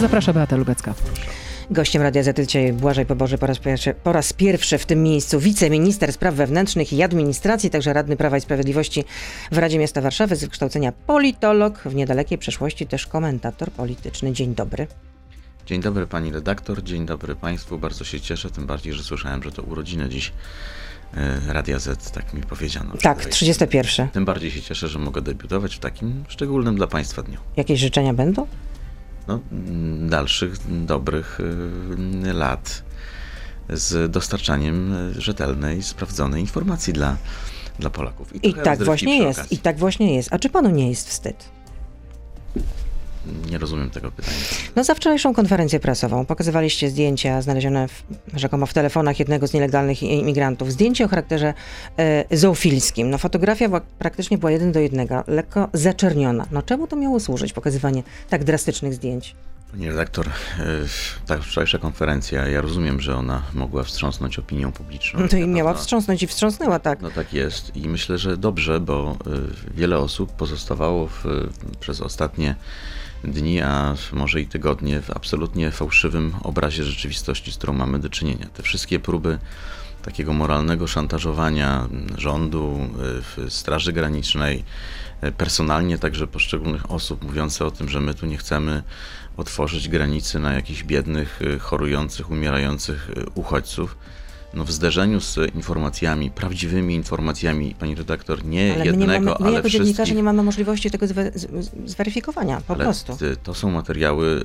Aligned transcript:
Zaprasza 0.00 0.32
Beata 0.32 0.56
Lubecka. 0.56 0.94
Gościem 1.70 2.02
Radia 2.02 2.22
Z 2.22 2.46
dzisiaj 2.46 2.72
Błażej 2.72 3.06
Poboże 3.06 3.38
po 3.38 3.46
raz, 3.46 3.58
pierwszy, 3.58 3.94
po 3.94 4.12
raz 4.12 4.32
pierwszy 4.32 4.78
w 4.78 4.86
tym 4.86 5.02
miejscu 5.02 5.40
wiceminister 5.40 6.12
spraw 6.12 6.34
wewnętrznych 6.34 6.92
i 6.92 7.02
administracji, 7.02 7.70
także 7.70 7.92
radny 7.92 8.16
Prawa 8.16 8.36
i 8.36 8.40
Sprawiedliwości 8.40 9.04
w 9.52 9.58
Radzie 9.58 9.78
Miasta 9.78 10.00
Warszawy 10.00 10.36
z 10.36 10.40
wykształcenia 10.40 10.92
politolog, 10.92 11.78
w 11.78 11.94
niedalekiej 11.94 12.38
przeszłości 12.38 12.86
też 12.86 13.06
komentator 13.06 13.70
polityczny. 13.70 14.32
Dzień 14.32 14.54
dobry. 14.54 14.86
Dzień 15.66 15.80
dobry 15.80 16.06
pani 16.06 16.32
redaktor, 16.32 16.82
dzień 16.82 17.06
dobry 17.06 17.34
państwu. 17.34 17.78
Bardzo 17.78 18.04
się 18.04 18.20
cieszę, 18.20 18.50
tym 18.50 18.66
bardziej, 18.66 18.92
że 18.92 19.02
słyszałem, 19.02 19.42
że 19.42 19.52
to 19.52 19.62
urodziny 19.62 20.08
dziś 20.08 20.32
e, 21.16 21.52
Radia 21.52 21.78
Z, 21.78 22.10
tak 22.10 22.34
mi 22.34 22.42
powiedziano. 22.42 22.94
Tak, 23.02 23.18
wczoraj. 23.18 23.32
31. 23.32 24.08
Tym 24.08 24.24
bardziej 24.24 24.50
się 24.50 24.62
cieszę, 24.62 24.88
że 24.88 24.98
mogę 24.98 25.22
debiutować 25.22 25.76
w 25.76 25.78
takim 25.78 26.24
szczególnym 26.28 26.76
dla 26.76 26.86
państwa 26.86 27.22
dniu. 27.22 27.38
Jakieś 27.56 27.80
życzenia 27.80 28.14
będą? 28.14 28.46
No, 29.28 29.40
dalszych 30.08 30.84
dobrych 30.84 31.40
y, 31.40 32.32
lat 32.32 32.82
z 33.68 34.10
dostarczaniem 34.10 34.94
rzetelnej, 35.18 35.82
sprawdzonej 35.82 36.40
informacji 36.40 36.92
dla, 36.92 37.16
dla 37.78 37.90
Polaków. 37.90 38.34
I 38.34 38.40
trochę 38.40 38.62
tak 38.62 38.82
właśnie 38.82 39.18
jest, 39.18 39.52
i 39.52 39.58
tak 39.58 39.78
właśnie 39.78 40.14
jest. 40.14 40.32
A 40.32 40.38
czy 40.38 40.50
panu 40.50 40.70
nie 40.70 40.88
jest 40.88 41.08
wstyd? 41.08 41.44
Nie 43.50 43.58
rozumiem 43.58 43.90
tego 43.90 44.10
pytania. 44.10 44.36
No 44.76 44.84
za 44.84 44.94
wczorajszą 44.94 45.34
konferencję 45.34 45.80
prasową 45.80 46.26
pokazywaliście 46.26 46.90
zdjęcia 46.90 47.42
znalezione 47.42 47.88
w, 47.88 48.02
rzekomo 48.34 48.66
w 48.66 48.74
telefonach 48.74 49.18
jednego 49.18 49.46
z 49.46 49.52
nielegalnych 49.52 50.02
imigrantów. 50.02 50.72
Zdjęcie 50.72 51.04
o 51.04 51.08
charakterze 51.08 51.54
e, 51.98 52.36
zoofilskim. 52.36 53.10
No 53.10 53.18
fotografia 53.18 53.80
praktycznie 53.98 54.38
była 54.38 54.50
jeden 54.50 54.72
do 54.72 54.80
jednego, 54.80 55.24
lekko 55.26 55.68
zaczerniona. 55.72 56.46
No 56.50 56.62
czemu 56.62 56.86
to 56.86 56.96
miało 56.96 57.20
służyć, 57.20 57.52
pokazywanie 57.52 58.02
tak 58.28 58.44
drastycznych 58.44 58.94
zdjęć? 58.94 59.34
Pani 59.74 59.88
redaktor, 59.88 60.26
y, 60.26 60.30
ta 61.26 61.38
wczorajsza 61.38 61.78
konferencja, 61.78 62.48
ja 62.48 62.60
rozumiem, 62.60 63.00
że 63.00 63.16
ona 63.16 63.42
mogła 63.54 63.84
wstrząsnąć 63.84 64.38
opinią 64.38 64.72
publiczną. 64.72 65.20
No 65.20 65.28
to 65.28 65.36
i 65.36 65.46
miała 65.46 65.74
wstrząsnąć 65.74 66.22
i 66.22 66.26
wstrząsnęła, 66.26 66.78
tak. 66.78 67.00
No 67.00 67.10
tak 67.10 67.32
jest 67.32 67.76
i 67.76 67.88
myślę, 67.88 68.18
że 68.18 68.36
dobrze, 68.36 68.80
bo 68.80 69.16
y, 69.26 69.74
wiele 69.74 69.98
osób 69.98 70.32
pozostawało 70.32 71.06
w, 71.06 71.24
przez 71.80 72.00
ostatnie 72.00 72.54
dni, 73.24 73.60
a 73.60 73.94
może 74.12 74.40
i 74.40 74.46
tygodnie 74.46 75.00
w 75.00 75.10
absolutnie 75.10 75.70
fałszywym 75.70 76.34
obrazie 76.42 76.84
rzeczywistości, 76.84 77.52
z 77.52 77.56
którą 77.56 77.72
mamy 77.72 77.98
do 77.98 78.08
czynienia. 78.08 78.46
Te 78.54 78.62
wszystkie 78.62 79.00
próby 79.00 79.38
takiego 80.02 80.32
moralnego 80.32 80.86
szantażowania 80.86 81.88
rządu, 82.18 82.88
y, 83.38 83.50
Straży 83.50 83.92
Granicznej, 83.92 84.64
y, 85.24 85.32
personalnie 85.32 85.98
także 85.98 86.26
poszczególnych 86.26 86.90
osób, 86.90 87.22
mówiące 87.22 87.64
o 87.64 87.70
tym, 87.70 87.88
że 87.88 88.00
my 88.00 88.14
tu 88.14 88.26
nie 88.26 88.36
chcemy 88.36 88.82
otworzyć 89.36 89.88
granicy 89.88 90.38
na 90.38 90.52
jakichś 90.52 90.82
biednych, 90.82 91.42
y, 91.42 91.58
chorujących, 91.58 92.30
umierających 92.30 93.10
uchodźców. 93.34 93.96
No 94.56 94.64
w 94.64 94.72
zderzeniu 94.72 95.20
z 95.20 95.36
informacjami, 95.54 96.30
prawdziwymi 96.30 96.94
informacjami, 96.94 97.74
pani 97.78 97.94
redaktor, 97.94 98.44
nie 98.44 98.64
Ale 98.74 98.78
my, 98.78 98.84
nie 98.84 98.86
jednego, 98.90 99.12
mamy, 99.24 99.36
my 99.40 99.46
ale 99.46 99.56
jako 99.56 99.68
dziennikarze 99.68 100.14
nie 100.14 100.22
mamy 100.22 100.42
możliwości 100.42 100.90
tego 100.90 101.06
zweryfikowania, 101.86 102.60
po 102.66 102.74
ale 102.74 102.84
prostu. 102.84 103.16
To 103.42 103.54
są 103.54 103.70
materiały, 103.70 104.42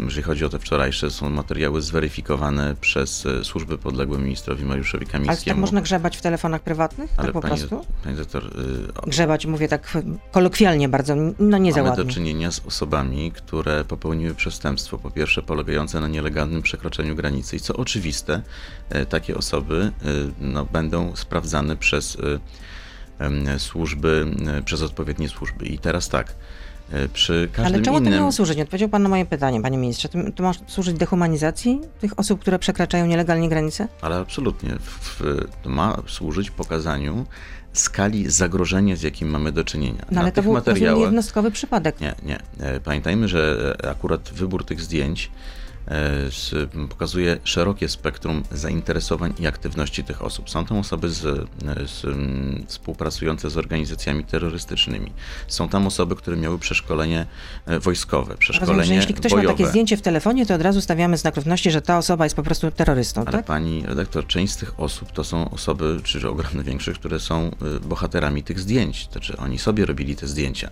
jeżeli 0.00 0.22
chodzi 0.22 0.44
o 0.44 0.48
te 0.48 0.58
wczorajsze, 0.58 1.10
są 1.10 1.30
materiały 1.30 1.82
zweryfikowane 1.82 2.76
przez 2.80 3.26
e, 3.26 3.44
służby 3.44 3.78
podległe 3.78 4.18
ministrowi 4.18 4.64
Mariuszowi 4.64 5.04
Ale 5.04 5.12
Kamińskiemu. 5.12 5.54
tak 5.54 5.60
można 5.60 5.80
grzebać 5.80 6.16
w 6.16 6.20
telefonach 6.22 6.60
prywatnych? 6.62 7.10
Ale 7.16 7.26
tak 7.26 7.32
po 7.32 7.40
pani, 7.40 7.56
prostu? 7.56 7.84
pani 8.04 8.16
doktor, 8.16 8.44
y, 8.46 8.94
o- 9.02 9.06
Grzebać, 9.06 9.46
mówię 9.46 9.68
tak 9.68 9.98
kolokwialnie 10.32 10.88
bardzo, 10.88 11.14
no 11.38 11.58
nie 11.58 11.72
za 11.72 11.82
Mamy 11.82 11.96
do 11.96 12.02
ładnie. 12.02 12.14
czynienia 12.14 12.50
z 12.50 12.60
osobami, 12.66 13.32
które 13.32 13.84
popełniły 13.84 14.34
przestępstwo, 14.34 14.98
po 14.98 15.10
pierwsze 15.10 15.42
polegające 15.42 16.00
na 16.00 16.08
nielegalnym 16.08 16.62
przekroczeniu 16.62 17.14
granicy 17.16 17.56
i 17.56 17.60
co 17.60 17.76
oczywiste, 17.76 18.42
e, 18.90 19.06
takie 19.06 19.36
osoby 19.36 19.51
e, 19.58 19.62
no, 20.40 20.64
będą 20.64 21.16
sprawdzane 21.16 21.76
przez 21.76 22.18
em, 23.18 23.58
służby, 23.58 24.26
e, 24.58 24.62
przez 24.62 24.82
odpowiednie 24.82 25.28
służby. 25.28 25.66
I 25.66 25.78
teraz 25.78 26.08
tak, 26.08 26.34
przy 27.12 27.48
każdym 27.52 27.74
Ale 27.74 27.84
czemu 27.84 27.96
to 27.96 28.02
innym... 28.02 28.18
miało 28.18 28.32
służyć? 28.32 28.56
Nie 28.56 28.62
odpowiedział 28.62 28.88
pan 28.88 29.02
na 29.02 29.08
moje 29.08 29.26
pytanie, 29.26 29.62
panie 29.62 29.78
ministrze. 29.78 30.08
To, 30.08 30.18
to 30.36 30.42
ma 30.42 30.52
służyć 30.66 30.96
dehumanizacji 30.96 31.80
tych 32.00 32.18
osób, 32.18 32.40
które 32.40 32.58
przekraczają 32.58 33.06
nielegalnie 33.06 33.48
granice? 33.48 33.88
Ale 34.00 34.16
absolutnie. 34.16 34.70
W, 34.80 35.22
to 35.62 35.70
ma 35.70 35.96
służyć 36.06 36.50
pokazaniu 36.50 37.26
skali 37.72 38.30
zagrożenia, 38.30 38.96
z 38.96 39.02
jakim 39.02 39.28
mamy 39.28 39.52
do 39.52 39.64
czynienia. 39.64 40.04
No 40.10 40.14
Na 40.14 40.20
ale 40.20 40.32
to 40.32 40.42
był 40.42 40.52
materiałach... 40.52 41.02
jednostkowy 41.02 41.50
przypadek. 41.50 42.00
Nie, 42.00 42.14
nie. 42.22 42.38
E, 42.60 42.80
Pamiętajmy, 42.80 43.28
że 43.28 43.74
e, 43.84 43.90
akurat 43.90 44.30
wybór 44.32 44.64
tych 44.64 44.80
zdjęć 44.80 45.30
pokazuje 46.88 47.38
szerokie 47.44 47.88
spektrum 47.88 48.42
zainteresowań 48.52 49.34
i 49.38 49.46
aktywności 49.46 50.04
tych 50.04 50.22
osób. 50.22 50.50
Są 50.50 50.64
tam 50.64 50.78
osoby 50.78 51.10
z, 51.10 51.24
e, 51.24 51.46
z, 51.86 52.06
współpracujące 52.68 53.50
z 53.50 53.56
organizacjami 53.56 54.24
terrorystycznymi. 54.24 55.12
Są 55.48 55.68
tam 55.68 55.86
osoby, 55.86 56.16
które 56.16 56.36
miały 56.36 56.58
przeszkolenie 56.58 57.26
e, 57.66 57.78
wojskowe, 57.78 58.36
przeszkolenie 58.36 58.78
Rozumiem, 58.78 58.88
że 58.88 58.94
jeśli 58.94 59.14
ktoś 59.14 59.32
bojowe. 59.32 59.48
ma 59.48 59.54
takie 59.58 59.68
zdjęcie 59.68 59.96
w 59.96 60.02
telefonie, 60.02 60.46
to 60.46 60.54
od 60.54 60.62
razu 60.62 60.80
stawiamy 60.80 61.16
znak 61.16 61.36
równości, 61.36 61.70
że 61.70 61.82
ta 61.82 61.98
osoba 61.98 62.24
jest 62.24 62.36
po 62.36 62.42
prostu 62.42 62.70
terrorystą, 62.70 63.20
Ale 63.20 63.32
tak? 63.32 63.44
pani 63.44 63.86
redaktor, 63.86 64.26
część 64.26 64.52
z 64.52 64.56
tych 64.56 64.80
osób 64.80 65.12
to 65.12 65.24
są 65.24 65.50
osoby, 65.50 66.00
czy 66.04 66.28
ogromna 66.28 66.62
większość, 66.62 66.98
które 66.98 67.20
są 67.20 67.50
y, 67.76 67.80
bohaterami 67.80 68.42
tych 68.42 68.60
zdjęć. 68.60 69.06
To 69.06 69.12
znaczy 69.12 69.36
oni 69.36 69.58
sobie 69.58 69.86
robili 69.86 70.16
te 70.16 70.26
zdjęcia. 70.26 70.70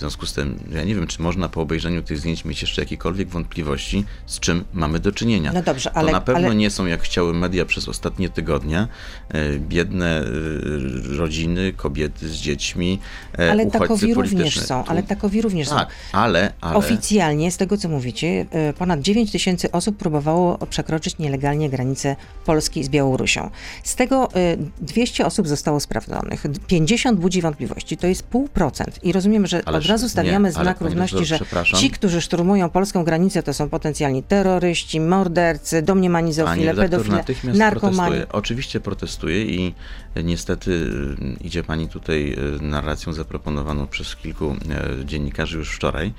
W 0.00 0.02
związku 0.02 0.26
z 0.26 0.32
tym, 0.32 0.60
ja 0.72 0.84
nie 0.84 0.94
wiem, 0.94 1.06
czy 1.06 1.22
można 1.22 1.48
po 1.48 1.60
obejrzeniu 1.60 2.02
tych 2.02 2.18
zdjęć 2.18 2.44
mieć 2.44 2.62
jeszcze 2.62 2.82
jakiekolwiek 2.82 3.28
wątpliwości, 3.28 4.04
z 4.26 4.40
czym 4.40 4.64
mamy 4.72 4.98
do 4.98 5.12
czynienia. 5.12 5.52
No 5.54 5.62
dobrze, 5.62 5.90
to 5.90 5.96
ale- 5.96 6.12
na 6.12 6.20
pewno 6.20 6.46
ale- 6.46 6.54
nie 6.54 6.70
są, 6.70 6.86
jak 6.86 7.02
chciały 7.02 7.34
media 7.34 7.64
przez 7.64 7.88
ostatnie 7.88 8.30
tygodnie, 8.30 8.86
y, 9.34 9.60
biedne 9.68 10.22
y, 10.22 11.16
rodziny, 11.16 11.72
kobiety 11.72 12.28
z 12.28 12.36
dziećmi, 12.36 12.98
e, 13.38 13.50
Ale 13.50 13.66
takowi 13.66 14.14
również 14.14 14.60
są, 14.60 14.84
ale 14.84 15.02
takowi 15.02 15.42
również 15.42 15.68
są. 15.68 15.74
Tak, 15.76 15.88
ale, 16.12 16.52
ale 16.60 16.76
Oficjalnie, 16.76 17.52
z 17.52 17.56
tego 17.56 17.76
co 17.76 17.88
mówicie, 17.88 18.46
e, 18.50 18.72
ponad 18.72 19.00
9 19.00 19.32
tysięcy 19.32 19.72
osób 19.72 19.96
próbowało 19.96 20.58
przekroczyć 20.70 21.18
nielegalnie 21.18 21.70
granicę 21.70 22.16
Polski 22.44 22.84
z 22.84 22.88
Białorusią. 22.88 23.50
Z 23.84 23.94
tego 23.94 24.28
e, 24.34 24.56
200 24.80 25.26
osób 25.26 25.48
zostało 25.48 25.80
sprawdzonych. 25.80 26.42
50 26.66 27.20
budzi 27.20 27.42
wątpliwości, 27.42 27.96
to 27.96 28.06
jest 28.06 28.22
pół 28.22 28.48
procent. 28.48 29.04
I 29.04 29.12
rozumiem, 29.12 29.46
że 29.46 29.62
Ależ 29.64 29.84
od 29.84 29.89
razu 29.90 30.08
stawiamy 30.08 30.48
nie, 30.48 30.52
znak 30.52 30.80
równości, 30.80 31.24
że 31.24 31.38
ci, 31.76 31.90
którzy 31.90 32.20
szturmują 32.20 32.70
polską 32.70 33.04
granicę, 33.04 33.42
to 33.42 33.54
są 33.54 33.68
potencjalni 33.68 34.22
terroryści, 34.22 35.00
mordercy, 35.00 35.82
domniemani 35.82 36.32
zoofile, 36.32 36.74
pedofile, 36.74 37.16
natychmiast 37.16 37.58
narkomani. 37.58 38.10
protestuje. 38.10 38.32
Oczywiście 38.32 38.80
protestuje 38.80 39.44
i 39.44 39.74
e, 40.14 40.22
niestety 40.22 40.70
y, 40.70 41.44
idzie 41.44 41.64
pani 41.64 41.88
tutaj 41.88 42.36
y, 42.58 42.62
narracją 42.62 43.12
zaproponowaną 43.12 43.86
przez 43.86 44.16
kilku 44.16 44.56
e, 44.70 45.04
dziennikarzy 45.04 45.58
już 45.58 45.76
wczoraj. 45.76 46.12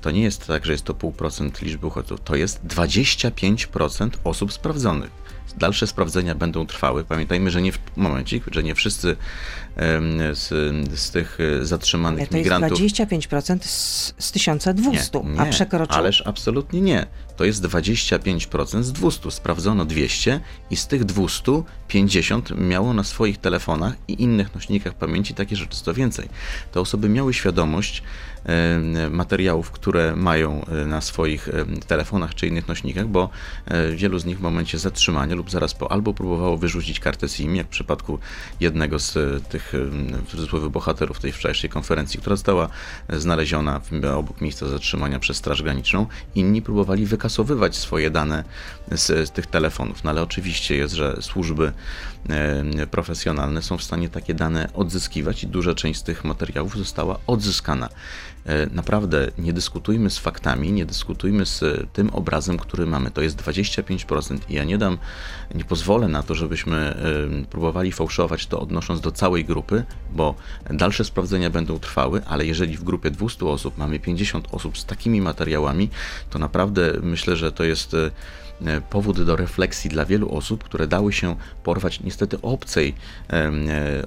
To 0.00 0.10
nie 0.10 0.22
jest 0.22 0.46
tak, 0.46 0.66
że 0.66 0.72
jest 0.72 0.84
to 0.84 0.94
pół 0.94 1.12
procent 1.12 1.62
liczby 1.62 1.86
uchodźców. 1.86 2.20
To 2.24 2.36
jest 2.36 2.64
25% 2.66 4.10
osób 4.24 4.52
sprawdzonych. 4.52 5.10
Dalsze 5.58 5.86
sprawdzenia 5.86 6.34
będą 6.34 6.66
trwały. 6.66 7.04
Pamiętajmy, 7.04 7.50
że 7.50 7.62
nie 7.62 7.72
w 7.72 7.78
momencie, 7.96 8.40
że 8.52 8.62
nie 8.62 8.74
wszyscy 8.74 9.16
z, 10.32 10.48
z 11.00 11.10
tych 11.10 11.38
e, 11.40 11.64
zatrzymanych 11.64 12.20
Ale 12.20 12.28
to 12.28 12.36
jest 12.36 12.50
migrantów 12.50 12.78
25% 12.78 13.58
z, 13.62 14.14
z 14.18 14.32
1200, 14.32 15.20
nie, 15.20 15.40
a 15.40 15.44
nie, 15.44 15.50
przekroczył 15.50 15.96
Ależ 15.96 16.22
absolutnie 16.26 16.80
nie. 16.80 17.06
To 17.36 17.44
jest 17.44 17.62
25% 17.62 18.82
z 18.82 18.92
200. 18.92 19.30
Sprawdzono 19.30 19.84
200 19.84 20.40
i 20.70 20.76
z 20.76 20.86
tych 20.86 21.04
200 21.04 21.62
50 21.88 22.50
miało 22.58 22.94
na 22.94 23.04
swoich 23.04 23.38
telefonach 23.38 23.94
i 24.08 24.22
innych 24.22 24.54
nośnikach 24.54 24.94
pamięci 24.94 25.34
takie 25.34 25.56
rzeczy. 25.56 25.82
Co 25.82 25.94
więcej, 25.94 26.28
te 26.72 26.80
osoby 26.80 27.08
miały 27.08 27.34
świadomość 27.34 28.02
materiałów, 29.10 29.70
które 29.70 30.16
mają 30.16 30.64
e, 30.64 30.86
na 30.86 31.00
swoich 31.00 31.48
e, 31.48 31.64
telefonach 31.86 32.34
czy 32.34 32.46
innych 32.46 32.68
nośnikach, 32.68 33.06
bo 33.06 33.30
e, 33.66 33.92
wielu 33.92 34.18
z 34.18 34.24
nich 34.24 34.38
w 34.38 34.40
momencie 34.40 34.78
zatrzymania 34.78 35.34
lub 35.34 35.50
zaraz 35.50 35.74
po 35.74 35.92
albo 35.92 36.14
próbowało 36.14 36.56
wyrzucić 36.56 37.00
kartę 37.00 37.28
SIM, 37.28 37.56
jak 37.56 37.66
w 37.66 37.70
przypadku 37.70 38.18
jednego 38.60 38.98
z 38.98 39.16
e, 39.16 39.40
tych 39.40 39.74
e, 39.74 40.58
w 40.60 40.68
bohaterów 40.68 41.20
tej 41.20 41.32
wczorajszej 41.32 41.70
konferencji, 41.70 42.20
która 42.20 42.36
została 42.36 42.68
znaleziona 43.08 43.80
obok 44.16 44.40
miejsca 44.40 44.68
zatrzymania 44.68 45.18
przez 45.18 45.36
Straż 45.36 45.62
Graniczną. 45.62 46.06
Inni 46.34 46.62
próbowali 46.62 47.06
wykasowywać 47.06 47.76
swoje 47.76 48.10
dane 48.10 48.44
z, 48.92 49.28
z 49.28 49.30
tych 49.30 49.46
telefonów. 49.46 50.04
No 50.04 50.10
ale 50.10 50.22
oczywiście 50.22 50.76
jest, 50.76 50.94
że 50.94 51.16
służby 51.20 51.66
e, 51.66 52.19
profesjonalne 52.90 53.62
są 53.62 53.78
w 53.78 53.82
stanie 53.82 54.08
takie 54.08 54.34
dane 54.34 54.68
odzyskiwać 54.74 55.44
i 55.44 55.46
duża 55.46 55.74
część 55.74 56.00
z 56.00 56.02
tych 56.02 56.24
materiałów 56.24 56.76
została 56.76 57.18
odzyskana. 57.26 57.88
E, 58.46 58.66
naprawdę 58.66 59.30
nie 59.38 59.52
dyskutujmy 59.52 60.10
z 60.10 60.18
faktami, 60.18 60.72
nie 60.72 60.86
dyskutujmy 60.86 61.46
z 61.46 61.64
tym 61.92 62.10
obrazem, 62.10 62.58
który 62.58 62.86
mamy. 62.86 63.10
To 63.10 63.22
jest 63.22 63.36
25% 63.36 64.38
i 64.48 64.54
ja 64.54 64.64
nie 64.64 64.78
dam, 64.78 64.98
nie 65.54 65.64
pozwolę 65.64 66.08
na 66.08 66.22
to, 66.22 66.34
żebyśmy 66.34 66.76
e, 66.76 67.44
próbowali 67.50 67.92
fałszować 67.92 68.46
to 68.46 68.60
odnosząc 68.60 69.00
do 69.00 69.12
całej 69.12 69.44
grupy, 69.44 69.84
bo 70.12 70.34
dalsze 70.70 71.04
sprawdzenia 71.04 71.50
będą 71.50 71.78
trwały, 71.78 72.22
ale 72.26 72.46
jeżeli 72.46 72.76
w 72.76 72.84
grupie 72.84 73.10
200 73.10 73.46
osób 73.46 73.78
mamy 73.78 73.98
50 73.98 74.48
osób 74.50 74.78
z 74.78 74.84
takimi 74.84 75.20
materiałami, 75.20 75.90
to 76.30 76.38
naprawdę 76.38 76.92
myślę, 77.02 77.36
że 77.36 77.52
to 77.52 77.64
jest 77.64 77.94
e, 77.94 77.98
E, 77.98 78.10
powód 78.90 79.22
do 79.22 79.36
refleksji 79.36 79.90
dla 79.90 80.04
wielu 80.04 80.34
osób, 80.34 80.64
które 80.64 80.86
dały 80.86 81.12
się 81.12 81.36
porwać 81.62 82.00
niestety 82.00 82.40
obcej, 82.42 82.94
e, 83.32 83.52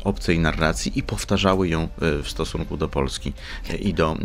obcej 0.04 0.40
narracji 0.40 1.00
i 1.00 1.04
powtarzały 1.04 1.68
ją 1.68 1.84
e, 1.84 1.88
w 2.24 2.30
stosunku 2.30 2.78
do 2.78 2.88
Polski 2.88 3.34
i 3.80 3.94
do 3.94 4.18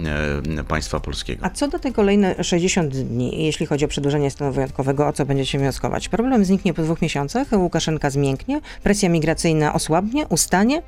państwa 0.69 1.01
polskiego. 1.01 1.47
A 1.47 1.51
co 1.51 1.69
do 1.69 1.79
tej 1.79 1.93
kolejne 1.93 2.45
60 2.45 2.97
dni, 2.97 3.45
jeśli 3.45 3.67
chodzi 3.67 3.85
o 3.85 3.89
przedłużenie 3.89 4.31
stanu 4.31 4.53
wyjątkowego, 4.53 5.09
o 5.09 5.13
co 5.13 5.27
będziecie 5.27 5.59
wnioskować? 5.59 6.09
Problem 6.09 6.45
zniknie 6.45 6.75
po 6.75 6.83
dwóch 6.83 7.03
miesiącach, 7.03 7.53
Łukaszenka 7.53 8.11
zmięknie, 8.11 8.61
presja 8.83 9.09
migracyjna 9.09 9.75
osłabnie, 9.75 10.27
ustanie? 10.27 10.83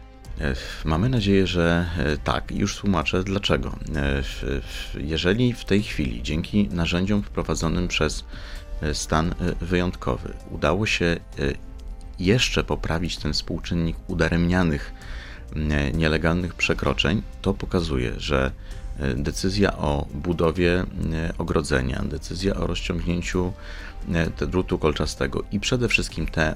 Mamy 0.85 1.09
nadzieję, 1.09 1.47
że 1.47 1.87
tak. 2.25 2.53
Już 2.53 2.77
tłumaczę 2.77 3.23
dlaczego. 3.25 3.77
Jeżeli 4.95 5.53
w 5.53 5.65
tej 5.65 5.83
chwili, 5.83 6.23
dzięki 6.23 6.69
narzędziom 6.69 7.23
wprowadzonym 7.23 7.89
przez 7.89 8.25
stan 8.93 9.31
e, 9.31 9.35
wyjątkowy. 9.65 10.32
Udało 10.50 10.87
się 10.87 11.05
e, 11.05 11.19
jeszcze 12.19 12.65
poprawić 12.65 13.17
ten 13.17 13.32
współczynnik 13.32 13.97
udaremnianych 14.06 14.93
e, 15.56 15.93
nielegalnych 15.93 16.55
przekroczeń. 16.55 17.23
To 17.43 17.55
pokazuje, 17.55 18.12
że 18.17 18.50
decyzja 19.17 19.77
o 19.77 20.06
budowie 20.15 20.85
ogrodzenia, 21.38 22.03
decyzja 22.05 22.55
o 22.55 22.67
rozciągnięciu 22.67 23.53
drutu 24.49 24.79
kolczastego 24.79 25.44
i 25.52 25.61
przede 25.61 25.88
wszystkim 25.88 26.26
te 26.26 26.55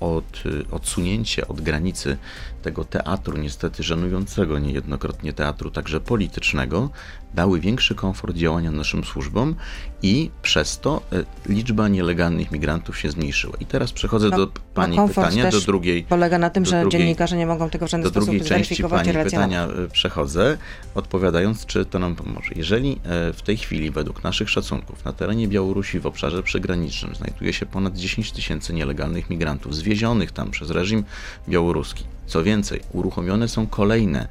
od, 0.00 0.42
odsunięcie 0.70 1.48
od 1.48 1.60
granicy 1.60 2.16
tego 2.62 2.84
teatru, 2.84 3.38
niestety 3.38 3.82
żenującego 3.82 4.58
niejednokrotnie 4.58 5.32
teatru, 5.32 5.70
także 5.70 6.00
politycznego, 6.00 6.90
dały 7.34 7.60
większy 7.60 7.94
komfort 7.94 8.36
działania 8.36 8.70
naszym 8.70 9.04
służbom 9.04 9.54
i 10.02 10.30
przez 10.42 10.78
to 10.78 11.02
e, 11.12 11.52
liczba 11.52 11.88
nielegalnych 11.88 12.50
migrantów 12.52 12.98
się 12.98 13.10
zmniejszyła. 13.10 13.56
I 13.60 13.66
teraz 13.66 13.92
przechodzę 13.92 14.28
no, 14.28 14.36
do 14.36 14.46
Pani 14.74 14.96
no 14.96 15.08
pytania, 15.08 15.50
do 15.50 15.60
drugiej. 15.60 16.02
Polega 16.02 16.38
na 16.38 16.50
tym, 16.50 16.64
że 16.64 16.80
drugiej, 16.80 17.00
dziennikarze 17.00 17.36
nie 17.36 17.46
mogą 17.46 17.70
tego 17.70 17.86
w 17.86 17.90
żaden 17.90 18.04
do 18.04 18.10
sposób 18.10 18.28
drugiej 18.28 18.48
części 18.48 18.82
Pani 18.82 19.12
pytania 19.12 19.64
e, 19.64 19.88
przechodzę, 19.88 20.58
odpowiadając, 20.94 21.66
czy 21.66 21.84
to 21.84 21.98
nam 21.98 22.16
pomoże. 22.16 22.50
Jeżeli 22.56 22.92
e, 22.92 23.32
w 23.32 23.42
tej 23.42 23.56
chwili, 23.56 23.90
według 23.90 24.24
naszych 24.24 24.50
szacunków, 24.50 25.04
na 25.04 25.12
terenie 25.12 25.48
Białorusi 25.48 26.00
w 26.00 26.06
obszarze 26.06 26.42
przygranicznym. 26.48 27.14
Znajduje 27.14 27.52
się 27.52 27.66
ponad 27.66 27.96
10 27.96 28.32
tysięcy 28.32 28.74
nielegalnych 28.74 29.30
migrantów 29.30 29.74
zwiezionych 29.74 30.32
tam 30.32 30.50
przez 30.50 30.70
reżim 30.70 31.04
białoruski, 31.48 32.04
co 32.26 32.42
więcej, 32.42 32.80
uruchomione 32.92 33.48
są 33.48 33.66
kolejne 33.66 34.28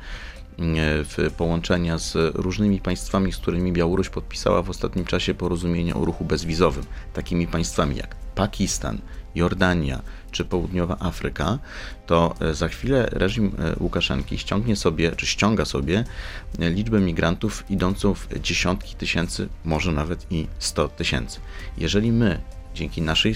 w 1.03 1.31
połączenia 1.37 1.97
z 1.97 2.35
różnymi 2.35 2.79
państwami, 2.79 3.33
z 3.33 3.37
którymi 3.37 3.71
Białoruś 3.71 4.09
podpisała 4.09 4.61
w 4.61 4.69
ostatnim 4.69 5.05
czasie 5.05 5.33
porozumienia 5.33 5.95
o 5.95 6.05
ruchu 6.05 6.25
bezwizowym, 6.25 6.83
takimi 7.13 7.47
państwami 7.47 7.95
jak 7.95 8.26
Pakistan, 8.37 9.01
Jordania 9.35 10.01
czy 10.31 10.45
Południowa 10.45 10.97
Afryka, 10.99 11.59
to 12.05 12.35
e, 12.41 12.53
za 12.53 12.67
chwilę 12.67 13.09
reżim 13.11 13.51
e, 13.59 13.75
Łukaszenki 13.79 14.37
ściągnie 14.37 14.75
sobie, 14.75 15.11
czy 15.11 15.25
ściąga 15.25 15.65
sobie 15.65 16.03
e, 16.59 16.69
liczbę 16.69 16.99
migrantów 16.99 17.63
idącą 17.69 18.13
w 18.13 18.27
dziesiątki 18.41 18.95
tysięcy, 18.95 19.49
może 19.65 19.91
nawet 19.91 20.31
i 20.31 20.47
sto 20.59 20.87
tysięcy. 20.87 21.39
Jeżeli 21.77 22.11
my 22.11 22.39
dzięki 22.77 23.01
naszej 23.01 23.35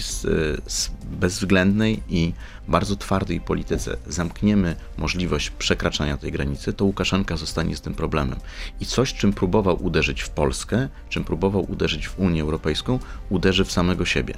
bezwzględnej 1.04 2.02
i 2.08 2.32
bardzo 2.68 2.96
twardej 2.96 3.40
polityce 3.40 3.96
zamkniemy 4.06 4.76
możliwość 4.98 5.50
przekraczania 5.50 6.16
tej 6.16 6.32
granicy, 6.32 6.72
to 6.72 6.84
Łukaszenka 6.84 7.36
zostanie 7.36 7.76
z 7.76 7.80
tym 7.80 7.94
problemem. 7.94 8.38
I 8.80 8.86
coś, 8.86 9.14
czym 9.14 9.32
próbował 9.32 9.84
uderzyć 9.84 10.22
w 10.22 10.30
Polskę, 10.30 10.88
czym 11.08 11.24
próbował 11.24 11.70
uderzyć 11.70 12.08
w 12.08 12.18
Unię 12.18 12.42
Europejską, 12.42 12.98
uderzy 13.30 13.64
w 13.64 13.72
samego 13.72 14.04
siebie. 14.04 14.34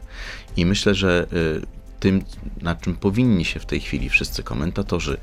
I 0.56 0.66
myślę, 0.66 0.94
że 0.94 1.26
y, 1.32 1.84
tym, 2.04 2.24
na 2.62 2.74
czym 2.74 2.96
powinni 2.96 3.44
się 3.44 3.60
w 3.60 3.66
tej 3.66 3.80
chwili 3.80 4.08
wszyscy 4.08 4.42
komentatorzy, 4.42 5.16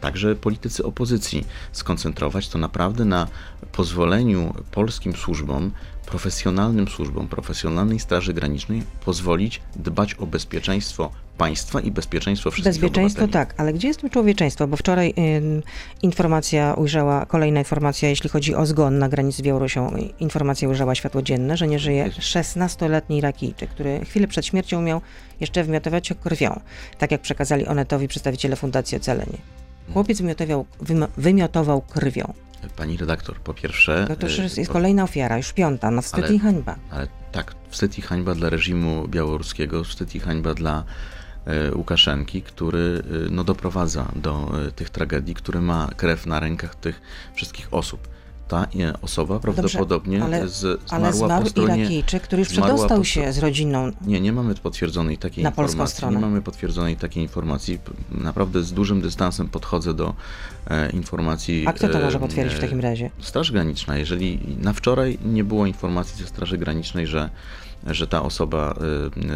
także 0.00 0.34
politycy 0.34 0.84
opozycji 0.84 1.46
skoncentrować, 1.72 2.48
to 2.48 2.58
naprawdę 2.58 3.04
na 3.04 3.26
pozwoleniu 3.72 4.54
polskim 4.70 5.16
służbom 5.16 5.72
profesjonalnym 6.10 6.88
służbom, 6.88 7.28
profesjonalnej 7.28 8.00
Straży 8.00 8.34
Granicznej 8.34 8.82
pozwolić 9.04 9.60
dbać 9.76 10.14
o 10.14 10.26
bezpieczeństwo 10.26 11.10
państwa 11.38 11.80
i 11.80 11.90
bezpieczeństwo 11.90 12.50
wszystkich 12.50 12.72
Bezpieczeństwo 12.72 13.24
obywateli. 13.24 13.46
tak, 13.46 13.60
ale 13.60 13.72
gdzie 13.72 13.88
jest 13.88 14.00
tu 14.00 14.08
człowieczeństwo? 14.08 14.66
Bo 14.66 14.76
wczoraj 14.76 15.14
y, 15.18 15.62
informacja 16.02 16.74
ujrzała, 16.74 17.26
kolejna 17.26 17.58
informacja, 17.58 18.08
jeśli 18.08 18.30
chodzi 18.30 18.54
o 18.54 18.66
zgon 18.66 18.98
na 18.98 19.08
granicy 19.08 19.38
z 19.38 19.42
Białorusią, 19.42 19.96
informacja 20.20 20.68
ujrzała 20.68 20.94
światło 20.94 21.22
dzienne, 21.22 21.56
że 21.56 21.68
nie 21.68 21.78
żyje 21.78 22.10
16-letni 22.10 23.18
Irakijczyk, 23.18 23.70
który 23.70 24.04
chwilę 24.04 24.28
przed 24.28 24.46
śmiercią 24.46 24.82
miał 24.82 25.00
jeszcze 25.40 25.64
wymiotować 25.64 26.12
krwią, 26.24 26.60
tak 26.98 27.10
jak 27.10 27.20
przekazali 27.20 27.66
Onetowi 27.66 28.08
przedstawiciele 28.08 28.56
Fundacji 28.56 28.96
Ocalenie. 28.96 29.38
Chłopiec 29.92 30.20
wymiotował, 30.20 30.66
wymiotował 31.16 31.80
krwią. 31.80 32.32
Pani 32.76 32.96
redaktor, 32.96 33.36
po 33.36 33.54
pierwsze... 33.54 34.06
No 34.08 34.16
to 34.16 34.26
już 34.26 34.38
jest 34.38 34.66
po... 34.66 34.72
kolejna 34.72 35.02
ofiara, 35.02 35.36
już 35.36 35.52
piąta, 35.52 35.90
no 35.90 36.02
wstyd 36.02 36.24
ale, 36.24 36.34
i 36.34 36.38
hańba. 36.38 36.76
Ale 36.90 37.08
tak, 37.32 37.54
wstyd 37.68 37.98
i 37.98 38.02
hańba 38.02 38.34
dla 38.34 38.50
reżimu 38.50 39.08
białoruskiego, 39.08 39.84
wstyd 39.84 40.14
i 40.14 40.20
hańba 40.20 40.54
dla 40.54 40.84
e, 41.46 41.74
Łukaszenki, 41.74 42.42
który 42.42 43.02
e, 43.26 43.30
no, 43.30 43.44
doprowadza 43.44 44.12
do 44.16 44.52
e, 44.68 44.72
tych 44.72 44.90
tragedii, 44.90 45.34
który 45.34 45.60
ma 45.60 45.88
krew 45.96 46.26
na 46.26 46.40
rękach 46.40 46.74
tych 46.74 47.00
wszystkich 47.34 47.74
osób 47.74 48.08
ta 48.50 48.66
osoba 49.02 49.40
prawdopodobnie 49.40 50.18
Dobrze, 50.18 50.36
ale, 50.36 50.48
z, 50.48 50.58
zmarła 50.58 50.80
ale 50.88 51.12
zmarł 51.12 51.44
po 51.44 51.50
stronie, 51.50 51.76
Irakijczyk, 51.76 52.22
który 52.22 52.40
już 52.40 52.48
przedostał 52.48 53.04
się 53.04 53.32
z 53.32 53.38
rodziną. 53.38 53.92
Nie, 54.06 54.20
nie 54.20 54.32
mamy 54.32 54.54
potwierdzonej 54.54 55.18
takiej 55.18 55.44
na 55.44 55.50
informacji. 55.50 56.08
Nie 56.08 56.18
mamy 56.18 56.42
potwierdzonej 56.42 56.96
takiej 56.96 57.22
informacji. 57.22 57.78
Naprawdę 58.10 58.62
z 58.62 58.72
dużym 58.72 59.00
dystansem 59.00 59.48
podchodzę 59.48 59.94
do 59.94 60.14
e, 60.66 60.90
informacji. 60.90 61.64
A 61.66 61.72
kto 61.72 61.88
to 61.88 62.00
może 62.00 62.18
potwierdzić 62.18 62.58
w 62.58 62.60
takim 62.60 62.80
razie? 62.80 63.10
Straż 63.20 63.52
Graniczna. 63.52 63.96
Jeżeli 63.96 64.56
na 64.60 64.72
wczoraj 64.72 65.18
nie 65.24 65.44
było 65.44 65.66
informacji 65.66 66.22
ze 66.22 66.26
Straży 66.26 66.58
Granicznej, 66.58 67.06
że 67.06 67.30
że 67.86 68.06
ta 68.06 68.22
osoba 68.22 68.74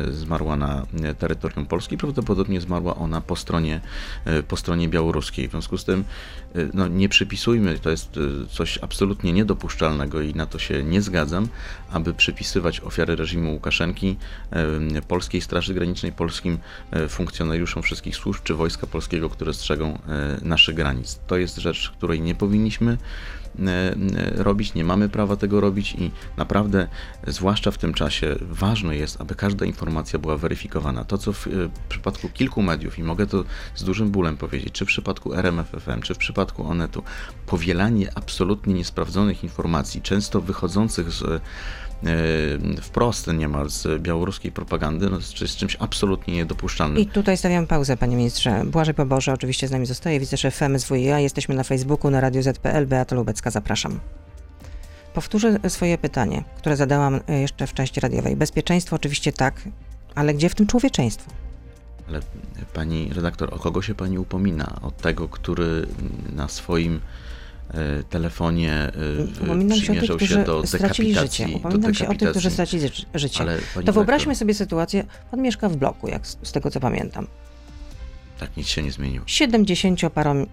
y, 0.08 0.12
zmarła 0.12 0.56
na 0.56 0.86
terytorium 1.18 1.66
Polski, 1.66 1.98
prawdopodobnie 1.98 2.60
zmarła 2.60 2.94
ona 2.94 3.20
po 3.20 3.36
stronie, 3.36 3.80
y, 4.26 4.42
po 4.42 4.56
stronie 4.56 4.88
białoruskiej. 4.88 5.48
W 5.48 5.50
związku 5.50 5.78
z 5.78 5.84
tym 5.84 6.04
y, 6.56 6.70
no, 6.74 6.88
nie 6.88 7.08
przypisujmy, 7.08 7.78
to 7.78 7.90
jest 7.90 8.20
coś 8.50 8.78
absolutnie 8.78 9.32
niedopuszczalnego 9.32 10.20
i 10.20 10.34
na 10.34 10.46
to 10.46 10.58
się 10.58 10.82
nie 10.82 11.02
zgadzam, 11.02 11.48
aby 11.92 12.14
przypisywać 12.14 12.80
ofiary 12.80 13.16
reżimu 13.16 13.52
Łukaszenki 13.52 14.16
Polskiej 15.08 15.40
Straży 15.40 15.74
Granicznej, 15.74 16.12
polskim 16.12 16.58
funkcjonariuszom 17.08 17.82
wszystkich 17.82 18.16
służb 18.16 18.42
czy 18.44 18.54
Wojska 18.54 18.86
Polskiego, 18.86 19.30
które 19.30 19.54
strzegą 19.54 19.98
naszych 20.42 20.74
granic. 20.74 21.18
To 21.26 21.36
jest 21.36 21.56
rzecz, 21.56 21.90
której 21.90 22.20
nie 22.20 22.34
powinniśmy 22.34 22.98
robić, 24.36 24.74
nie 24.74 24.84
mamy 24.84 25.08
prawa 25.08 25.36
tego 25.36 25.60
robić 25.60 25.94
i 25.94 26.10
naprawdę, 26.36 26.88
zwłaszcza 27.26 27.70
w 27.70 27.78
tym 27.78 27.94
czasie, 27.94 28.36
ważne 28.40 28.96
jest, 28.96 29.20
aby 29.20 29.34
każda 29.34 29.66
informacja 29.66 30.18
była 30.18 30.36
weryfikowana. 30.36 31.04
To, 31.04 31.18
co 31.18 31.32
w, 31.32 31.46
e, 31.46 31.50
przypadku 31.88 32.28
kilku 32.28 32.62
mediów, 32.62 32.98
i 32.98 33.02
mogę 33.02 33.26
to 33.26 33.44
z 33.74 33.84
dużym 33.84 34.10
bólem 34.10 34.36
powiedzieć, 34.36 34.72
czy 34.72 34.84
w 34.84 34.88
przypadku 34.88 35.34
RMFFM, 35.34 36.00
czy 36.02 36.14
w 36.14 36.18
przypadku 36.18 36.66
Onetu, 36.68 37.02
powielanie 37.46 38.10
absolutnie 38.14 38.74
niesprawdzonych 38.74 39.44
informacji, 39.44 40.02
często 40.02 40.40
wychodzących 40.40 41.10
z 41.10 41.22
E, 41.22 41.40
wprost 42.82 43.26
niemal 43.26 43.70
z 43.70 44.02
białoruskiej 44.02 44.52
propagandy, 44.52 45.10
no, 45.10 45.20
z, 45.20 45.34
z 45.34 45.56
czymś 45.56 45.76
absolutnie 45.80 46.34
niedopuszczalnym. 46.34 46.98
I 46.98 47.06
tutaj 47.06 47.36
stawiam 47.36 47.66
pauzę, 47.66 47.96
panie 47.96 48.16
ministrze. 48.16 48.62
Błażej 48.66 48.94
Poboże 48.94 49.32
oczywiście 49.32 49.68
z 49.68 49.70
nami 49.70 49.86
zostaje, 49.86 50.20
wiceszef 50.20 50.62
MSWiA. 50.62 51.20
Jesteśmy 51.20 51.54
na 51.54 51.64
Facebooku, 51.64 52.10
na 52.10 52.20
Radio 52.20 52.42
ZPL. 52.42 52.86
Beata 52.86 53.16
Lubecka, 53.16 53.50
zapraszam. 53.50 54.00
Powtórzę 55.14 55.58
swoje 55.68 55.98
pytanie, 55.98 56.44
które 56.58 56.76
zadałam 56.76 57.20
e, 57.28 57.40
jeszcze 57.40 57.66
w 57.66 57.74
części 57.74 58.00
radiowej. 58.00 58.36
Bezpieczeństwo 58.36 58.96
oczywiście 58.96 59.32
tak, 59.32 59.68
ale 60.14 60.34
gdzie 60.34 60.48
w 60.48 60.54
tym 60.54 60.66
człowieczeństwo? 60.66 61.30
Ale 62.08 62.20
pani 62.72 63.10
redaktor, 63.14 63.54
o 63.54 63.58
kogo 63.58 63.82
się 63.82 63.94
pani 63.94 64.18
upomina? 64.18 64.78
Od 64.82 64.96
tego, 64.96 65.28
który 65.28 65.86
na 66.32 66.48
swoim 66.48 67.00
telefonie 68.10 68.72
e, 68.72 68.92
Upominam 69.44 69.78
się 69.78 69.94
tych, 69.94 70.44
do 70.44 70.66
stracili 70.66 71.14
życie. 71.14 71.48
Upominam 71.56 71.94
się 71.94 72.08
o 72.08 72.14
tych, 72.14 72.30
którzy 72.30 72.50
stracili 72.50 72.88
życie. 73.14 73.40
Ale, 73.40 73.58
to 73.86 73.92
wyobraźmy 73.92 74.34
sobie 74.34 74.54
sytuację, 74.54 75.04
pan 75.30 75.42
mieszka 75.42 75.68
w 75.68 75.76
bloku, 75.76 76.08
jak 76.08 76.26
z, 76.26 76.38
z 76.42 76.52
tego 76.52 76.70
co 76.70 76.80
pamiętam. 76.80 77.26
Tak, 78.40 78.56
nic 78.56 78.66
się 78.68 78.82
nie 78.82 78.92
zmieniło. 78.92 79.24
70 79.28 80.00
parom, 80.14 80.42
y, 80.42 80.46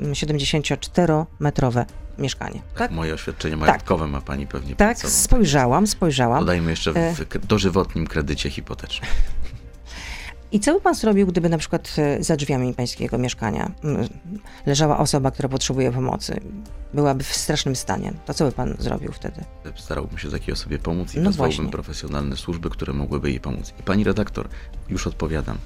74-metrowe 0.00 1.84
mieszkanie. 2.18 2.54
Tak, 2.68 2.78
Tak? 2.78 2.90
moje 2.90 3.14
oświadczenie 3.14 3.56
majątkowe 3.56 4.06
ma 4.06 4.20
pani 4.20 4.46
pewnie 4.46 4.74
Tak, 4.76 4.98
spojrzałam, 4.98 5.86
spojrzałam. 5.86 6.40
Dodajmy 6.40 6.70
jeszcze 6.70 6.90
E. 6.90 7.14
w 7.14 7.28
k- 7.28 7.38
dożywotnim 7.48 8.06
kredycie 8.06 8.50
hipotecznym. 8.50 9.10
I 10.52 10.60
co 10.60 10.74
by 10.74 10.80
pan 10.80 10.94
zrobił, 10.94 11.26
gdyby 11.26 11.48
na 11.48 11.58
przykład 11.58 11.94
e, 11.98 12.24
za 12.24 12.36
drzwiami 12.36 12.74
pańskiego 12.74 13.18
mieszkania 13.18 13.70
leżała 14.66 14.98
osoba, 14.98 15.30
która 15.30 15.48
potrzebuje 15.48 15.92
pomocy, 15.92 16.40
byłaby 16.94 17.24
w 17.24 17.34
strasznym 17.34 17.76
stanie? 17.76 18.12
To 18.26 18.34
co 18.34 18.44
by 18.44 18.52
pan 18.52 18.76
zrobił 18.78 19.12
wtedy? 19.12 19.44
Starałbym 19.76 20.18
się 20.18 20.30
takiej 20.30 20.54
osobie 20.54 20.78
pomóc 20.78 21.14
i 21.14 21.18
No 21.18 21.30
wezwałbym 21.30 21.56
właśnie. 21.56 21.72
profesjonalne 21.72 22.36
służby, 22.36 22.70
które 22.70 22.92
mogłyby 22.92 23.30
jej 23.30 23.40
pomóc. 23.40 23.72
I 23.80 23.82
pani 23.82 24.04
redaktor, 24.04 24.48
już 24.88 25.06
odpowiadam. 25.06 25.58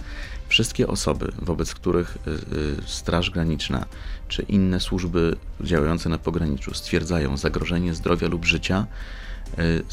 Wszystkie 0.49 0.89
osoby, 0.89 1.33
wobec 1.43 1.75
których 1.75 2.19
y, 2.27 2.31
y, 2.31 2.37
Straż 2.87 3.31
Graniczna 3.31 3.85
czy 4.29 4.43
inne 4.43 4.81
służby 4.81 5.37
działające 5.61 6.09
na 6.09 6.19
pograniczu 6.19 6.75
stwierdzają 6.75 7.37
zagrożenie 7.37 7.95
zdrowia 7.95 8.29
lub 8.29 8.45
życia, 8.45 8.87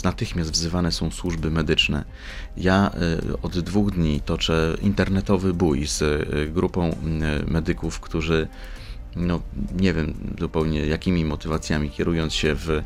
natychmiast 0.03 0.51
wzywane 0.51 0.91
są 0.91 1.11
służby 1.11 1.51
medyczne. 1.51 2.03
Ja 2.57 2.91
y, 3.31 3.41
od 3.41 3.59
dwóch 3.59 3.91
dni 3.91 4.21
toczę 4.21 4.75
internetowy 4.81 5.53
bój 5.53 5.87
z 5.87 6.01
y, 6.01 6.51
grupą 6.53 6.95
medyków, 7.47 7.99
którzy 7.99 8.47
no 9.15 9.41
nie 9.79 9.93
wiem 9.93 10.13
zupełnie 10.39 10.85
jakimi 10.85 11.25
motywacjami 11.25 11.89
kierując 11.89 12.33
się 12.33 12.55
w 12.55 12.81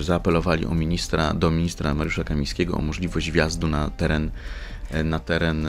zaapelowali 0.00 0.66
o 0.66 0.74
ministra, 0.74 1.34
do 1.34 1.50
ministra 1.50 1.94
Mariusza 1.94 2.24
Kamińskiego 2.24 2.74
o 2.76 2.82
możliwość 2.82 3.30
wjazdu 3.30 3.68
na 3.68 3.90
teren 3.90 4.30
na 5.04 5.18
teren 5.18 5.68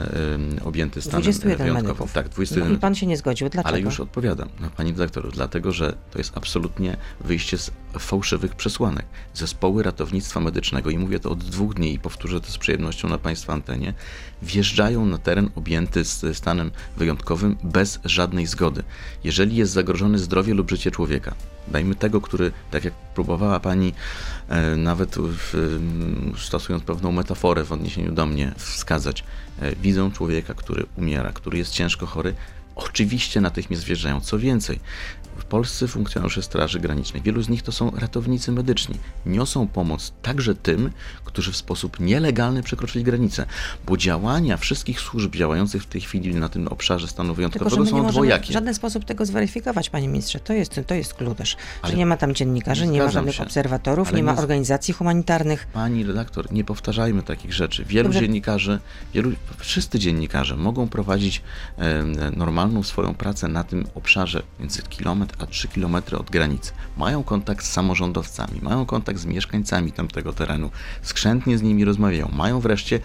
objęty 0.64 1.02
stanem 1.02 1.22
21 1.22 1.58
wyjątkowym. 1.58 1.88
medyków. 1.88 2.12
Tak, 2.12 2.26
No 2.26 2.32
21 2.32 2.74
i 2.74 2.78
pan 2.78 2.94
się 2.94 3.06
nie 3.06 3.16
zgodził. 3.16 3.48
Dlaczego? 3.48 3.68
ale 3.68 3.80
już 3.80 4.00
odpowiadam, 4.00 4.48
no, 4.60 4.70
pani 4.76 4.92
dyrektor, 4.92 5.32
dlatego, 5.32 5.72
że 5.72 5.94
to 6.10 6.18
jest 6.18 6.36
absolutnie 6.36 6.96
wyjście 7.20 7.58
z 7.58 7.70
fałszywych 7.98 8.54
przesłanek. 8.54 9.06
Zespoły 9.34 9.82
ratownictwa 9.82 10.40
medycznego, 10.40 10.90
i 10.90 10.98
mówię 10.98 11.20
to 11.20 11.30
od 11.30 11.44
dwóch 11.44 11.74
dni 11.74 11.94
i 11.94 11.98
powtórzę 11.98 12.40
to 12.40 12.50
z 12.50 12.58
przyjemnością 12.58 13.08
na 13.08 13.18
Państwa 13.18 13.52
antenie, 13.52 13.94
wjeżdżają 14.42 15.06
na 15.06 15.18
teren 15.18 15.50
objęty 15.54 16.04
stanem 16.32 16.70
wyjątkowym 16.96 17.56
bez 17.62 17.98
żadnej 18.04 18.46
zgody. 18.46 18.82
Jeżeli 19.24 19.56
jest 19.56 19.72
zagrożone 19.72 20.18
zdrowie 20.18 20.54
lub 20.54 20.70
życie 20.70 20.90
człowieka, 20.90 21.34
dajmy 21.68 21.94
tego, 21.94 22.20
który, 22.20 22.52
tak 22.70 22.84
jak 22.84 22.94
próbowała 22.94 23.60
Pani 23.60 23.94
e, 24.48 24.76
nawet 24.76 25.16
w, 25.18 25.78
stosując 26.38 26.84
pewną 26.84 27.12
metaforę 27.12 27.64
w 27.64 27.72
odniesieniu 27.72 28.12
do 28.12 28.26
mnie 28.26 28.52
wskazać, 28.56 29.24
e, 29.60 29.76
widzą 29.76 30.10
człowieka, 30.10 30.54
który 30.54 30.86
umiera, 30.96 31.32
który 31.32 31.58
jest 31.58 31.72
ciężko 31.72 32.06
chory, 32.06 32.34
oczywiście 32.74 33.40
natychmiast 33.40 33.84
wjeżdżają. 33.84 34.20
Co 34.20 34.38
więcej, 34.38 34.80
w 35.36 35.44
Polsce 35.44 35.88
funkcjonariusze 35.88 36.42
Straży 36.42 36.80
Granicznej, 36.80 37.22
wielu 37.22 37.42
z 37.42 37.48
nich 37.48 37.62
to 37.62 37.72
są 37.72 37.90
ratownicy 37.90 38.52
medyczni. 38.52 38.94
Niosą 39.26 39.66
pomoc 39.68 40.12
także 40.22 40.54
tym, 40.54 40.90
którzy 41.24 41.52
w 41.52 41.56
sposób 41.56 42.00
nielegalny 42.00 42.62
przekroczyli 42.62 43.04
granicę, 43.04 43.46
bo 43.86 43.96
działania 43.96 44.56
wszystkich 44.56 45.00
służb 45.00 45.34
działających 45.34 45.82
w 45.82 45.86
tej 45.86 46.00
chwili 46.00 46.34
na 46.34 46.48
tym 46.48 46.68
obszarze 46.68 47.08
stanu 47.08 47.28
Tylko, 47.28 47.36
wyjątkowego 47.36 47.84
nie 47.84 47.90
są 47.90 47.96
możemy 47.96 48.08
w 48.08 48.12
dwojakie. 48.12 48.52
żaden 48.52 48.74
sposób 48.74 49.04
tego 49.04 49.26
zweryfikować, 49.26 49.90
panie 49.90 50.08
ministrze. 50.08 50.40
To 50.40 50.52
jest, 50.52 50.80
to 50.86 50.94
jest 50.94 51.14
klucz, 51.14 51.56
że 51.84 51.94
nie 51.96 52.06
ma 52.06 52.16
tam 52.16 52.34
dziennikarzy, 52.34 52.86
nie 52.86 53.02
ma 53.02 53.10
żadnych 53.10 53.34
się. 53.34 53.42
obserwatorów, 53.42 54.08
Ale 54.08 54.16
nie 54.16 54.22
ma 54.22 54.36
organizacji 54.36 54.94
humanitarnych. 54.94 55.66
Pani 55.66 56.04
redaktor, 56.04 56.52
nie 56.52 56.64
powtarzajmy 56.64 57.22
takich 57.22 57.52
rzeczy. 57.52 57.84
Wielu 57.84 58.08
Dobrze. 58.08 58.20
dziennikarzy, 58.20 58.78
wielu, 59.14 59.32
wszyscy 59.58 59.98
dziennikarze 59.98 60.56
mogą 60.56 60.88
prowadzić 60.88 61.42
e, 61.78 62.02
normalną 62.36 62.82
swoją 62.82 63.14
pracę 63.14 63.48
na 63.48 63.64
tym 63.64 63.86
obszarze 63.94 64.42
między 64.60 64.82
a 65.38 65.46
3 65.46 65.68
kilometry 65.68 66.18
od 66.18 66.30
granicy. 66.30 66.72
Mają 66.96 67.22
kontakt 67.22 67.64
z 67.64 67.70
samorządowcami, 67.70 68.60
mają 68.62 68.86
kontakt 68.86 69.18
z 69.18 69.26
mieszkańcami 69.26 69.92
tamtego 69.92 70.32
terenu, 70.32 70.70
skrzętnie 71.02 71.58
z 71.58 71.62
nimi 71.62 71.84
rozmawiają. 71.84 72.28
Mają 72.32 72.60
wreszcie 72.60 73.00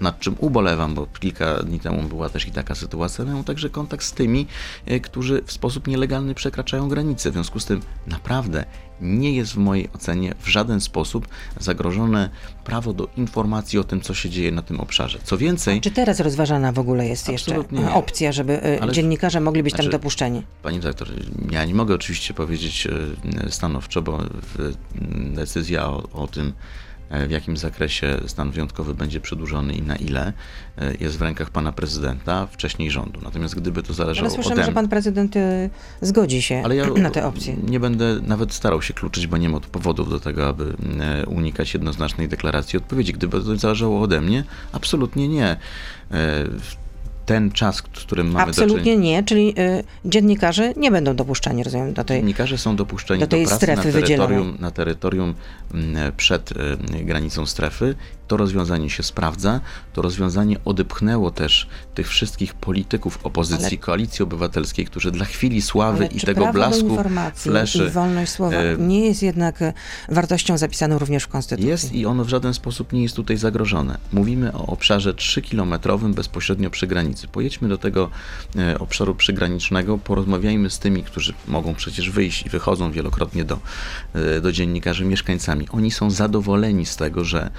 nad 0.00 0.18
czym 0.18 0.36
ubolewam, 0.38 0.94
bo 0.94 1.06
kilka 1.06 1.62
dni 1.62 1.80
temu 1.80 2.02
była 2.02 2.28
też 2.28 2.48
i 2.48 2.50
taka 2.50 2.74
sytuacja, 2.74 3.24
mają 3.24 3.44
także 3.44 3.70
kontakt 3.70 4.04
z 4.04 4.12
tymi, 4.12 4.46
e, 4.86 5.00
którzy 5.00 5.42
w 5.46 5.52
sposób 5.52 5.86
nielegalny 5.86 6.34
przekraczają 6.34 6.88
granice. 6.88 7.30
W 7.30 7.32
związku 7.32 7.60
z 7.60 7.64
tym 7.64 7.80
naprawdę 8.06 8.64
nie 9.00 9.32
jest 9.32 9.52
w 9.52 9.56
mojej 9.56 9.88
ocenie 9.94 10.34
w 10.40 10.48
żaden 10.48 10.80
sposób 10.80 11.28
zagrożone 11.60 12.30
prawo 12.64 12.92
do 12.92 13.08
informacji 13.16 13.78
o 13.78 13.84
tym, 13.84 14.00
co 14.00 14.14
się 14.14 14.30
dzieje 14.30 14.52
na 14.52 14.62
tym 14.62 14.80
obszarze. 14.80 15.18
Co 15.24 15.38
więcej, 15.38 15.80
Czy 15.80 15.90
teraz 15.90 16.20
rozważana 16.20 16.72
w 16.72 16.78
ogóle 16.78 17.08
jest 17.08 17.28
jeszcze 17.28 17.64
nie. 17.72 17.90
opcja, 17.94 18.32
żeby 18.32 18.62
e, 18.62 18.82
Ale- 18.82 18.92
dziennikarze 18.92 19.40
mogli 19.40 19.62
być 19.62 19.72
tam 19.72 19.76
znaczy- 19.76 19.90
dopuszczeni? 19.90 20.42
Pani 20.62 20.80
dyrektor, 20.80 21.08
ja 21.50 21.64
nie 21.64 21.74
mogę 21.74 21.94
oczywiście 21.94 22.34
powiedzieć 22.34 22.86
e, 23.46 23.50
stanowczo, 23.50 24.02
bo 24.02 24.18
w- 24.18 24.74
decyzja 25.34 25.86
o, 25.86 26.02
o 26.12 26.26
tym, 26.26 26.52
w 27.26 27.30
jakim 27.30 27.56
zakresie 27.56 28.20
stan 28.26 28.50
wyjątkowy 28.50 28.94
będzie 28.94 29.20
przedłużony 29.20 29.72
i 29.74 29.82
na 29.82 29.96
ile, 29.96 30.32
e, 30.78 30.94
jest 31.00 31.18
w 31.18 31.22
rękach 31.22 31.50
pana 31.50 31.72
prezydenta, 31.72 32.46
wcześniej 32.46 32.90
rządu. 32.90 33.20
Natomiast 33.22 33.54
gdyby 33.54 33.82
to 33.82 33.94
zależało 33.94 34.26
Ale 34.26 34.34
ode 34.34 34.42
słyszymy, 34.42 34.62
że 34.62 34.70
mnie... 34.70 34.74
pan 34.74 34.88
prezydent 34.88 35.36
e, 35.36 35.70
zgodzi 36.00 36.42
się 36.42 36.62
Ale 36.64 36.76
ja 36.76 36.86
na 36.86 37.10
te 37.10 37.26
opcje. 37.26 37.56
nie 37.56 37.80
będę 37.80 38.20
nawet 38.22 38.52
starał 38.52 38.82
się 38.82 38.94
kluczyć, 38.94 39.26
bo 39.26 39.36
nie 39.36 39.48
ma 39.48 39.60
powodów 39.60 40.10
do 40.10 40.20
tego, 40.20 40.48
aby 40.48 40.76
e, 41.00 41.26
unikać 41.26 41.74
jednoznacznej 41.74 42.28
deklaracji 42.28 42.76
odpowiedzi. 42.76 43.12
Gdyby 43.12 43.40
to 43.40 43.56
zależało 43.56 44.00
ode 44.00 44.20
mnie, 44.20 44.44
absolutnie 44.72 45.28
nie. 45.28 45.46
E, 45.46 45.56
w 46.44 46.83
Ten 47.26 47.50
czas, 47.50 47.76
z 47.76 47.82
którym 47.82 48.26
mamy 48.30 48.46
do 48.46 48.52
czynienia... 48.52 48.64
Absolutnie 48.64 48.96
nie, 48.96 49.22
czyli 49.22 49.54
e, 49.58 49.84
dziennikarze 50.04 50.72
nie 50.76 50.90
będą 50.90 51.16
dopuszczani, 51.16 51.64
rozumiem, 51.64 51.92
do 51.92 52.04
tej... 52.04 52.20
Dziennikarze 52.20 52.58
są 52.58 52.76
dopuszczeni 52.76 53.20
do 53.20 53.26
do, 53.26 53.30
tej 53.30 53.46
pracy 53.46 53.66
na 53.66 53.72
strefy 53.76 53.92
terytorium, 53.92 54.28
wydzielonej. 54.28 54.60
na 54.60 54.70
terytorium 54.70 55.34
mm, 55.74 56.12
przed 56.16 56.52
e, 56.52 57.04
granicą 57.04 57.46
strefy. 57.46 57.94
To 58.34 58.38
rozwiązanie 58.38 58.90
się 58.90 59.02
sprawdza. 59.02 59.60
To 59.92 60.02
rozwiązanie 60.02 60.56
odepchnęło 60.64 61.30
też 61.30 61.68
tych 61.94 62.08
wszystkich 62.08 62.54
polityków 62.54 63.18
opozycji, 63.22 63.66
Ale- 63.66 63.76
koalicji 63.76 64.22
obywatelskiej, 64.22 64.84
którzy 64.86 65.10
dla 65.10 65.24
chwili 65.24 65.62
sławy 65.62 66.06
i 66.06 66.20
tego 66.20 66.52
blasku 66.52 66.98
fleszy 67.34 67.90
wolność 67.90 68.32
słowa 68.32 68.56
e, 68.56 68.76
nie 68.78 69.06
jest 69.06 69.22
jednak 69.22 69.62
e, 69.62 69.72
wartością 70.08 70.58
zapisaną 70.58 70.98
również 70.98 71.24
w 71.24 71.28
Konstytucji? 71.28 71.68
jest 71.68 71.92
i 71.92 72.06
ono 72.06 72.24
w 72.24 72.28
żaden 72.28 72.54
sposób 72.54 72.92
nie 72.92 73.02
jest 73.02 73.16
tutaj 73.16 73.36
zagrożone. 73.36 73.98
Mówimy 74.12 74.52
o 74.52 74.66
obszarze 74.66 75.12
3-kilometrowym 75.12 76.14
bezpośrednio 76.14 76.70
przy 76.70 76.86
granicy. 76.86 77.28
Pojedźmy 77.28 77.68
do 77.68 77.78
tego 77.78 78.10
e, 78.56 78.78
obszaru 78.78 79.14
przygranicznego, 79.14 79.98
porozmawiajmy 79.98 80.70
z 80.70 80.78
tymi, 80.78 81.02
którzy 81.02 81.34
mogą 81.48 81.74
przecież 81.74 82.10
wyjść 82.10 82.46
i 82.46 82.48
wychodzą 82.48 82.92
wielokrotnie 82.92 83.44
do, 83.44 83.58
do 84.42 84.52
dziennikarzy 84.52 85.04
mieszkańcami. 85.04 85.68
Oni 85.70 85.90
są 85.90 86.10
zadowoleni 86.10 86.86
z 86.86 86.96
tego, 86.96 87.24
że, 87.24 87.50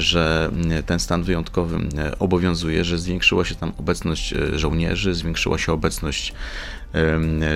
że 0.00 0.50
ten 0.86 1.00
stan 1.00 1.22
wyjątkowy 1.22 1.76
m, 1.76 1.88
obowiązuje, 2.18 2.84
że 2.84 2.98
zwiększyła 2.98 3.44
się 3.44 3.54
tam 3.54 3.72
obecność 3.78 4.32
e, 4.32 4.58
żołnierzy, 4.58 5.14
zwiększyła 5.14 5.58
się 5.58 5.72
obecność 5.72 6.32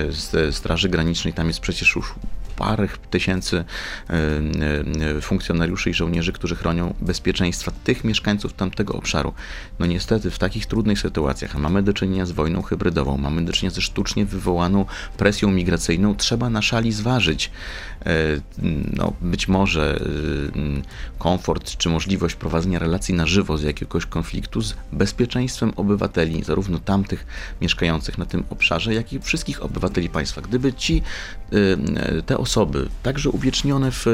z 0.09 0.55
Straży 0.55 0.89
Granicznej. 0.89 1.33
Tam 1.33 1.47
jest 1.47 1.59
przecież 1.59 1.95
już 1.95 2.13
parę 2.55 2.87
tysięcy 3.09 3.63
e, 4.09 4.13
e, 5.17 5.21
funkcjonariuszy 5.21 5.89
i 5.89 5.93
żołnierzy, 5.93 6.33
którzy 6.33 6.55
chronią 6.55 6.93
bezpieczeństwa 7.01 7.71
tych 7.83 8.03
mieszkańców 8.03 8.53
tamtego 8.53 8.93
obszaru. 8.93 9.33
No 9.79 9.85
niestety 9.85 10.31
w 10.31 10.39
takich 10.39 10.65
trudnych 10.65 10.99
sytuacjach, 10.99 11.55
a 11.55 11.59
mamy 11.59 11.83
do 11.83 11.93
czynienia 11.93 12.25
z 12.25 12.31
wojną 12.31 12.61
hybrydową, 12.61 13.17
mamy 13.17 13.45
do 13.45 13.53
czynienia 13.53 13.75
ze 13.75 13.81
sztucznie 13.81 14.25
wywołaną 14.25 14.85
presją 15.17 15.51
migracyjną, 15.51 16.15
trzeba 16.15 16.49
na 16.49 16.61
szali 16.61 16.91
zważyć 16.91 17.51
no, 18.93 19.13
być 19.21 19.47
może 19.47 19.99
komfort 21.19 21.77
czy 21.77 21.89
możliwość 21.89 22.35
prowadzenia 22.35 22.79
relacji 22.79 23.13
na 23.13 23.27
żywo 23.27 23.57
z 23.57 23.63
jakiegoś 23.63 24.05
konfliktu 24.05 24.61
z 24.61 24.75
bezpieczeństwem 24.91 25.73
obywateli, 25.75 26.43
zarówno 26.43 26.79
tamtych 26.79 27.25
mieszkających 27.61 28.17
na 28.17 28.25
tym 28.25 28.43
obszarze, 28.49 28.93
jak 28.93 29.13
i 29.13 29.19
wszystkich 29.19 29.63
obywateli 29.63 30.09
państwa. 30.09 30.41
Gdyby 30.41 30.73
ci, 30.73 31.01
te 32.25 32.37
osoby, 32.41 32.89
także 33.03 33.29
uwiecznione 33.29 33.91
w, 33.91 34.05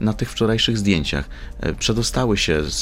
na 0.00 0.12
tych 0.12 0.30
wczorajszych 0.30 0.78
zdjęciach, 0.78 1.28
e, 1.60 1.74
przedostały 1.74 2.36
się 2.36 2.64
z, 2.64 2.80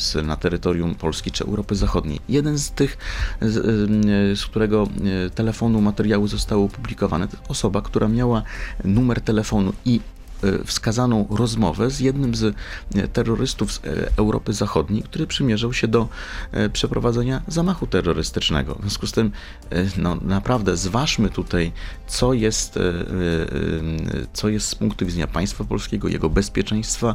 z, 0.00 0.26
na 0.26 0.36
terytorium 0.36 0.94
Polski 0.94 1.30
czy 1.30 1.44
Europy 1.44 1.74
Zachodniej. 1.74 2.20
Jeden 2.28 2.58
z 2.58 2.70
tych, 2.70 2.98
z, 3.40 3.56
e, 3.56 4.36
z 4.36 4.44
którego 4.46 4.88
e, 5.26 5.30
telefonu 5.30 5.80
materiały 5.80 6.28
zostały 6.28 6.64
opublikowane, 6.64 7.28
to 7.28 7.36
osoba, 7.48 7.82
która 7.82 8.08
miała 8.08 8.42
numer 8.84 9.20
telefonu 9.20 9.72
i 9.84 10.00
wskazaną 10.66 11.26
rozmowę 11.30 11.90
z 11.90 12.00
jednym 12.00 12.34
z 12.34 12.56
e, 12.94 13.08
terrorystów 13.08 13.72
z 13.72 13.78
e, 13.78 13.80
Europy 14.16 14.52
Zachodniej, 14.52 15.02
który 15.02 15.26
przymierzał 15.26 15.72
się 15.72 15.88
do 15.88 16.08
przeprowadzenia 16.72 17.42
zamachu 17.48 17.86
terrorystycznego. 17.86 18.74
W 18.74 18.80
związku 18.80 19.06
z 19.06 19.12
tym, 19.12 19.30
no, 19.96 20.16
naprawdę 20.22 20.76
zważmy 20.76 21.30
tutaj, 21.30 21.72
co 22.06 22.32
jest, 22.32 22.78
co 24.32 24.48
jest 24.48 24.68
z 24.68 24.74
punktu 24.74 25.06
widzenia 25.06 25.26
państwa 25.26 25.64
polskiego, 25.64 26.08
jego 26.08 26.30
bezpieczeństwa, 26.30 27.14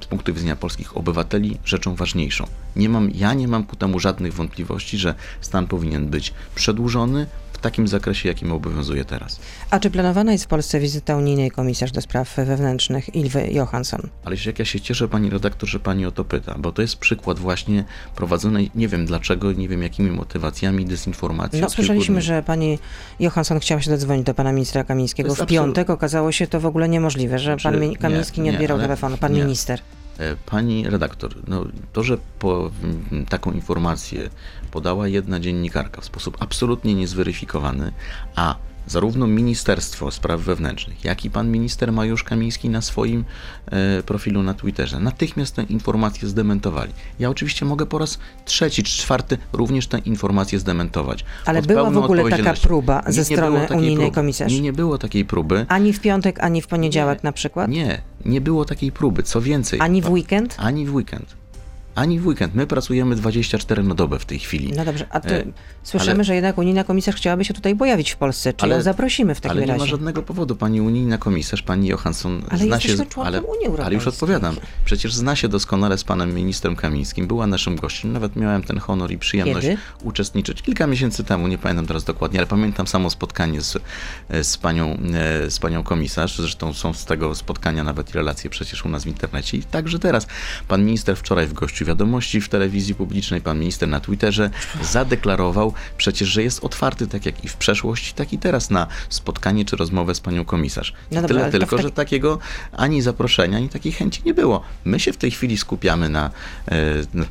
z 0.00 0.06
punktu 0.06 0.34
widzenia 0.34 0.56
polskich 0.56 0.96
obywateli 0.96 1.58
rzeczą 1.64 1.94
ważniejszą. 1.94 2.46
Nie 2.76 2.88
mam, 2.88 3.10
ja 3.14 3.34
nie 3.34 3.48
mam 3.48 3.64
ku 3.64 3.76
temu 3.76 3.98
żadnych 3.98 4.34
wątpliwości, 4.34 4.98
że 4.98 5.14
stan 5.40 5.66
powinien 5.66 6.08
być 6.08 6.34
przedłużony 6.54 7.26
w 7.56 7.58
takim 7.58 7.88
zakresie, 7.88 8.28
jakim 8.28 8.52
obowiązuje 8.52 9.04
teraz. 9.04 9.40
A 9.70 9.78
czy 9.80 9.90
planowana 9.90 10.32
jest 10.32 10.44
w 10.44 10.48
Polsce 10.48 10.80
wizyta 10.80 11.16
unijnej 11.16 11.50
komisarz 11.50 11.92
do 11.92 12.00
spraw 12.00 12.36
wewnętrznych 12.36 13.14
Ilwy 13.14 13.48
Johansson? 13.52 14.00
Ale 14.24 14.36
jak 14.46 14.58
ja 14.58 14.64
się 14.64 14.80
cieszę, 14.80 15.08
pani 15.08 15.30
redaktor, 15.30 15.68
że 15.68 15.80
pani 15.80 16.06
o 16.06 16.10
to 16.10 16.24
pyta, 16.24 16.54
bo 16.58 16.72
to 16.72 16.82
jest 16.82 16.96
przykład 16.96 17.38
właśnie 17.38 17.84
prowadzonej, 18.16 18.70
nie 18.74 18.88
wiem 18.88 19.06
dlaczego, 19.06 19.52
nie 19.52 19.68
wiem 19.68 19.82
jakimi 19.82 20.10
motywacjami, 20.10 20.84
dezinformacji. 20.86 21.60
No 21.60 21.70
słyszeliśmy, 21.70 22.22
że 22.22 22.42
pani 22.42 22.78
Johansson 23.20 23.60
chciała 23.60 23.80
się 23.82 23.90
dodzwonić 23.90 24.26
do 24.26 24.34
pana 24.34 24.52
ministra 24.52 24.84
Kamińskiego 24.84 25.34
w 25.34 25.46
piątek. 25.46 25.90
Okazało 25.90 26.32
się 26.32 26.46
to 26.46 26.60
w 26.60 26.66
ogóle 26.66 26.88
niemożliwe, 26.88 27.38
że 27.38 27.50
pan 27.50 27.58
Znaczy, 27.60 27.78
mi- 27.78 27.96
Kamiński 27.96 28.40
nie, 28.40 28.50
nie, 28.50 28.56
odbierał 28.56 28.78
telefonu, 28.78 29.16
pan 29.18 29.32
nie. 29.32 29.42
minister. 29.42 29.80
E, 30.18 30.36
Pani 30.46 30.90
redaktor, 30.90 31.34
no, 31.48 31.64
to, 31.92 32.02
że 32.02 32.18
po, 32.38 32.70
taką 33.28 33.52
informację 33.52 34.30
podała 34.70 35.08
jedna 35.08 35.40
dziennikarka 35.40 36.00
w 36.00 36.04
sposób 36.04 36.36
absolutnie 36.40 36.94
niezweryfikowany, 36.94 37.92
a 38.36 38.56
zarówno 38.86 39.26
Ministerstwo 39.26 40.10
Spraw 40.10 40.40
Wewnętrznych, 40.40 41.04
jak 41.04 41.24
i 41.24 41.30
pan 41.30 41.50
minister 41.50 41.92
Mariusz 41.92 42.24
Kamiński 42.24 42.68
na 42.68 42.82
swoim 42.82 43.24
e, 43.66 44.02
profilu 44.02 44.42
na 44.42 44.54
Twitterze 44.54 45.00
natychmiast 45.00 45.54
tę 45.54 45.62
informację 45.62 46.28
zdementowali. 46.28 46.92
Ja 47.18 47.30
oczywiście 47.30 47.64
mogę 47.64 47.86
po 47.86 47.98
raz 47.98 48.18
trzeci 48.44 48.82
czy 48.82 48.98
czwarty 48.98 49.38
również 49.52 49.86
tę 49.86 49.98
informację 49.98 50.58
zdementować. 50.58 51.24
Ale 51.46 51.58
Pod 51.58 51.68
była 51.68 51.90
w 51.90 51.96
ogóle 51.96 52.30
taka 52.30 52.52
próba 52.54 53.02
ze 53.06 53.24
strony 53.24 53.66
unijnej 53.76 54.12
komisarz? 54.12 54.52
Nie, 54.52 54.60
nie 54.60 54.72
było 54.72 54.98
takiej 54.98 55.24
próby. 55.24 55.66
Ani 55.68 55.92
w 55.92 56.00
piątek, 56.00 56.40
ani 56.40 56.62
w 56.62 56.66
poniedziałek 56.66 57.18
Nie. 57.18 57.28
na 57.28 57.32
przykład? 57.32 57.70
Nie, 57.70 58.02
nie 58.24 58.40
było 58.40 58.64
takiej 58.64 58.92
próby. 58.92 59.22
Co 59.22 59.40
więcej, 59.40 59.80
Ani 59.82 60.02
w 60.02 60.10
weekend? 60.10 60.56
ani 60.58 60.86
w 60.86 60.94
weekend. 60.94 61.36
Ani 61.96 62.20
w 62.20 62.26
weekend. 62.26 62.54
My 62.54 62.66
pracujemy 62.66 63.16
24 63.16 63.82
na 63.82 63.94
dobę 63.94 64.18
w 64.18 64.24
tej 64.24 64.38
chwili. 64.38 64.72
No 64.76 64.84
dobrze, 64.84 65.06
a 65.10 65.20
tu 65.20 65.28
E, 65.34 65.44
słyszymy, 65.82 66.12
ale- 66.14 66.24
że 66.24 66.34
jednak 66.34 66.58
unijna 66.58 66.84
komisarz 66.84 67.14
chciałaby 67.16 67.44
się 67.44 67.54
tutaj 67.54 67.76
pojawić 67.76 68.10
w 68.10 68.16
Polsce. 68.16 68.52
Czy 68.52 68.64
Ale- 68.64 68.74
ją 68.76 68.82
zaprosimy 68.82 69.34
w 69.34 69.40
takim 69.40 69.50
ale 69.58 69.60
nie 69.60 69.66
razie? 69.66 69.80
ma 69.80 69.86
żadnego 69.86 70.22
powodu. 70.22 70.56
Pani 70.56 70.80
unijna 70.80 71.18
komisarz, 71.18 71.62
pani 71.62 71.88
Johansson 71.88 72.42
Ale 72.50 72.58
zna 72.64 72.80
się. 72.80 72.94
ale, 73.24 73.42
Unii 73.42 73.66
ale 73.84 73.94
już 73.94 74.06
odpowiadam. 74.06 74.56
Przecież 74.84 75.14
zna 75.14 75.36
się 75.36 75.48
doskonale 75.48 75.98
z 75.98 76.04
panem 76.04 76.34
ministrem 76.34 76.76
Kamińskim. 76.76 77.26
Była 77.26 77.46
naszym 77.46 77.76
gościem. 77.76 78.12
Nawet 78.12 78.36
miałem 78.36 78.62
ten 78.62 78.78
honor 78.78 79.12
i 79.12 79.18
przyjemność 79.18 79.66
Kiedy? 79.66 79.80
uczestniczyć 80.02 80.62
kilka 80.62 80.86
miesięcy 80.86 81.24
temu. 81.24 81.48
Nie 81.48 81.58
pamiętam 81.58 81.86
teraz 81.86 82.04
dokładnie, 82.04 82.38
ale 82.38 82.46
pamiętam 82.46 82.86
samo 82.86 83.10
spotkanie 83.10 83.60
z, 83.60 83.78
z, 84.42 84.56
panią, 84.56 84.98
e, 85.46 85.50
z 85.50 85.58
panią 85.58 85.82
komisarz. 85.82 86.36
Zresztą 86.36 86.72
są 86.72 86.92
z 86.92 87.04
tego 87.04 87.34
spotkania 87.34 87.84
nawet 87.84 88.10
relacje 88.10 88.50
przecież 88.50 88.84
u 88.84 88.88
nas 88.88 89.04
w 89.04 89.06
internecie. 89.06 89.56
I 89.58 89.62
także 89.62 89.98
teraz. 89.98 90.26
Pan 90.68 90.84
minister 90.84 91.16
wczoraj 91.16 91.46
w 91.46 91.52
gościu 91.52 91.85
wiadomości 91.86 92.40
w 92.40 92.48
telewizji 92.48 92.94
publicznej, 92.94 93.40
pan 93.40 93.58
minister 93.58 93.88
na 93.88 94.00
Twitterze 94.00 94.50
zadeklarował 94.82 95.72
przecież, 95.96 96.28
że 96.28 96.42
jest 96.42 96.64
otwarty 96.64 97.06
tak 97.06 97.26
jak 97.26 97.44
i 97.44 97.48
w 97.48 97.56
przeszłości, 97.56 98.14
tak 98.14 98.32
i 98.32 98.38
teraz 98.38 98.70
na 98.70 98.86
spotkanie 99.08 99.64
czy 99.64 99.76
rozmowę 99.76 100.14
z 100.14 100.20
panią 100.20 100.44
komisarz. 100.44 100.92
No 101.10 101.22
dobra, 101.22 101.36
Tyle 101.36 101.50
tylko, 101.50 101.82
że 101.82 101.90
takiego 101.90 102.38
ani 102.72 103.02
zaproszenia, 103.02 103.56
ani 103.56 103.68
takiej 103.68 103.92
chęci 103.92 104.22
nie 104.24 104.34
było. 104.34 104.62
My 104.84 105.00
się 105.00 105.12
w 105.12 105.16
tej 105.16 105.30
chwili 105.30 105.56
skupiamy 105.56 106.08
na 106.08 106.30
e, 106.68 106.76
na 107.14 107.24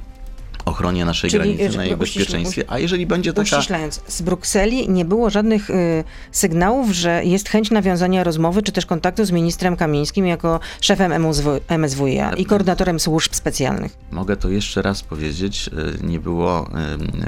ochronie 0.66 1.06
naszej 1.06 1.30
Czyli, 1.30 1.56
granicy, 1.56 1.78
na 1.78 1.86
jej 1.86 1.98
bezpieczeństwie, 1.98 2.64
a 2.68 2.80
jeżeli 2.80 3.06
będzie 3.08 3.34
taka... 3.34 3.58
Uściślając, 3.58 4.02
z 4.08 4.22
Brukseli 4.22 4.90
nie 4.90 5.06
było 5.06 5.30
żadnych 5.30 5.70
y, 5.70 6.04
sygnałów, 6.32 6.92
że 6.92 7.26
jest 7.26 7.50
chęć 7.50 7.72
nawiązania 7.72 8.24
rozmowy 8.24 8.62
czy 8.62 8.72
też 8.72 8.86
kontaktu 8.86 9.26
z 9.26 9.32
ministrem 9.32 9.76
Kamińskim 9.78 10.28
jako 10.28 10.60
szefem 10.82 11.12
MSW, 11.12 11.60
MSWiA 11.78 12.34
i 12.34 12.46
koordynatorem 12.46 13.00
służb 13.00 13.34
specjalnych. 13.34 13.98
Mogę 14.12 14.38
to 14.38 14.50
jeszcze 14.50 14.82
raz 14.82 15.04
powiedzieć, 15.04 15.70
e, 16.04 16.08
nie 16.08 16.20
było 16.20 16.70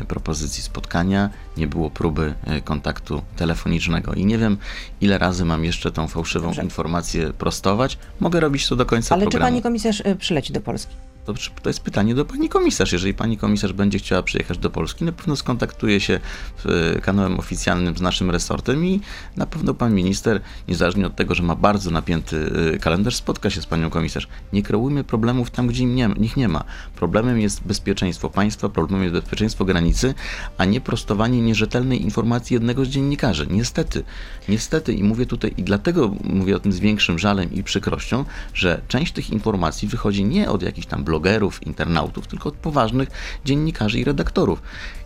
e, 0.01 0.05
propozycji 0.05 0.63
spotkania, 0.63 1.29
nie 1.57 1.67
było 1.67 1.89
próby 1.89 2.33
e, 2.45 2.61
kontaktu 2.61 3.21
telefonicznego 3.35 4.13
i 4.13 4.25
nie 4.25 4.37
wiem, 4.37 4.57
ile 5.01 5.17
razy 5.17 5.45
mam 5.45 5.65
jeszcze 5.65 5.91
tą 5.91 6.07
fałszywą 6.07 6.45
Dobrze. 6.45 6.63
informację 6.63 7.33
prostować. 7.33 7.97
Mogę 8.19 8.39
robić 8.39 8.67
to 8.67 8.75
do 8.75 8.85
końca 8.85 9.15
Ale 9.15 9.25
czy 9.25 9.31
programu. 9.31 9.51
pani 9.51 9.61
komisarz 9.61 9.99
y, 9.99 10.15
przyleci 10.15 10.53
do 10.53 10.61
Polski? 10.61 10.95
To, 11.27 11.33
to 11.61 11.69
jest 11.69 11.79
pytanie 11.79 12.15
do 12.15 12.25
pani 12.25 12.49
komisarz. 12.49 12.91
Jeżeli 12.91 13.13
pani 13.13 13.37
komisarz 13.37 13.73
będzie 13.73 13.99
chciała 13.99 14.23
przyjechać 14.23 14.57
do 14.57 14.69
Polski, 14.69 15.05
na 15.05 15.11
pewno 15.11 15.35
skontaktuje 15.35 15.99
się 15.99 16.19
e, 16.65 17.01
kanałem 17.01 17.39
oficjalnym 17.39 17.97
z 17.97 18.01
naszym 18.01 18.31
resortem 18.31 18.85
i 18.85 19.01
na 19.35 19.45
pewno 19.45 19.73
pan 19.73 19.93
minister, 19.93 20.41
niezależnie 20.67 21.07
od 21.07 21.15
tego, 21.15 21.35
że 21.35 21.43
ma 21.43 21.55
bardzo 21.55 21.91
napięty 21.91 22.51
e, 22.73 22.79
kalendarz, 22.79 23.15
spotka 23.15 23.49
się 23.49 23.61
z 23.61 23.65
panią 23.65 23.89
komisarz. 23.89 24.27
Nie 24.53 24.63
kreujmy 24.63 25.03
problemów 25.03 25.51
tam, 25.51 25.67
gdzie 25.67 25.83
ich 26.21 26.37
nie 26.37 26.47
ma. 26.47 26.63
Problemem 26.95 27.39
jest 27.39 27.63
bezpieczeństwo 27.63 28.29
państwa, 28.29 28.69
problemem 28.69 29.03
jest 29.03 29.15
bezpieczeństwo 29.15 29.65
granicy, 29.65 30.13
a 30.57 30.65
nie 30.65 30.81
prostowanie 30.81 31.41
nierzetelnej 31.41 32.01
informacji 32.01 32.53
jednego 32.53 32.85
z 32.85 32.87
dziennikarzy. 32.87 33.47
Niestety, 33.49 34.03
niestety 34.49 34.93
i 34.93 35.03
mówię 35.03 35.25
tutaj 35.25 35.53
i 35.57 35.63
dlatego 35.63 36.15
mówię 36.23 36.55
o 36.55 36.59
tym 36.59 36.71
z 36.71 36.79
większym 36.79 37.19
żalem 37.19 37.53
i 37.53 37.63
przykrością, 37.63 38.25
że 38.53 38.81
część 38.87 39.13
tych 39.13 39.29
informacji 39.29 39.87
wychodzi 39.87 40.25
nie 40.25 40.49
od 40.49 40.63
jakichś 40.63 40.87
tam 40.87 41.03
blogerów, 41.17 41.67
internautów, 41.67 42.27
tylko 42.27 42.49
od 42.49 42.55
poważnych 42.55 43.09
dziennikarzy 43.45 43.99
i 43.99 44.03
redaktorów. 44.03 44.61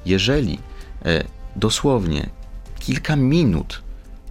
Jeżeli 0.05 0.59
e, 1.05 1.23
dosłownie 1.55 2.29
kilka 2.79 3.15
minut 3.15 3.81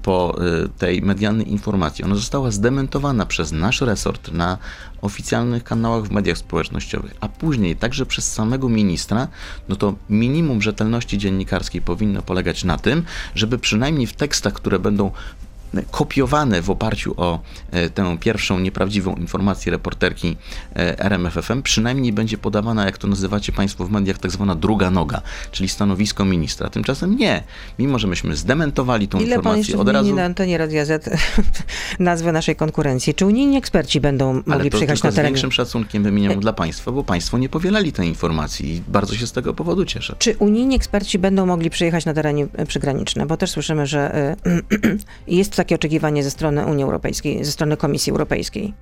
po 0.02 0.38
e, 0.64 0.68
tej 0.68 1.02
medialnej 1.02 1.52
informacji. 1.52 2.04
Ona 2.04 2.14
została 2.14 2.50
zdementowana 2.50 3.26
przez 3.26 3.52
nasz 3.52 3.80
resort 3.80 4.32
na 4.32 4.58
oficjalnych 5.02 5.64
kanałach 5.64 6.04
w 6.04 6.10
mediach 6.10 6.38
społecznościowych, 6.38 7.14
a 7.20 7.28
później 7.28 7.76
także 7.76 8.06
przez 8.06 8.32
samego 8.32 8.68
ministra, 8.68 9.28
no 9.68 9.76
to 9.76 9.94
minimum 10.10 10.62
rzetelności 10.62 11.18
dziennikarskiej 11.18 11.80
powinno 11.82 12.22
polegać 12.22 12.64
na 12.64 12.78
tym, 12.78 13.02
żeby 13.34 13.58
przynajmniej 13.58 14.06
w 14.06 14.12
tekstach, 14.12 14.52
które 14.52 14.78
będą 14.78 15.10
kopiowane 15.90 16.62
w 16.62 16.70
oparciu 16.70 17.14
o 17.16 17.40
e, 17.70 17.90
tę 17.90 18.18
pierwszą 18.18 18.58
nieprawdziwą 18.58 19.14
informację 19.14 19.72
reporterki 19.72 20.36
e, 20.76 20.98
RMFFM, 20.98 21.62
przynajmniej 21.62 22.12
będzie 22.12 22.38
podawana, 22.38 22.84
jak 22.84 22.98
to 22.98 23.08
nazywacie 23.08 23.52
Państwo 23.52 23.84
w 23.84 23.90
mediach, 23.90 24.18
tak 24.18 24.30
zwana 24.30 24.54
druga 24.54 24.90
noga, 24.90 25.22
czyli 25.50 25.68
stanowisko 25.68 26.24
ministra. 26.24 26.70
Tymczasem 26.70 27.16
nie. 27.16 27.42
Mimo, 27.78 27.98
że 27.98 28.06
myśmy 28.06 28.36
zdementowali 28.36 29.08
tą 29.08 29.18
Ile 29.18 29.28
pan 29.28 29.36
informację 29.36 29.60
jeszcze 29.60 29.78
od 29.78 29.88
razu. 29.88 30.14
na 30.14 30.24
antenie 30.24 30.58
Radia 30.58 30.84
Z 30.84 31.10
nazwę 31.98 32.32
naszej 32.32 32.56
konkurencji? 32.56 33.14
Czy 33.14 33.26
unijni 33.26 33.56
eksperci 33.56 34.00
będą 34.00 34.32
mogli 34.32 34.52
Ale 34.52 34.64
to 34.64 34.70
przyjechać 34.70 35.02
na 35.02 35.10
z 35.10 35.14
teren? 35.14 35.32
większym 35.32 35.52
szacunkiem 35.52 36.02
wymieniam 36.02 36.40
dla 36.40 36.52
Państwa, 36.52 36.92
bo 36.92 37.04
Państwo 37.04 37.38
nie 37.38 37.48
powielali 37.48 37.92
tej 37.92 38.08
informacji 38.08 38.76
i 38.76 38.82
bardzo 38.88 39.14
się 39.14 39.26
z 39.26 39.32
tego 39.32 39.54
powodu 39.54 39.84
cieszę. 39.84 40.16
Czy 40.18 40.36
unijni 40.38 40.76
eksperci 40.76 41.18
będą 41.18 41.46
mogli 41.46 41.70
przyjechać 41.70 42.04
na 42.04 42.14
terenie 42.14 42.46
e, 42.56 42.66
przygraniczne? 42.66 43.26
Bo 43.26 43.36
też 43.36 43.50
słyszymy, 43.50 43.86
że 43.86 44.14
e, 44.14 44.36
jest 45.38 45.52
takie 45.60 45.74
oczekiwanie 45.74 46.24
ze 46.24 46.30
strony 46.30 46.66
Unii 46.66 46.84
Europejskiej, 46.84 47.44
ze 47.44 47.52
strony 47.52 47.76
Komisji 47.76 48.10
Europejskiej. 48.10 48.74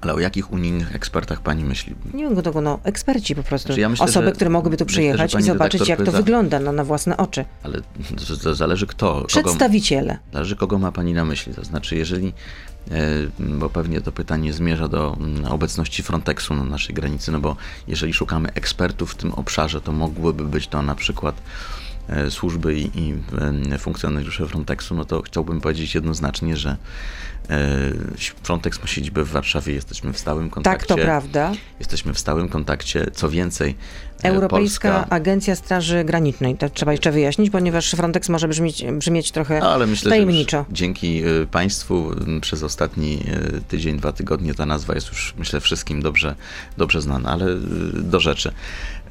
Ale 0.00 0.14
o 0.14 0.20
jakich 0.20 0.52
unijnych 0.52 0.94
ekspertach 0.94 1.40
Pani 1.40 1.64
myśli? 1.64 1.94
Nie 2.14 2.24
wiem, 2.24 2.36
kto, 2.36 2.60
no, 2.60 2.78
eksperci 2.84 3.34
po 3.34 3.42
prostu. 3.42 3.66
Znaczy, 3.66 3.80
ja 3.80 3.88
myślę, 3.88 4.04
Osoby, 4.04 4.26
że- 4.26 4.32
które 4.32 4.50
mogłyby 4.50 4.76
tu 4.76 4.84
myślę, 4.84 4.92
przyjechać 4.94 5.30
i 5.30 5.32
pani 5.32 5.44
zobaczyć, 5.46 5.88
jak 5.88 5.98
to 5.98 6.04
pyta- 6.04 6.16
wygląda 6.16 6.60
no, 6.60 6.72
na 6.72 6.84
własne 6.84 7.16
oczy. 7.16 7.44
Ale 7.62 7.80
zależy 8.52 8.86
kto. 8.86 9.14
Kogo, 9.14 9.26
Przedstawiciele. 9.26 10.18
Zależy, 10.32 10.56
kogo 10.56 10.78
ma 10.78 10.92
Pani 10.92 11.12
na 11.14 11.24
myśli. 11.24 11.54
To 11.54 11.64
znaczy, 11.64 11.96
jeżeli, 11.96 12.32
e, 12.90 13.00
bo 13.38 13.70
pewnie 13.70 14.00
to 14.00 14.12
pytanie 14.12 14.52
zmierza 14.52 14.88
do 14.88 15.16
mm, 15.20 15.44
obecności 15.44 16.02
Frontexu 16.02 16.54
na 16.54 16.64
naszej 16.64 16.94
granicy, 16.94 17.32
no 17.32 17.40
bo 17.40 17.56
jeżeli 17.88 18.12
szukamy 18.12 18.52
ekspertów 18.52 19.12
w 19.12 19.14
tym 19.14 19.32
obszarze, 19.32 19.80
to 19.80 19.92
mogłyby 19.92 20.44
być 20.44 20.68
to 20.68 20.82
na 20.82 20.94
przykład 20.94 21.34
służby 22.30 22.74
i, 22.74 23.00
i 23.00 23.14
e, 23.72 23.78
funkcjonariusze 23.78 24.46
Frontexu, 24.46 24.94
no 24.94 25.04
to 25.04 25.22
chciałbym 25.22 25.60
powiedzieć 25.60 25.94
jednoznacznie, 25.94 26.56
że 26.56 26.76
e, 27.50 27.56
Frontex 28.42 28.80
ma 28.80 28.86
siedzibę 28.86 29.24
w 29.24 29.28
Warszawie, 29.28 29.72
jesteśmy 29.74 30.12
w 30.12 30.18
stałym 30.18 30.44
Tak, 30.44 30.54
kontakcie. 30.54 30.86
to 30.86 30.96
prawda. 30.96 31.52
Jesteśmy 31.78 32.14
w 32.14 32.18
stałym 32.18 32.48
kontakcie. 32.48 33.06
Co 33.14 33.30
więcej, 33.30 33.76
e, 34.24 34.28
Europejska 34.28 34.92
Polska, 34.92 35.14
Agencja 35.14 35.56
Straży 35.56 36.04
Granicznej. 36.04 36.56
To 36.56 36.70
trzeba 36.70 36.92
jeszcze 36.92 37.12
wyjaśnić, 37.12 37.50
ponieważ 37.50 37.90
Frontex 37.90 38.28
może 38.28 38.48
brzmieć, 38.48 38.84
brzmieć 38.92 39.30
trochę 39.32 39.62
ale 39.62 39.86
myślę, 39.86 40.10
tajemniczo. 40.10 40.64
że 40.68 40.74
dzięki 40.74 41.22
Państwu 41.50 42.10
przez 42.40 42.62
ostatni 42.62 43.24
tydzień, 43.68 43.98
dwa 43.98 44.12
tygodnie 44.12 44.54
ta 44.54 44.66
nazwa 44.66 44.94
jest 44.94 45.08
już, 45.08 45.34
myślę, 45.38 45.60
wszystkim 45.60 46.02
dobrze, 46.02 46.34
dobrze 46.76 47.02
znana, 47.02 47.30
ale 47.30 47.46
do 47.94 48.20
rzeczy. 48.20 48.52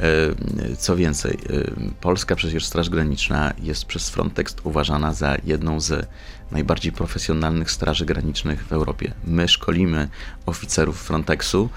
Y, 0.02 0.76
Co 0.76 0.96
więcej, 0.96 1.38
y, 1.50 1.72
Polska 2.02 2.36
przecież 2.36 2.66
Straż 2.66 2.90
Graniczna 2.90 3.54
jest 3.62 3.86
przez 3.86 4.10
Frontex 4.10 4.56
uważana 4.64 5.14
za 5.14 5.38
jedną 5.44 5.80
z 5.80 6.08
najbardziej 6.52 6.92
profesjonalnych 6.92 7.72
straży 7.72 8.06
granicznych 8.06 8.66
w 8.66 8.74
Europie. 8.74 9.14
My 9.24 9.48
szkolimy 9.48 10.10
oficerów 10.46 11.02
Frontexu. 11.02 11.70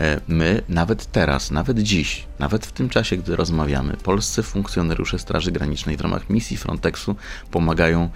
e, 0.00 0.20
My 0.28 0.62
nawet 0.68 1.06
teraz, 1.12 1.50
nawet 1.50 1.78
dziś, 1.78 2.26
nawet 2.38 2.66
w 2.66 2.72
tym 2.72 2.88
czasie, 2.88 3.16
gdy 3.16 3.36
rozmawiamy, 3.36 3.96
polscy 3.96 4.42
funkcjonariusze 4.42 5.18
Straży 5.18 5.52
Granicznej 5.52 5.96
w 5.96 6.00
ramach 6.00 6.30
misji 6.30 6.56
Frontexu 6.56 7.16
pomagają 7.50 8.08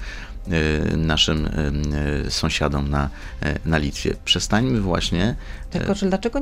naszym 0.97 1.49
sąsiadom 2.29 2.91
na, 2.91 3.11
na 3.65 3.79
Litwie. 3.79 4.15
Przestańmy 4.25 4.81
właśnie. 4.81 5.37
Tylko, 5.71 5.95
że 5.95 6.09
dlaczego 6.09 6.41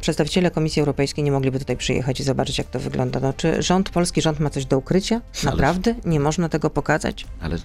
przedstawiciele 0.00 0.50
Komisji 0.50 0.80
Europejskiej 0.80 1.24
nie 1.24 1.32
mogliby 1.32 1.58
tutaj 1.58 1.76
przyjechać 1.76 2.20
i 2.20 2.22
zobaczyć, 2.22 2.58
jak 2.58 2.66
to 2.66 2.80
wygląda? 2.80 3.20
No, 3.20 3.32
czy 3.32 3.62
rząd, 3.62 3.90
polski 3.90 4.22
rząd 4.22 4.40
ma 4.40 4.50
coś 4.50 4.64
do 4.64 4.78
ukrycia? 4.78 5.20
Naprawdę? 5.44 5.94
Nie 6.04 6.20
można 6.20 6.48
tego 6.48 6.70
pokazać? 6.70 7.26
Ale 7.40 7.58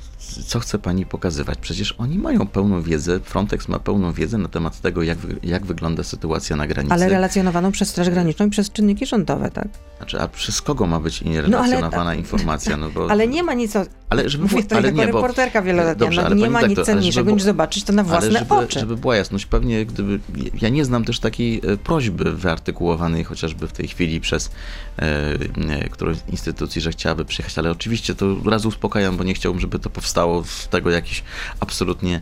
co 0.46 0.60
chce 0.60 0.80
pani 0.80 1.06
pokazywać? 1.06 1.58
Przecież 1.62 1.96
oni 1.98 2.18
mają 2.18 2.48
pełną 2.48 2.82
wiedzę, 2.82 3.20
Frontex 3.20 3.68
ma 3.68 3.80
pełną 3.80 4.14
wiedzę 4.14 4.38
na 4.38 4.48
temat 4.48 4.82
tego, 4.82 5.04
jak, 5.04 5.18
jak 5.44 5.66
wygląda 5.66 6.04
sytuacja 6.04 6.56
na 6.56 6.68
granicy. 6.68 6.94
Ale 6.94 7.10
relacjonowaną 7.10 7.72
przez 7.72 7.90
Straż 7.90 8.10
Graniczną 8.10 8.46
i 8.46 8.50
przez 8.50 8.72
czynniki 8.72 9.06
rządowe, 9.06 9.52
tak? 9.52 9.68
Znaczy, 9.98 10.22
a 10.22 10.28
przez 10.28 10.62
kogo 10.62 10.88
ma 10.88 11.00
być 11.00 11.22
relacjonowana 11.22 12.04
no, 12.04 12.10
ale, 12.10 12.18
informacja? 12.18 12.78
No 12.78 12.90
bo... 12.90 13.08
Ale 13.12 13.28
nie 13.28 13.44
ma 13.44 13.54
nic 13.54 13.76
o... 13.76 13.86
Ale 14.10 14.30
żeby 14.30 14.44
Mówię 14.44 14.64
to 14.64 14.76
ale 14.76 14.92
nie, 14.92 15.06
reporterka 15.06 15.62
wieloletnia, 15.68 16.06
dobrze, 16.06 16.30
no, 16.30 16.36
nie 16.36 16.50
ma 16.50 16.62
nic 16.62 16.80
cenniejszego 16.82 17.32
niż 17.32 17.44
zobaczyć 17.44 17.84
to 17.84 17.94
na 17.94 18.04
własne 18.04 18.40
żeby, 18.40 18.54
oczy. 18.54 18.80
Żeby 18.80 18.98
była 18.98 19.16
jasność, 19.16 19.46
pewnie 19.46 19.86
gdyby... 19.86 20.20
Ja 20.62 20.70
nie 20.70 20.86
znam 20.86 21.06
też 21.06 21.20
takiej 21.20 21.62
e, 21.68 21.78
prośby 21.78 22.34
wyartykułowanej 22.34 23.24
chociażby 23.24 23.68
w 23.68 23.72
tej 23.72 23.88
chwili 23.88 24.22
przez 24.22 24.52
e, 24.98 25.90
którąś 25.90 26.18
instytucji, 26.32 26.82
że 26.82 26.92
chciałaby 26.92 27.26
przyjechać, 27.26 27.58
ale 27.58 27.72
oczywiście 27.72 28.16
to 28.16 28.36
razu 28.46 28.68
uspokajam, 28.68 29.18
bo 29.18 29.24
nie 29.24 29.34
chciałbym, 29.34 29.62
żeby 29.62 29.80
to 29.80 29.90
powstało 29.90 30.44
z 30.44 30.68
tego 30.68 30.90
jakiś 30.90 31.24
absolutnie 31.60 32.22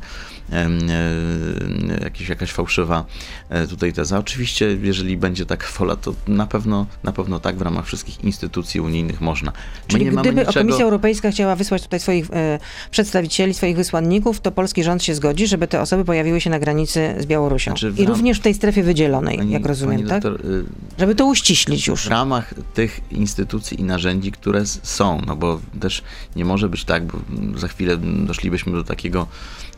jakiś, 2.03 2.29
jakaś 2.29 2.51
fałszywa 2.51 3.05
e, 3.49 3.67
tutaj 3.67 3.93
teza. 3.93 4.19
Oczywiście, 4.19 4.77
jeżeli 4.81 5.17
będzie 5.17 5.45
tak 5.45 5.71
wola, 5.77 5.95
to 5.95 6.13
na 6.27 6.45
pewno, 6.47 6.85
na 7.03 7.11
pewno 7.11 7.39
tak 7.39 7.55
w 7.55 7.61
ramach 7.61 7.85
wszystkich 7.85 8.23
instytucji 8.23 8.81
unijnych 8.81 9.21
można. 9.21 9.51
Czyli 9.87 10.05
gdyby 10.05 10.39
niczego... 10.39 10.53
Komisja 10.53 10.85
Europejska 10.85 11.31
chciała 11.31 11.55
wysłać 11.55 11.83
tutaj 11.83 11.99
swoich 11.99 12.27
e, 12.33 12.59
przedstawicieli, 12.91 13.53
swoich 13.53 13.75
wysłanników, 13.75 14.41
to 14.41 14.51
polski 14.51 14.83
rząd 14.83 15.03
się 15.03 15.15
zgodzi, 15.15 15.47
żeby 15.47 15.67
te 15.67 15.81
osoby 15.81 16.05
pojawiły 16.05 16.41
się 16.41 16.49
na 16.49 16.59
granicy 16.59 17.15
z 17.19 17.25
Białorusią. 17.25 17.71
Znaczy 17.71 17.93
I 17.97 18.05
również 18.05 18.39
w 18.39 18.41
tej 18.41 18.53
strefie 18.53 18.83
wydzielonej, 18.83 19.37
pani, 19.37 19.51
jak 19.51 19.65
rozumiem, 19.65 20.07
tak? 20.07 20.23
Doktor, 20.23 20.51
y, 20.51 20.65
żeby 20.99 21.15
to 21.15 21.25
uściślić 21.25 21.87
już. 21.87 22.05
W 22.05 22.07
ramach 22.07 22.53
tych 22.73 23.01
instytucji 23.11 23.79
i 23.79 23.83
narzędzi, 23.83 24.31
które 24.31 24.65
są, 24.65 25.21
no 25.27 25.35
bo 25.35 25.59
też 25.79 26.03
nie 26.35 26.45
może 26.45 26.69
być 26.69 26.85
tak, 26.85 27.05
bo 27.05 27.19
za 27.55 27.67
chwilę 27.67 27.97
doszlibyśmy 27.97 28.71
do 28.71 28.83
takiego 28.83 29.27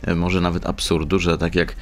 e, 0.02 0.14
może 0.14 0.40
nawet 0.40 0.57
absurdu, 0.66 1.18
że 1.18 1.38
tak 1.38 1.54
jak 1.54 1.76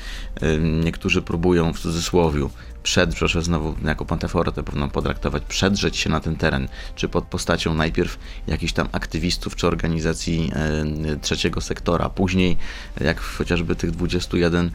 niektórzy 0.61 1.23
próbują 1.23 1.73
w 1.73 1.81
cudzysłowiu 1.81 2.51
przed, 2.87 3.14
proszę 3.14 3.42
znowu 3.42 3.75
jako 3.85 4.05
panteforę 4.05 4.53
pewną 4.53 4.90
potraktować, 4.90 5.42
przedrzeć 5.49 5.96
się 5.96 6.11
na 6.11 6.20
ten 6.20 6.37
teren, 6.37 6.68
czy 6.94 7.09
pod 7.09 7.25
postacią 7.25 7.75
najpierw 7.75 8.18
jakichś 8.46 8.72
tam 8.72 8.88
aktywistów, 8.92 9.57
czy 9.57 9.66
organizacji 9.66 10.51
e, 10.55 11.16
trzeciego 11.16 11.61
sektora, 11.61 12.09
później 12.09 12.57
jak 13.01 13.20
chociażby 13.20 13.77
tych 13.77 13.90
21, 13.90 14.70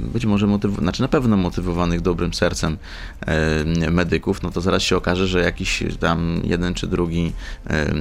być 0.00 0.26
może 0.26 0.46
motyw, 0.46 0.74
znaczy 0.74 1.02
na 1.02 1.08
pewno 1.08 1.36
motywowanych 1.36 2.00
dobrym 2.00 2.34
sercem 2.34 2.78
e, 3.20 3.90
medyków, 3.90 4.42
no 4.42 4.50
to 4.50 4.60
zaraz 4.60 4.82
się 4.82 4.96
okaże, 4.96 5.26
że 5.26 5.40
jakiś 5.40 5.84
tam 6.00 6.40
jeden 6.44 6.74
czy 6.74 6.86
drugi 6.86 7.32
e, 7.70 7.92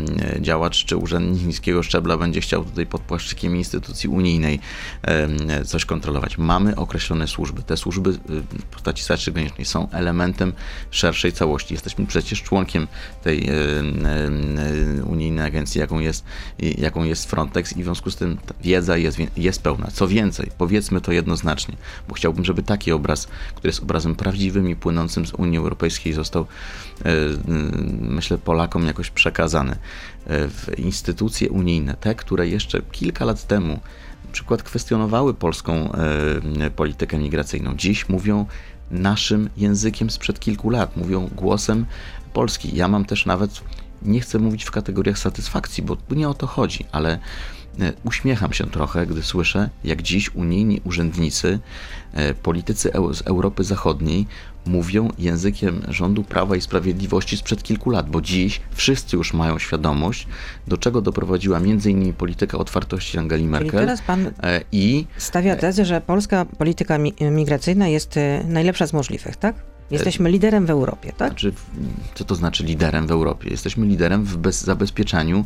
działacz, 0.41 0.86
czy 0.86 0.98
urzędnik 0.98 1.48
niskiego 1.48 1.84
szczebla 1.84 2.17
będzie 2.17 2.41
chciał 2.41 2.65
tutaj 2.65 2.86
pod 2.86 3.02
płaszczykiem 3.02 3.56
instytucji 3.56 4.10
unijnej 4.10 4.60
coś 5.65 5.86
kontrolować. 5.86 6.38
Mamy 6.38 6.76
określone 6.76 7.28
służby. 7.28 7.63
Te 7.63 7.78
służby 7.78 8.12
w 8.12 8.63
postaci 8.72 9.04
Straży 9.04 9.32
są 9.64 9.90
elementem 9.92 10.54
szerszej 10.92 11.32
całości. 11.32 11.74
Jesteśmy 11.74 12.06
przecież 12.06 12.44
członkiem 12.44 12.88
tej 13.24 13.50
unijnej 15.06 15.46
agencji, 15.46 15.80
jaką 15.80 16.00
jest, 16.00 16.26
jaką 16.60 17.04
jest 17.04 17.30
Frontex 17.30 17.78
i 17.78 17.82
w 17.82 17.84
związku 17.84 18.12
z 18.12 18.16
tym 18.16 18.38
wiedza 18.64 18.98
jest, 18.98 19.18
jest 19.38 19.62
pełna. 19.62 19.88
Co 19.94 20.08
więcej, 20.08 20.52
powiedzmy 20.58 21.02
to 21.02 21.12
jednoznacznie, 21.12 21.76
bo 22.08 22.16
chciałbym, 22.16 22.46
żeby 22.46 22.64
taki 22.64 22.92
obraz, 22.92 23.28
który 23.56 23.70
jest 23.70 23.84
obrazem 23.84 24.16
prawdziwym 24.16 24.70
i 24.70 24.76
płynącym 24.76 25.26
z 25.26 25.34
Unii 25.34 25.58
Europejskiej 25.58 26.14
został, 26.14 26.46
myślę, 28.02 28.38
Polakom 28.38 28.86
jakoś 28.86 29.10
przekazany. 29.10 29.76
W 30.26 30.74
instytucje 30.78 31.50
unijne, 31.50 31.96
te, 32.00 32.16
które 32.16 32.48
jeszcze 32.48 32.82
kilka 32.82 33.26
lat 33.26 33.48
temu 33.48 33.80
przykład 34.32 34.64
kwestionowały 34.64 35.34
polską 35.34 35.92
politykę 36.76 37.18
migracyjną. 37.18 37.76
Dziś 37.76 38.10
mówią 38.10 38.46
naszym 38.91 39.49
językiem 39.58 40.10
sprzed 40.10 40.39
kilku 40.39 40.69
lat, 40.69 40.97
mówią 40.97 41.30
głosem 41.36 41.86
Polski. 42.34 42.75
Ja 42.75 42.88
mam 42.88 43.06
też 43.06 43.25
nawet, 43.25 43.62
nie 44.02 44.19
chcę 44.19 44.39
mówić 44.39 44.63
w 44.63 44.71
kategoriach 44.71 45.17
satysfakcji, 45.17 45.84
bo 45.84 45.97
nie 46.15 46.30
o 46.30 46.34
to 46.34 46.47
chodzi, 46.47 46.86
ale 46.91 47.19
e, 47.80 47.93
uśmiecham 48.04 48.54
się 48.54 48.69
trochę, 48.69 49.08
gdy 49.08 49.23
słyszę, 49.23 49.69
jak 49.84 50.02
dziś 50.02 50.36
unijni 50.36 50.82
urzędnicy, 50.84 51.60
e, 52.13 52.34
politycy 52.34 52.91
z 53.13 53.21
Europy 53.21 53.63
Zachodniej 53.63 54.28
mówią 54.65 55.10
językiem 55.17 55.82
rządu 55.88 56.24
Prawa 56.24 56.56
i 56.56 56.62
Sprawiedliwości 56.62 57.38
sprzed 57.38 57.63
kilku 57.63 57.89
lat, 57.89 58.10
bo 58.10 58.22
dziś 58.22 58.62
wszyscy 58.72 59.17
już 59.17 59.34
mają 59.34 59.60
świadomość, 59.60 60.28
do 60.67 60.78
czego 60.78 61.02
doprowadziła 61.02 61.58
m.in. 61.58 62.13
polityka 62.13 62.58
otwartości 62.58 63.17
Angeli 63.17 63.48
Merkel. 63.48 63.69
Czyli 63.69 63.82
teraz 63.82 64.02
pan 64.02 64.32
e, 64.43 64.62
i 64.72 65.06
stawia 65.17 65.56
tezę, 65.56 65.86
że 65.86 66.02
polska 66.02 66.45
polityka 66.45 66.98
migracyjna 67.32 67.88
jest 67.88 68.17
e, 68.17 68.43
najlepsza 68.48 68.88
z 68.88 68.93
możliwych, 68.93 69.36
tak? 69.36 69.56
Jesteśmy 69.91 70.32
liderem 70.32 70.65
w 70.65 70.69
Europie, 70.69 71.13
tak? 71.17 71.30
Znaczy, 71.30 71.54
co 72.15 72.25
to 72.25 72.36
znaczy 72.36 72.63
liderem 72.63 73.08
w 73.08 73.12
Europie? 73.12 73.49
Jesteśmy 73.49 73.86
liderem 73.86 74.23
w 74.23 74.38
bez, 74.38 74.62
zabezpieczaniu 74.62 75.45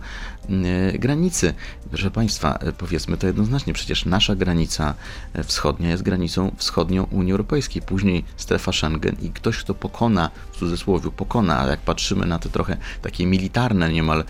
y, 0.94 1.00
granicy. 1.00 1.54
Proszę 1.90 2.12
Państwa, 2.12 2.58
e, 2.58 2.72
powiedzmy 2.72 3.18
to 3.18 3.28
jednoznacznie, 3.28 3.74
przecież 3.74 4.06
nasza 4.06 4.36
granica 4.36 4.94
e, 5.34 5.44
wschodnia 5.44 5.90
jest 5.90 6.04
granicą 6.04 6.52
wschodnią 6.58 7.04
Unii 7.04 7.32
Europejskiej, 7.32 7.82
później 7.82 8.26
strefa 8.38 8.72
Schengen 8.72 9.16
i 9.22 9.30
ktoś, 9.30 9.58
kto 9.58 9.74
pokona, 9.74 10.30
w 10.52 10.58
cudzysłowie, 10.58 11.12
pokona, 11.12 11.58
ale 11.58 11.72
jak 11.72 11.80
patrzymy 11.80 12.26
na 12.26 12.40
te 12.40 12.50
trochę 12.50 12.78
takie 13.02 13.26
militarne 13.26 13.94
niemal 13.94 14.20
y, 14.20 14.26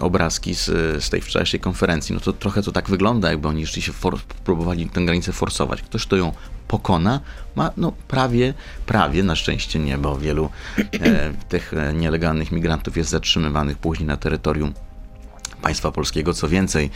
obrazki 0.00 0.54
z, 0.54 0.64
z 1.04 1.10
tej 1.10 1.20
wczorajszej 1.20 1.60
konferencji, 1.60 2.14
no 2.14 2.20
to 2.20 2.32
trochę 2.32 2.62
to 2.62 2.72
tak 2.72 2.90
wygląda, 2.90 3.30
jakby 3.30 3.48
oni 3.48 3.66
się 3.66 3.92
for, 3.92 4.18
próbowali 4.44 4.88
tę 4.88 5.04
granicę 5.04 5.32
forsować. 5.32 5.82
Ktoś, 5.82 6.06
kto 6.06 6.16
ją 6.16 6.32
pokona, 6.68 7.20
ma 7.56 7.70
no, 7.76 7.92
prawie, 8.08 8.54
prawie, 8.86 9.22
na 9.22 9.36
szczęście 9.36 9.78
nie, 9.78 9.98
bo 9.98 10.18
wielu 10.18 10.50
e, 10.78 11.32
tych 11.48 11.74
e, 11.74 11.92
nielegalnych 11.92 12.52
migrantów 12.52 12.96
jest 12.96 13.10
zatrzymywanych 13.10 13.78
później 13.78 14.06
na 14.06 14.16
terytorium 14.16 14.72
państwa 15.62 15.92
polskiego. 15.92 16.34
Co 16.34 16.48
więcej, 16.48 16.90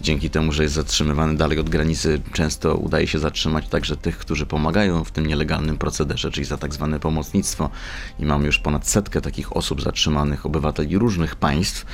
dzięki 0.00 0.30
temu, 0.30 0.52
że 0.52 0.62
jest 0.62 0.74
zatrzymywany 0.74 1.36
dalej 1.36 1.58
od 1.58 1.70
granicy, 1.70 2.20
często 2.32 2.74
udaje 2.74 3.06
się 3.06 3.18
zatrzymać 3.18 3.68
także 3.68 3.96
tych, 3.96 4.18
którzy 4.18 4.46
pomagają 4.46 5.04
w 5.04 5.10
tym 5.10 5.26
nielegalnym 5.26 5.78
procederze, 5.78 6.30
czyli 6.30 6.46
za 6.46 6.56
tak 6.56 6.74
zwane 6.74 7.00
pomocnictwo. 7.00 7.70
I 8.18 8.24
mamy 8.24 8.46
już 8.46 8.58
ponad 8.58 8.88
setkę 8.88 9.20
takich 9.20 9.56
osób 9.56 9.82
zatrzymanych, 9.82 10.46
obywateli 10.46 10.98
różnych 10.98 11.36
państw, 11.36 11.86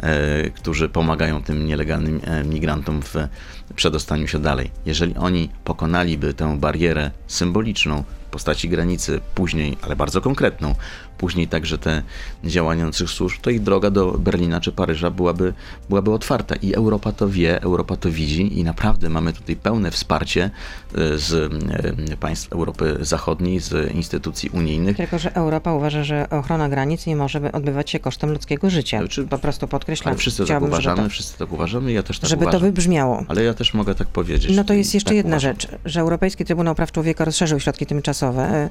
e, 0.00 0.50
którzy 0.50 0.88
pomagają 0.88 1.42
tym 1.42 1.66
nielegalnym 1.66 2.20
e, 2.24 2.44
migrantom 2.44 3.02
w 3.02 3.14
przedostaniu 3.74 4.28
się 4.28 4.38
dalej. 4.38 4.70
Jeżeli 4.86 5.16
oni 5.16 5.48
pokonaliby 5.64 6.34
tę 6.34 6.58
barierę 6.58 7.10
symboliczną 7.26 8.04
w 8.26 8.30
postaci 8.30 8.68
granicy, 8.68 9.20
później, 9.34 9.76
ale 9.82 9.96
bardzo 9.96 10.20
konkretną, 10.20 10.74
później 11.18 11.48
także 11.48 11.78
te 11.78 12.02
działania 12.44 12.86
naszych 12.86 13.10
służb, 13.10 13.40
to 13.40 13.50
ich 13.50 13.62
droga 13.62 13.90
do 13.90 14.12
Berlina 14.12 14.60
czy 14.60 14.72
Paryża 14.72 15.10
byłaby, 15.10 15.52
byłaby 15.88 16.12
otwarta. 16.12 16.54
I 16.56 16.74
Europa 16.74 17.12
to 17.12 17.28
wie, 17.28 17.62
Europa 17.62 17.96
to 17.96 18.10
widzi 18.10 18.58
i 18.58 18.64
naprawdę 18.64 19.08
mamy 19.08 19.32
tutaj 19.32 19.56
pełne 19.56 19.90
wsparcie 19.90 20.50
e, 20.94 21.18
z 21.18 21.52
e, 22.12 22.16
państw 22.16 22.52
Europy 22.52 22.96
Zachodniej, 23.00 23.60
z 23.60 23.94
instytucji 23.94 24.50
unijnych. 24.50 24.96
Tylko, 24.96 25.18
że 25.18 25.34
Europa 25.34 25.72
uważa, 25.72 26.04
że 26.04 26.30
ochrona 26.30 26.68
granic 26.68 27.06
nie 27.06 27.16
może 27.16 27.52
odbywać 27.52 27.90
się 27.90 27.98
kosztem 27.98 28.30
ludzkiego 28.30 28.70
życia. 28.70 28.98
Znaczy, 28.98 29.24
po 29.24 29.38
prostu 29.38 29.68
podkreślam. 29.68 30.12
Ale 30.12 30.18
wszyscy 30.18 30.46
tak 30.46 30.62
uważamy, 30.62 31.02
to, 31.02 31.08
wszyscy 31.08 31.38
tak 31.38 31.52
uważamy, 31.52 31.92
ja 31.92 32.02
też 32.02 32.18
tak 32.18 32.30
żeby 32.30 32.42
uważam. 32.42 32.60
to 32.60 32.66
wybrzmiało. 32.66 33.24
Ale 33.28 33.44
ja 33.44 33.54
też 33.54 33.74
mogę 33.74 33.94
tak 33.94 34.08
powiedzieć. 34.08 34.56
No 34.56 34.64
to 34.64 34.74
jest 34.74 34.94
jeszcze 34.94 35.08
tak 35.08 35.16
jedna 35.16 35.36
uważam. 35.36 35.52
rzecz, 35.52 35.68
że 35.84 36.00
Europejski 36.00 36.44
Trybunał 36.44 36.74
Praw 36.74 36.92
Człowieka 36.92 37.24
rozszerzył 37.24 37.60
środki 37.60 37.86
tymczasowe, 37.86 38.42
e, 38.42 38.70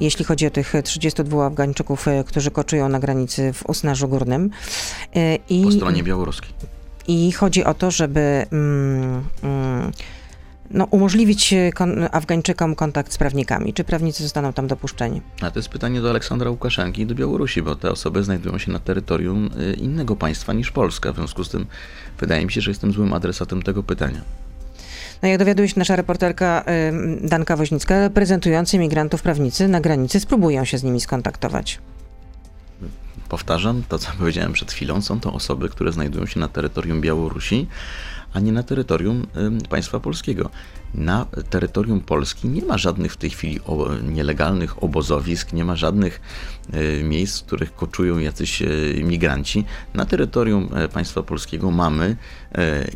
jeśli 0.00 0.24
chodzi 0.24 0.46
o 0.46 0.50
tych 0.50 0.72
32 0.84 1.46
Afgańczyków, 1.46 1.83
e, 2.06 2.24
którzy 2.24 2.50
koczują 2.50 2.88
na 2.88 2.98
granicy 2.98 3.52
w 3.52 3.66
Usnarzu 3.66 4.08
Górnym. 4.08 4.50
E, 5.16 5.38
I, 5.48 5.64
po 5.64 5.70
stronie 5.70 6.02
białoruskiej. 6.02 6.50
I 7.08 7.32
chodzi 7.32 7.64
o 7.64 7.74
to, 7.74 7.90
żeby 7.90 8.46
mm, 8.52 9.24
mm, 9.42 9.92
no, 10.70 10.84
umożliwić 10.84 11.54
kon 11.74 12.08
Afgańczykom 12.12 12.74
kontakt 12.74 13.12
z 13.12 13.18
prawnikami. 13.18 13.74
Czy 13.74 13.84
prawnicy 13.84 14.22
zostaną 14.22 14.52
tam 14.52 14.66
dopuszczeni? 14.66 15.20
A 15.40 15.50
to 15.50 15.58
jest 15.58 15.68
pytanie 15.68 16.00
do 16.00 16.10
Aleksandra 16.10 16.50
Łukaszenki 16.50 17.02
i 17.02 17.06
do 17.06 17.14
Białorusi, 17.14 17.62
bo 17.62 17.76
te 17.76 17.90
osoby 17.90 18.24
znajdują 18.24 18.58
się 18.58 18.72
na 18.72 18.78
terytorium 18.78 19.50
innego 19.76 20.16
państwa 20.16 20.52
niż 20.52 20.70
Polska. 20.70 21.12
W 21.12 21.16
związku 21.16 21.44
z 21.44 21.48
tym 21.48 21.66
wydaje 22.20 22.44
mi 22.44 22.52
się, 22.52 22.60
że 22.60 22.70
jestem 22.70 22.92
złym 22.92 23.12
adresatem 23.12 23.62
tego 23.62 23.82
pytania. 23.82 24.20
No 25.24 25.28
jak 25.28 25.38
dowiaduje 25.38 25.68
się 25.68 25.74
nasza 25.76 25.96
reporterka 25.96 26.64
Danka 27.20 27.56
Woźnicka, 27.56 28.00
reprezentujący 28.00 28.78
migrantów 28.78 29.22
prawnicy 29.22 29.68
na 29.68 29.80
granicy 29.80 30.20
spróbują 30.20 30.64
się 30.64 30.78
z 30.78 30.82
nimi 30.82 31.00
skontaktować. 31.00 31.78
Powtarzam 33.28 33.82
to, 33.88 33.98
co 33.98 34.10
powiedziałem 34.18 34.52
przed 34.52 34.72
chwilą. 34.72 35.02
Są 35.02 35.20
to 35.20 35.32
osoby, 35.32 35.68
które 35.68 35.92
znajdują 35.92 36.26
się 36.26 36.40
na 36.40 36.48
terytorium 36.48 37.00
Białorusi, 37.00 37.66
a 38.32 38.40
nie 38.40 38.52
na 38.52 38.62
terytorium 38.62 39.26
państwa 39.68 40.00
polskiego. 40.00 40.50
Na 40.94 41.26
terytorium 41.50 42.00
Polski 42.00 42.48
nie 42.48 42.64
ma 42.64 42.78
żadnych 42.78 43.12
w 43.12 43.16
tej 43.16 43.30
chwili 43.30 43.60
nielegalnych 44.02 44.82
obozowisk, 44.82 45.52
nie 45.52 45.64
ma 45.64 45.76
żadnych 45.76 46.20
miejsc, 47.02 47.40
w 47.40 47.44
których 47.44 47.74
koczują 47.74 48.18
jacyś 48.18 48.62
migranci. 49.02 49.64
Na 49.94 50.06
terytorium 50.06 50.68
państwa 50.92 51.22
polskiego 51.22 51.70
mamy 51.70 52.16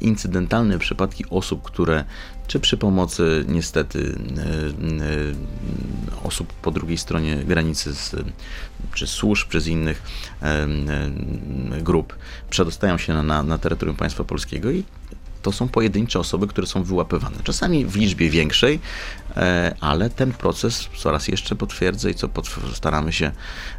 incydentalne 0.00 0.78
przypadki 0.78 1.24
osób, 1.30 1.62
które 1.62 2.04
czy 2.46 2.60
przy 2.60 2.76
pomocy 2.76 3.44
niestety 3.48 4.18
osób 6.24 6.52
po 6.52 6.70
drugiej 6.70 6.98
stronie 6.98 7.36
granicy, 7.36 7.94
z, 7.94 8.16
czy 8.94 9.06
służb, 9.06 9.48
czy 9.48 9.60
z 9.60 9.66
innych 9.66 10.02
grup 11.82 12.16
przedostają 12.50 12.98
się 12.98 13.22
na, 13.22 13.42
na 13.42 13.58
terytorium 13.58 13.96
państwa 13.96 14.24
polskiego 14.24 14.70
i 14.70 14.84
to 15.42 15.52
są 15.52 15.68
pojedyncze 15.68 16.18
osoby, 16.18 16.46
które 16.46 16.66
są 16.66 16.82
wyłapywane. 16.82 17.36
Czasami 17.44 17.86
w 17.86 17.96
liczbie 17.96 18.30
większej, 18.30 18.80
ale 19.80 20.10
ten 20.10 20.32
proces 20.32 20.88
coraz 20.96 21.28
jeszcze 21.28 21.56
potwierdzę 21.56 22.10
i 22.10 22.14
co 22.14 22.28
staramy 22.74 23.12
się 23.12 23.30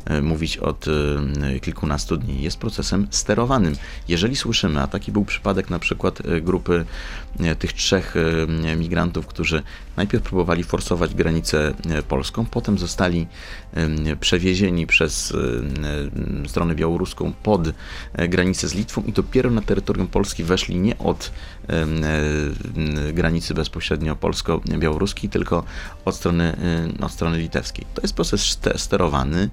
e, 0.05 0.21
mówić 0.21 0.57
od 0.57 0.85
e, 0.87 1.59
kilkunastu 1.59 2.17
dni, 2.17 2.41
jest 2.41 2.57
procesem 2.57 3.07
sterowanym. 3.09 3.75
Jeżeli 4.07 4.35
słyszymy, 4.35 4.81
a 4.81 4.87
taki 4.87 5.11
był 5.11 5.25
przypadek 5.25 5.69
na 5.69 5.79
przykład 5.79 6.21
grupy 6.41 6.85
tych 7.59 7.73
trzech 7.73 8.15
migrantów, 8.77 9.27
którzy 9.27 9.63
najpierw 9.97 10.23
próbowali 10.23 10.63
forsować 10.63 11.15
granicę 11.15 11.73
polską, 12.07 12.45
potem 12.45 12.77
zostali 12.77 13.27
przewiezieni 14.19 14.87
przez 14.87 15.33
stronę 16.47 16.75
białoruską 16.75 17.33
pod 17.43 17.61
granicę 18.13 18.67
z 18.67 18.73
Litwą 18.73 19.03
i 19.03 19.13
dopiero 19.13 19.49
na 19.49 19.61
terytorium 19.61 20.07
Polski 20.07 20.43
weszli 20.43 20.75
nie 20.75 20.97
od 20.97 21.31
E, 21.69 23.13
granicy 23.13 23.53
bezpośrednio 23.53 24.15
polsko-białoruskiej, 24.15 25.29
tylko 25.39 25.63
od 26.05 26.15
strony, 26.15 26.43
e, 26.99 27.05
od 27.05 27.11
strony 27.11 27.37
litewskiej. 27.37 27.85
To 27.93 28.01
jest 28.01 28.13
proces 28.13 28.57
sterowany, 28.75 29.49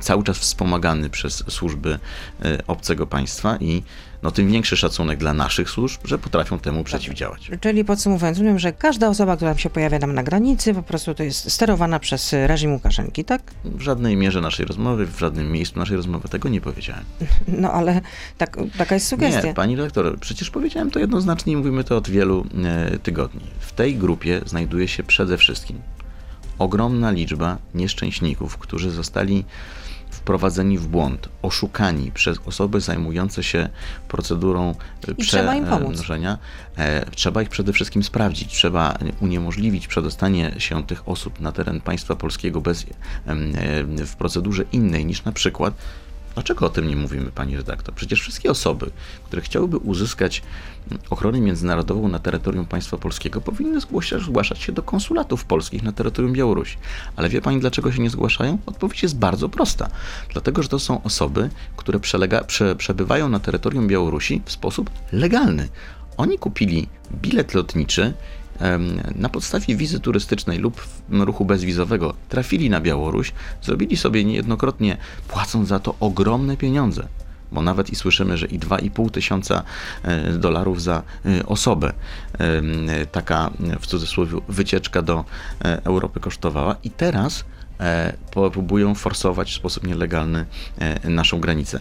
cały 0.00 0.24
czas 0.24 0.38
wspomagany 0.38 1.10
przez 1.10 1.44
służby 1.48 1.98
e, 2.44 2.58
obcego 2.66 3.06
państwa 3.06 3.56
i 3.60 3.82
no, 4.26 4.32
tym 4.32 4.48
większy 4.48 4.76
szacunek 4.76 5.18
dla 5.18 5.34
naszych 5.34 5.70
służb, 5.70 6.00
że 6.04 6.18
potrafią 6.18 6.58
temu 6.58 6.84
przeciwdziałać. 6.84 7.50
Czyli 7.60 7.84
podsumowując, 7.84 8.38
rozumiem, 8.38 8.58
że 8.58 8.72
każda 8.72 9.08
osoba, 9.08 9.36
która 9.36 9.58
się 9.58 9.70
pojawia 9.70 9.98
nam 9.98 10.14
na 10.14 10.22
granicy, 10.22 10.74
po 10.74 10.82
prostu 10.82 11.14
to 11.14 11.22
jest 11.22 11.52
sterowana 11.52 11.98
przez 11.98 12.32
reżim 12.32 12.72
Łukaszenki, 12.72 13.24
tak? 13.24 13.42
W 13.64 13.80
żadnej 13.80 14.16
mierze 14.16 14.40
naszej 14.40 14.66
rozmowy, 14.66 15.06
w 15.06 15.18
żadnym 15.18 15.52
miejscu 15.52 15.78
naszej 15.78 15.96
rozmowy 15.96 16.28
tego 16.28 16.48
nie 16.48 16.60
powiedziałem. 16.60 17.04
No 17.48 17.72
ale 17.72 18.00
tak, 18.38 18.56
taka 18.78 18.94
jest 18.94 19.08
sugestia. 19.08 19.46
Nie, 19.46 19.54
pani 19.54 19.76
redaktor, 19.76 20.18
przecież 20.18 20.50
powiedziałem 20.50 20.90
to 20.90 20.98
jednoznacznie 20.98 21.52
i 21.52 21.56
mówimy 21.56 21.84
to 21.84 21.96
od 21.96 22.10
wielu 22.10 22.46
e, 22.64 22.98
tygodni. 22.98 23.40
W 23.60 23.72
tej 23.72 23.96
grupie 23.96 24.40
znajduje 24.46 24.88
się 24.88 25.02
przede 25.02 25.38
wszystkim 25.38 25.78
ogromna 26.58 27.10
liczba 27.10 27.58
nieszczęśników, 27.74 28.58
którzy 28.58 28.90
zostali 28.90 29.44
wprowadzeni 30.26 30.78
w 30.78 30.86
błąd, 30.86 31.28
oszukani 31.42 32.12
przez 32.12 32.38
osoby 32.46 32.80
zajmujące 32.80 33.42
się 33.42 33.68
procedurą 34.08 34.74
przemnożenia. 35.18 36.38
E, 36.78 37.10
trzeba 37.10 37.42
ich 37.42 37.48
przede 37.48 37.72
wszystkim 37.72 38.02
sprawdzić, 38.02 38.52
trzeba 38.52 38.98
uniemożliwić 39.20 39.86
przedostanie 39.86 40.54
się 40.58 40.86
tych 40.86 41.08
osób 41.08 41.40
na 41.40 41.52
teren 41.52 41.80
państwa 41.80 42.16
polskiego 42.16 42.60
bez, 42.60 42.86
w 44.06 44.16
procedurze 44.16 44.64
innej 44.72 45.06
niż 45.06 45.24
na 45.24 45.32
przykład 45.32 45.74
Dlaczego 46.36 46.66
o 46.66 46.68
tym 46.68 46.88
nie 46.88 46.96
mówimy, 46.96 47.30
pani 47.30 47.56
redaktor? 47.56 47.94
Przecież 47.94 48.20
wszystkie 48.20 48.50
osoby, 48.50 48.90
które 49.24 49.42
chciałyby 49.42 49.76
uzyskać 49.76 50.42
ochronę 51.10 51.40
międzynarodową 51.40 52.08
na 52.08 52.18
terytorium 52.18 52.66
państwa 52.66 52.96
polskiego, 52.96 53.40
powinny 53.40 53.80
zgłaszać, 53.80 54.22
zgłaszać 54.22 54.58
się 54.58 54.72
do 54.72 54.82
konsulatów 54.82 55.44
polskich 55.44 55.82
na 55.82 55.92
terytorium 55.92 56.32
Białorusi. 56.32 56.76
Ale 57.16 57.28
wie 57.28 57.40
pani, 57.40 57.60
dlaczego 57.60 57.92
się 57.92 58.02
nie 58.02 58.10
zgłaszają? 58.10 58.58
Odpowiedź 58.66 59.02
jest 59.02 59.18
bardzo 59.18 59.48
prosta. 59.48 59.88
Dlatego, 60.32 60.62
że 60.62 60.68
to 60.68 60.78
są 60.78 61.02
osoby, 61.02 61.50
które 61.76 62.00
przelega, 62.00 62.44
prze, 62.44 62.76
przebywają 62.76 63.28
na 63.28 63.40
terytorium 63.40 63.88
Białorusi 63.88 64.42
w 64.44 64.52
sposób 64.52 64.90
legalny. 65.12 65.68
Oni 66.16 66.38
kupili 66.38 66.88
bilet 67.12 67.54
lotniczy 67.54 68.14
na 69.14 69.28
podstawie 69.28 69.76
wizy 69.76 70.00
turystycznej 70.00 70.58
lub 70.58 70.88
ruchu 71.10 71.44
bezwizowego 71.44 72.14
trafili 72.28 72.70
na 72.70 72.80
Białoruś, 72.80 73.32
zrobili 73.62 73.96
sobie 73.96 74.24
niejednokrotnie, 74.24 74.96
płacąc 75.28 75.68
za 75.68 75.78
to 75.78 75.94
ogromne 76.00 76.56
pieniądze 76.56 77.08
bo 77.52 77.62
nawet 77.62 77.90
i 77.90 77.96
słyszymy, 77.96 78.36
że 78.36 78.46
i 78.46 78.58
2,5 78.58 79.10
tysiąca 79.10 79.62
e, 80.02 80.32
dolarów 80.32 80.82
za 80.82 81.02
e, 81.26 81.46
osobę 81.46 81.92
taka 83.12 83.50
w 83.80 83.86
cudzysłowie 83.86 84.40
wycieczka 84.48 85.02
do 85.02 85.24
e, 85.64 85.84
Europy 85.84 86.20
kosztowała 86.20 86.76
i 86.84 86.90
teraz 86.90 87.44
próbują 88.52 88.94
forsować 88.94 89.50
w 89.50 89.54
sposób 89.54 89.86
nielegalny 89.86 90.46
naszą 91.04 91.40
granicę. 91.40 91.80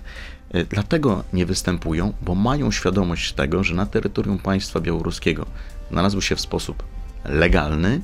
Dlatego 0.70 1.24
nie 1.34 1.46
występują, 1.46 2.14
bo 2.22 2.36
mają 2.36 2.72
świadomość 2.72 3.34
tego, 3.34 3.64
że 3.64 3.76
na 3.76 3.86
terytorium 3.86 4.40
państwa 4.40 4.80
białoruskiego 4.80 5.46
znalazły 5.92 6.22
się 6.22 6.36
w 6.36 6.42
sposób 6.42 6.84
legalny, 7.26 8.02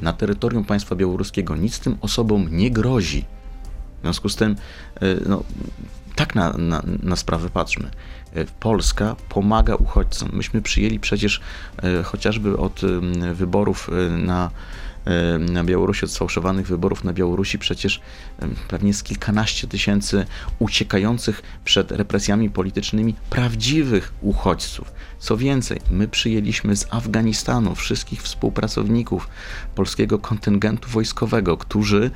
na 0.00 0.12
terytorium 0.12 0.64
państwa 0.64 0.96
białoruskiego 0.96 1.56
nic 1.56 1.78
tym 1.78 1.96
osobom 2.00 2.46
nie 2.50 2.70
grozi. 2.70 3.24
W 3.98 4.02
związku 4.02 4.28
z 4.28 4.36
tym, 4.36 4.56
no, 5.26 5.42
tak 6.14 6.34
na, 6.34 6.52
na, 6.52 6.82
na 7.02 7.16
sprawę 7.16 7.50
patrzmy. 7.50 7.90
E, 8.34 8.44
Polska 8.44 9.16
pomaga 9.28 9.74
uchodźcom. 9.74 10.28
Myśmy 10.32 10.62
przyjęli 10.62 10.98
przecież 10.98 11.40
e, 11.82 12.02
chociażby 12.02 12.56
od 12.56 12.80
wyborów 13.34 13.90
na 14.10 14.50
na 15.38 15.64
Białorusi, 15.64 16.04
od 16.04 16.10
sfałszowanych 16.10 16.66
wyborów 16.66 17.04
na 17.04 17.12
Białorusi, 17.12 17.58
przecież 17.58 18.00
pewnie 18.68 18.94
z 18.94 19.02
kilkanaście 19.02 19.68
tysięcy 19.68 20.26
uciekających 20.58 21.42
przed 21.64 21.92
represjami 21.92 22.50
politycznymi 22.50 23.14
prawdziwych 23.30 24.12
uchodźców. 24.20 24.92
Co 25.18 25.36
więcej, 25.36 25.80
my 25.90 26.08
przyjęliśmy 26.08 26.76
z 26.76 26.86
Afganistanu 26.90 27.74
wszystkich 27.74 28.22
współpracowników 28.22 29.28
polskiego 29.74 30.18
kontyngentu 30.18 30.90
wojskowego, 30.90 31.56
którzy 31.56 32.10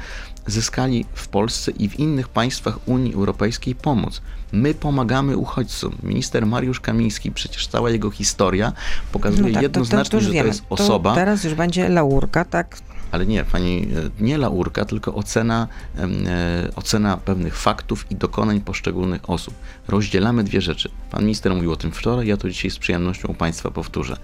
zyskali 0.46 1.04
w 1.14 1.28
Polsce 1.28 1.70
i 1.70 1.88
w 1.88 1.98
innych 1.98 2.28
państwach 2.28 2.88
Unii 2.88 3.14
Europejskiej 3.14 3.74
pomoc. 3.74 4.22
My 4.52 4.74
pomagamy 4.74 5.36
uchodźcom. 5.36 5.92
Minister 6.02 6.46
Mariusz 6.46 6.80
Kamiński, 6.80 7.30
przecież 7.30 7.66
cała 7.66 7.90
jego 7.90 8.10
historia 8.10 8.72
pokazuje 9.12 9.48
no 9.48 9.54
tak, 9.54 9.62
jednoznacznie, 9.62 10.10
to, 10.10 10.18
to, 10.18 10.26
to 10.26 10.32
że 10.32 10.40
to 10.40 10.46
jest 10.46 10.62
osoba. 10.70 11.14
teraz 11.14 11.44
już 11.44 11.54
będzie 11.54 11.88
laurka, 11.88 12.44
tak? 12.44 12.76
Ale 13.10 13.26
nie, 13.26 13.44
pani, 13.44 13.88
e, 14.20 14.22
nie 14.24 14.38
laurka, 14.38 14.84
tylko 14.84 15.14
ocena, 15.14 15.68
e, 15.98 16.68
ocena 16.76 17.16
pewnych 17.16 17.56
faktów 17.56 18.06
i 18.10 18.16
dokonań 18.16 18.60
poszczególnych 18.60 19.30
osób. 19.30 19.54
Rozdzielamy 19.88 20.44
dwie 20.44 20.60
rzeczy. 20.60 20.90
Pan 21.10 21.22
minister 21.22 21.54
mówił 21.54 21.72
o 21.72 21.76
tym 21.76 21.92
wczoraj, 21.92 22.26
ja 22.26 22.36
to 22.36 22.48
dzisiaj 22.48 22.70
z 22.70 22.78
przyjemnością 22.78 23.28
u 23.28 23.34
Państwa 23.34 23.70
powtórzę. 23.70 24.16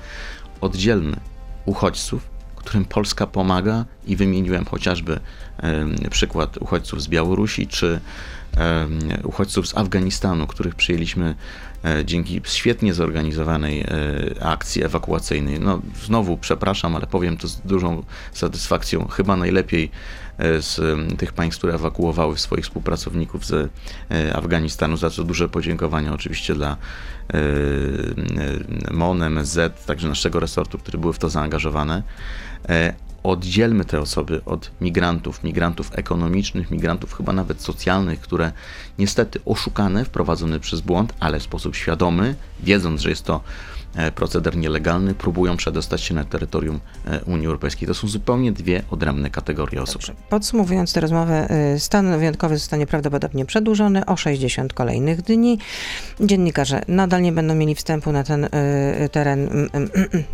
Oddzielmy 0.60 1.16
uchodźców 1.66 2.34
którym 2.64 2.84
Polska 2.84 3.26
pomaga 3.26 3.84
i 4.06 4.16
wymieniłem 4.16 4.64
chociażby 4.64 5.20
przykład 6.10 6.56
uchodźców 6.56 7.02
z 7.02 7.08
Białorusi 7.08 7.66
czy 7.66 8.00
uchodźców 9.24 9.68
z 9.68 9.76
Afganistanu, 9.76 10.46
których 10.46 10.74
przyjęliśmy 10.74 11.34
e, 11.84 12.04
dzięki 12.04 12.40
świetnie 12.44 12.94
zorganizowanej 12.94 13.80
e, 13.80 13.86
akcji 14.40 14.84
ewakuacyjnej. 14.84 15.60
No, 15.60 15.82
znowu 16.04 16.36
przepraszam, 16.36 16.96
ale 16.96 17.06
powiem 17.06 17.36
to 17.36 17.48
z 17.48 17.60
dużą 17.60 18.02
satysfakcją. 18.32 19.08
Chyba 19.08 19.36
najlepiej 19.36 19.90
e, 20.38 20.62
z 20.62 20.80
tych 21.18 21.32
państw, 21.32 21.58
które 21.58 21.74
ewakuowały 21.74 22.38
swoich 22.38 22.64
współpracowników 22.64 23.46
z 23.46 23.70
Afganistanu, 24.34 24.96
za 24.96 25.10
co 25.10 25.24
duże 25.24 25.48
podziękowania 25.48 26.12
oczywiście 26.12 26.54
dla 26.54 26.76
MON, 28.90 29.22
MSZ, 29.22 29.84
także 29.86 30.08
naszego 30.08 30.40
resortu, 30.40 30.78
które 30.78 30.98
były 30.98 31.12
w 31.12 31.18
to 31.18 31.28
zaangażowane 31.28 32.02
oddzielmy 33.24 33.84
te 33.84 34.00
osoby 34.00 34.40
od 34.44 34.70
migrantów, 34.80 35.44
migrantów 35.44 35.90
ekonomicznych, 35.94 36.70
migrantów 36.70 37.14
chyba 37.14 37.32
nawet 37.32 37.60
socjalnych, 37.60 38.20
które 38.20 38.52
niestety 38.98 39.40
oszukane, 39.44 40.04
wprowadzone 40.04 40.60
przez 40.60 40.80
błąd, 40.80 41.14
ale 41.20 41.40
w 41.40 41.42
sposób 41.42 41.76
świadomy, 41.76 42.34
wiedząc, 42.60 43.00
że 43.00 43.10
jest 43.10 43.24
to 43.24 43.40
e, 43.94 44.12
proceder 44.12 44.56
nielegalny, 44.56 45.14
próbują 45.14 45.56
przedostać 45.56 46.00
się 46.00 46.14
na 46.14 46.24
terytorium 46.24 46.80
e, 47.06 47.20
Unii 47.24 47.46
Europejskiej. 47.46 47.88
To 47.88 47.94
są 47.94 48.08
zupełnie 48.08 48.52
dwie 48.52 48.82
odrębne 48.90 49.30
kategorie 49.30 49.82
osób. 49.82 49.94
Dobrze. 49.94 50.14
Podsumowując 50.28 50.92
tę 50.92 51.00
rozmowę, 51.00 51.50
e, 51.50 51.80
stan 51.80 52.18
wyjątkowy 52.18 52.58
zostanie 52.58 52.86
prawdopodobnie 52.86 53.44
przedłużony 53.44 54.06
o 54.06 54.16
60 54.16 54.72
kolejnych 54.72 55.22
dni. 55.22 55.58
Dziennikarze 56.20 56.82
nadal 56.88 57.22
nie 57.22 57.32
będą 57.32 57.54
mieli 57.54 57.74
wstępu 57.74 58.12
na 58.12 58.24
ten 58.24 58.48
teren 59.12 59.40
mm, 59.40 59.68
mm, 59.72 59.90
mm, 59.94 60.24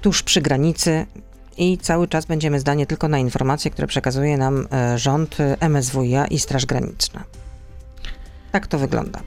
tuż 0.00 0.22
przy 0.22 0.40
granicy 0.40 1.06
i 1.58 1.78
cały 1.78 2.08
czas 2.08 2.26
będziemy 2.26 2.60
zdanie 2.60 2.86
tylko 2.86 3.08
na 3.08 3.18
informacje, 3.18 3.70
które 3.70 3.88
przekazuje 3.88 4.36
nam 4.36 4.66
e, 4.72 4.98
rząd, 4.98 5.36
e, 5.40 5.56
MSWiA 5.68 6.26
i 6.26 6.38
Straż 6.38 6.66
Graniczna. 6.66 7.24
Tak 8.52 8.66
to 8.66 8.78
wygląda. 8.78 9.20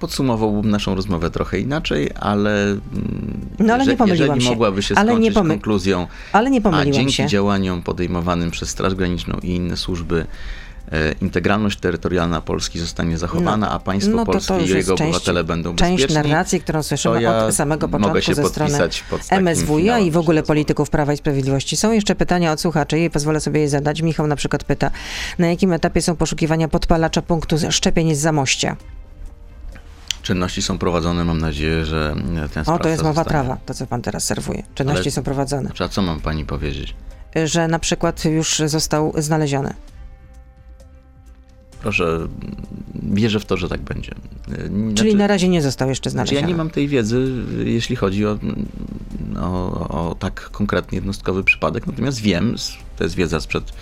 podsumowałbym 0.00 0.70
naszą 0.70 0.94
rozmowę 0.94 1.30
trochę 1.30 1.58
inaczej, 1.58 2.10
ale, 2.20 2.64
mm, 2.64 3.48
no, 3.58 3.74
ale 3.74 3.86
nie 3.86 3.96
pomyliłam 3.96 4.28
jeżeli 4.28 4.44
się. 4.44 4.50
mogłaby 4.50 4.82
się 4.82 4.94
ale 4.94 5.12
skończyć 5.12 5.34
pomy... 5.34 5.54
konkluzją, 5.54 6.06
ale 6.32 6.50
nie 6.50 6.60
pomyliłam 6.60 6.88
a 6.92 6.94
dzięki 6.96 7.12
się. 7.12 7.26
działaniom 7.26 7.82
podejmowanym 7.82 8.50
przez 8.50 8.68
Straż 8.68 8.94
Graniczną 8.94 9.38
i 9.42 9.48
inne 9.50 9.76
służby 9.76 10.26
integralność 11.20 11.78
terytorialna 11.80 12.40
Polski 12.40 12.78
zostanie 12.78 13.18
zachowana, 13.18 13.56
No, 13.56 13.70
a 13.70 13.78
państwo 13.78 14.16
no 14.16 14.26
polskie 14.26 14.58
i 14.64 14.68
jego 14.68 14.94
część- 14.94 15.02
obywatele 15.14 15.44
będą 15.44 15.76
Część 15.76 16.02
bezpieczni. 16.02 16.14
narracji, 16.30 16.60
którą 16.60 16.82
słyszymy 16.82 17.22
ja 17.22 17.44
od 17.44 17.54
samego 17.54 17.86
mogę 17.88 17.98
początku 17.98 18.20
się 18.22 18.34
ze 18.34 18.48
strony 18.48 18.78
MSWiA 19.30 19.98
i 19.98 20.10
w 20.10 20.16
ogóle 20.16 20.42
polityków 20.42 20.90
Prawa 20.90 21.12
i 21.12 21.16
Sprawiedliwości. 21.16 21.76
Są 21.76 21.92
jeszcze 21.92 22.14
pytania 22.14 22.52
od 22.52 22.60
słuchaczy 22.60 22.98
i 23.00 23.10
pozwolę 23.10 23.40
sobie 23.40 23.60
je 23.60 23.68
zadać. 23.68 24.02
Michał 24.02 24.26
na 24.26 24.36
przykład 24.36 24.64
pyta, 24.64 24.90
na 25.38 25.46
jakim 25.46 25.72
etapie 25.72 26.02
są 26.02 26.16
poszukiwania 26.16 26.68
podpalacza 26.68 27.22
punktu 27.22 27.56
szczepień 27.70 28.14
z 28.14 28.18
Zamościa? 28.18 28.76
Czynności 30.22 30.62
są 30.62 30.78
prowadzone, 30.78 31.24
mam 31.24 31.38
nadzieję, 31.38 31.84
że 31.84 32.14
ten 32.54 32.64
O, 32.66 32.78
to 32.78 32.88
jest 32.88 33.02
mowa 33.02 33.14
zostanie. 33.14 33.44
prawa, 33.44 33.56
to 33.66 33.74
co 33.74 33.86
pan 33.86 34.02
teraz 34.02 34.24
serwuje. 34.24 34.62
Czynności 34.74 35.02
Ale- 35.02 35.10
są 35.10 35.22
prowadzone. 35.22 35.62
Znaczy, 35.66 35.84
a 35.84 35.88
co 35.88 36.02
mam 36.02 36.20
pani 36.20 36.44
powiedzieć? 36.44 36.94
Że 37.44 37.68
na 37.68 37.78
przykład 37.78 38.24
już 38.24 38.62
został 38.66 39.12
znaleziony. 39.18 39.74
Proszę, 41.82 42.28
wierzę 43.02 43.40
w 43.40 43.44
to, 43.44 43.56
że 43.56 43.68
tak 43.68 43.80
będzie. 43.80 44.12
E, 44.52 44.66
Znaczy, 44.68 44.94
Czyli 44.94 45.14
na 45.14 45.26
razie 45.26 45.48
nie 45.48 45.62
został 45.62 45.88
jeszcze 45.88 46.10
Znaczy, 46.10 46.28
znaleziony. 46.28 46.40
ja 46.40 46.48
nie 46.48 46.58
mam 46.58 46.70
tej 46.70 46.88
wiedzy, 46.88 47.28
jeśli 47.64 47.96
chodzi 47.96 48.26
o, 48.26 48.38
o, 49.40 49.88
o 50.10 50.14
tak 50.18 50.50
konkretny 50.50 50.96
jednostkowy 50.96 51.44
przypadek, 51.44 51.86
natomiast 51.86 52.20
wiem, 52.20 52.54
to 52.96 53.04
jest 53.04 53.16
wiedza 53.16 53.40
sprzed 53.40 53.72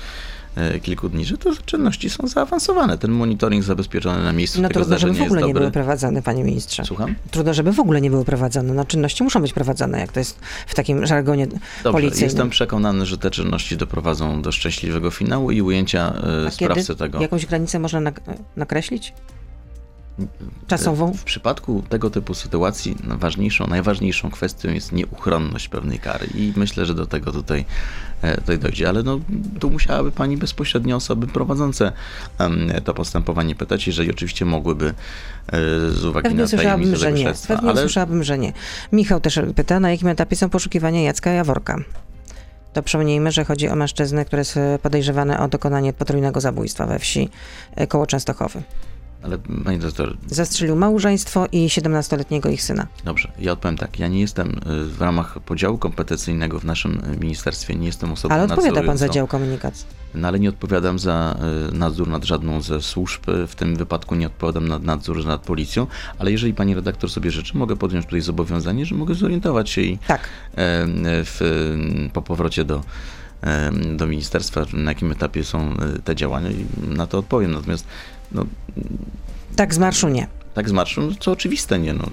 kilku 0.82 1.08
dni, 1.08 1.24
że 1.24 1.38
te 1.38 1.50
czynności 1.66 2.10
są 2.10 2.26
zaawansowane. 2.28 2.98
Ten 2.98 3.10
monitoring 3.10 3.64
zabezpieczony 3.64 4.22
na 4.24 4.32
miejscu 4.32 4.62
No 4.62 4.68
tego 4.68 4.80
trudno, 4.80 4.98
żeby 4.98 5.12
zdarzenia 5.12 5.28
w 5.28 5.32
ogóle 5.32 5.40
nie 5.40 5.46
dobry. 5.48 5.60
były 5.60 5.72
prowadzone, 5.72 6.22
panie 6.22 6.44
ministrze. 6.44 6.84
Słucham? 6.84 7.14
Trudno, 7.30 7.54
żeby 7.54 7.72
w 7.72 7.80
ogóle 7.80 8.00
nie 8.00 8.10
były 8.10 8.24
prowadzone. 8.24 8.74
No 8.74 8.84
czynności 8.84 9.22
muszą 9.24 9.40
być 9.42 9.52
prowadzone, 9.52 10.00
jak 10.00 10.12
to 10.12 10.20
jest 10.20 10.38
w 10.66 10.74
takim 10.74 11.06
żargonie 11.06 11.46
Dobrze, 11.46 11.60
policyjnym. 11.92 12.24
jestem 12.24 12.50
przekonany, 12.50 13.06
że 13.06 13.18
te 13.18 13.30
czynności 13.30 13.76
doprowadzą 13.76 14.42
do 14.42 14.52
szczęśliwego 14.52 15.10
finału 15.10 15.50
i 15.50 15.62
ujęcia 15.62 16.14
e, 16.42 16.46
A 16.46 16.50
sprawcy 16.50 16.82
kiedy? 16.86 16.96
tego. 16.96 17.20
Jakąś 17.20 17.46
granicę 17.46 17.78
można 17.78 18.00
nak- 18.00 18.20
nakreślić? 18.56 19.12
Czasową? 20.66 21.12
W 21.12 21.24
przypadku 21.24 21.82
tego 21.88 22.10
typu 22.10 22.34
sytuacji 22.34 22.96
ważniejszą, 23.04 23.66
najważniejszą 23.66 24.30
kwestią 24.30 24.70
jest 24.70 24.92
nieuchronność 24.92 25.68
pewnej 25.68 25.98
kary 25.98 26.26
i 26.34 26.52
myślę, 26.56 26.86
że 26.86 26.94
do 26.94 27.06
tego 27.06 27.32
tutaj, 27.32 27.64
e, 28.22 28.36
tutaj 28.36 28.58
dojdzie. 28.58 28.88
Ale 28.88 29.02
no, 29.02 29.20
tu 29.60 29.70
musiałaby 29.70 30.12
pani 30.12 30.36
bezpośrednio 30.36 30.96
osoby 30.96 31.26
prowadzące 31.26 31.92
to 32.84 32.94
postępowanie 32.94 33.54
pytać, 33.54 33.86
jeżeli 33.86 34.10
oczywiście 34.10 34.44
mogłyby 34.44 34.86
e, 34.86 35.60
z 35.90 36.04
uwagi 36.04 36.22
Pewnie 36.22 36.42
na 36.42 36.48
słyszałabym, 36.48 36.96
że 36.96 37.12
nie. 37.12 37.32
Pewnie 37.48 37.70
Ale 37.70 37.80
słyszałabym, 37.80 38.24
że 38.24 38.38
nie. 38.38 38.52
Michał 38.92 39.20
też 39.20 39.40
pyta, 39.56 39.80
na 39.80 39.90
jakim 39.90 40.08
etapie 40.08 40.36
są 40.36 40.50
poszukiwania 40.50 41.02
Jacka 41.02 41.30
Jaworka. 41.30 41.78
To 42.72 42.82
przypomnijmy, 42.82 43.32
że 43.32 43.44
chodzi 43.44 43.68
o 43.68 43.76
mężczyznę, 43.76 44.24
który 44.24 44.40
jest 44.40 44.56
e, 44.56 44.78
podejrzewany 44.82 45.38
o 45.38 45.48
dokonanie 45.48 45.92
potrójnego 45.92 46.40
zabójstwa 46.40 46.86
we 46.86 46.98
wsi 46.98 47.28
koło 47.88 48.06
Częstochowy. 48.06 48.62
Ale 49.24 49.38
pani 49.64 49.78
doktor, 49.78 50.16
Zastrzelił 50.26 50.76
małżeństwo 50.76 51.46
i 51.52 51.68
17-letniego 51.68 52.48
ich 52.50 52.62
syna. 52.62 52.86
dobrze, 53.04 53.32
ja 53.38 53.52
odpowiem 53.52 53.78
tak. 53.78 53.98
Ja 53.98 54.08
nie 54.08 54.20
jestem 54.20 54.48
y, 54.48 54.84
w 54.84 55.00
ramach 55.00 55.40
podziału 55.40 55.78
kompetencyjnego 55.78 56.60
w 56.60 56.64
naszym 56.64 57.00
y, 57.14 57.16
ministerstwie, 57.20 57.74
nie 57.74 57.86
jestem 57.86 58.12
osobą 58.12 58.34
Ale 58.34 58.44
odpowiada 58.44 58.82
pan 58.82 58.96
za 58.96 59.08
dział 59.08 59.26
komunikacji. 59.26 59.86
No 60.14 60.28
ale 60.28 60.40
nie 60.40 60.48
odpowiadam 60.48 60.98
za 60.98 61.36
y, 61.70 61.74
nadzór 61.74 62.08
nad 62.08 62.24
żadną 62.24 62.60
ze 62.62 62.82
służb. 62.82 63.22
W 63.48 63.54
tym 63.54 63.76
wypadku 63.76 64.14
nie 64.14 64.26
odpowiadam 64.26 64.68
nad 64.68 64.82
nadzór 64.82 65.26
nad 65.26 65.40
policją, 65.42 65.86
ale 66.18 66.32
jeżeli 66.32 66.54
pani 66.54 66.74
redaktor 66.74 67.10
sobie 67.10 67.30
życzy, 67.30 67.56
mogę 67.56 67.76
podjąć 67.76 68.04
tutaj 68.04 68.20
zobowiązanie, 68.20 68.86
że 68.86 68.94
mogę 68.94 69.14
zorientować 69.14 69.70
się 69.70 69.80
i 69.80 69.98
Tak. 70.06 70.28
w, 70.56 72.10
po 72.12 72.22
powrocie 72.22 72.64
do, 72.64 72.80
do 73.96 74.06
ministerstwa, 74.06 74.66
na 74.72 74.90
jakim 74.90 75.12
etapie 75.12 75.44
są 75.44 75.76
te 76.04 76.16
działania 76.16 76.50
i 76.50 76.64
na 76.88 77.06
to 77.06 77.18
odpowiem. 77.18 77.52
Natomiast 77.52 77.86
no, 78.32 78.44
Tak 79.56 79.74
z 79.74 79.78
marszu 79.78 80.08
nie. 80.08 80.26
tak 80.54 80.68
z 80.68 80.72
marszu, 80.72 81.02
no, 81.02 81.12
to 81.20 81.32
oczywiste 81.32 81.78
nie. 81.78 81.92
No. 81.94 82.04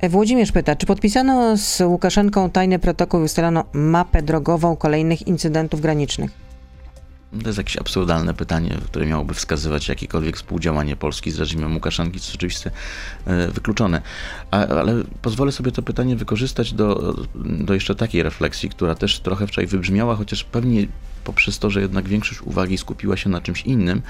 E, 0.00 0.08
Włodzimierz 0.08 0.52
pyta, 0.52 0.76
czy 0.76 0.86
podpisano 0.86 1.56
z 1.56 1.80
Łukaszenką 1.80 2.50
tajny 2.50 2.78
protokół 2.78 3.20
i 3.20 3.24
ustalano 3.24 3.64
mapę 3.72 4.22
drogową 4.22 4.76
kolejnych 4.76 5.26
incydentów 5.26 5.80
granicznych? 5.80 6.30
To 7.42 7.48
jest 7.48 7.58
jakieś 7.58 7.76
absurdalne 7.76 8.34
pytanie, 8.34 8.78
które 8.84 9.06
miałoby 9.06 9.34
wskazywać 9.34 9.88
jakiekolwiek 9.88 10.36
współdziałanie 10.36 10.96
Polski 10.96 11.30
z 11.30 11.38
reżimem 11.38 11.74
Łukaszenki, 11.74 12.20
co 12.20 12.32
oczywiście 12.34 12.70
e, 13.26 13.48
wykluczone. 13.48 14.02
Ale 14.50 14.94
pozwolę 15.22 15.52
sobie 15.52 15.72
to 15.72 15.82
pytanie 15.82 16.16
wykorzystać 16.16 16.72
do, 16.72 17.14
do 17.34 17.74
jeszcze 17.74 17.94
takiej 17.94 18.22
refleksji, 18.22 18.68
która 18.68 18.94
też 18.94 19.20
trochę 19.20 19.46
wczoraj 19.46 19.66
wybrzmiała, 19.66 20.16
chociaż 20.16 20.44
pewnie 20.44 20.86
poprzez 21.24 21.58
to, 21.58 21.70
że 21.70 21.80
jednak 21.80 22.08
większość 22.08 22.42
uwagi 22.42 22.78
skupiła 22.78 23.16
się 23.16 23.30
na 23.30 23.40
czymś 23.40 23.62
innym, 23.62 24.02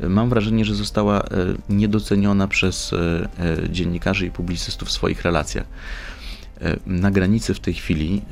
e, 0.00 0.08
mam 0.08 0.28
wrażenie, 0.28 0.64
że 0.64 0.74
została 0.74 1.20
e, 1.20 1.26
niedoceniona 1.68 2.48
przez 2.48 2.92
e, 2.92 3.28
dziennikarzy 3.70 4.26
i 4.26 4.30
publicystów 4.30 4.88
w 4.88 4.92
swoich 4.92 5.22
relacjach. 5.22 5.66
Na 6.86 7.10
granicy 7.10 7.54
w 7.54 7.60
tej 7.60 7.74
chwili, 7.74 8.22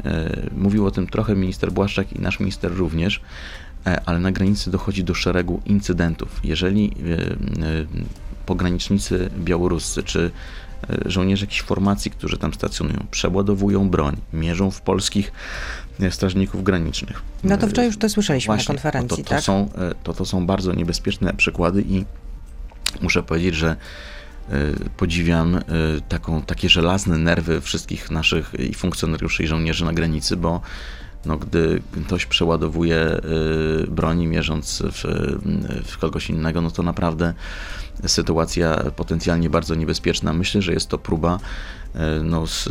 mówił 0.56 0.86
o 0.86 0.90
tym 0.90 1.06
trochę 1.06 1.36
minister 1.36 1.72
Błaszczak 1.72 2.12
i 2.12 2.20
nasz 2.20 2.40
minister 2.40 2.72
również, 2.72 3.20
ale 4.06 4.18
na 4.18 4.32
granicy 4.32 4.70
dochodzi 4.70 5.04
do 5.04 5.14
szeregu 5.14 5.62
incydentów. 5.66 6.40
Jeżeli 6.44 6.94
pogranicznicy 8.46 9.30
białoruscy 9.38 10.02
czy 10.02 10.30
żołnierze 11.06 11.44
jakichś 11.44 11.62
formacji, 11.62 12.10
którzy 12.10 12.38
tam 12.38 12.54
stacjonują, 12.54 13.06
przeładowują 13.10 13.90
broń, 13.90 14.16
mierzą 14.32 14.70
w 14.70 14.80
polskich 14.80 15.32
strażników 16.10 16.64
granicznych. 16.64 17.22
No 17.44 17.56
to 17.56 17.66
wczoraj 17.66 17.86
już 17.86 17.96
to 17.96 18.08
słyszeliśmy 18.08 18.54
Właśnie, 18.54 18.74
na 18.74 18.80
konferencji, 18.80 19.24
to, 19.24 19.28
to, 19.28 19.34
tak? 19.34 19.44
są, 19.44 19.68
e, 19.78 19.94
to, 20.02 20.14
to 20.14 20.24
są 20.24 20.46
bardzo 20.46 20.72
niebezpieczne 20.72 21.34
przykłady 21.34 21.82
i 21.88 22.04
muszę 23.00 23.22
powiedzieć, 23.22 23.54
że 23.54 23.76
e, 24.50 24.56
podziwiam 24.96 25.56
e, 25.56 25.62
taką, 26.08 26.42
takie 26.42 26.68
żelazne 26.68 27.18
nerwy 27.18 27.60
wszystkich 27.60 28.10
naszych 28.10 28.52
i 28.58 28.74
funkcjonariuszy 28.74 29.42
i 29.42 29.46
żołnierzy 29.46 29.84
na 29.84 29.92
granicy, 29.92 30.36
bo 30.36 30.60
no, 31.26 31.36
gdy 31.36 31.82
ktoś 32.06 32.26
przeładowuje 32.26 32.96
e, 32.96 33.20
broni 33.88 34.26
mierząc 34.26 34.82
w, 34.92 35.04
w 35.84 35.98
kogoś 35.98 36.30
innego, 36.30 36.60
no 36.60 36.70
to 36.70 36.82
naprawdę 36.82 37.34
sytuacja 38.06 38.76
potencjalnie 38.96 39.50
bardzo 39.50 39.74
niebezpieczna. 39.74 40.32
Myślę, 40.32 40.62
że 40.62 40.72
jest 40.72 40.88
to 40.88 40.98
próba 40.98 41.38
e, 41.94 42.20
no, 42.22 42.46
z, 42.46 42.68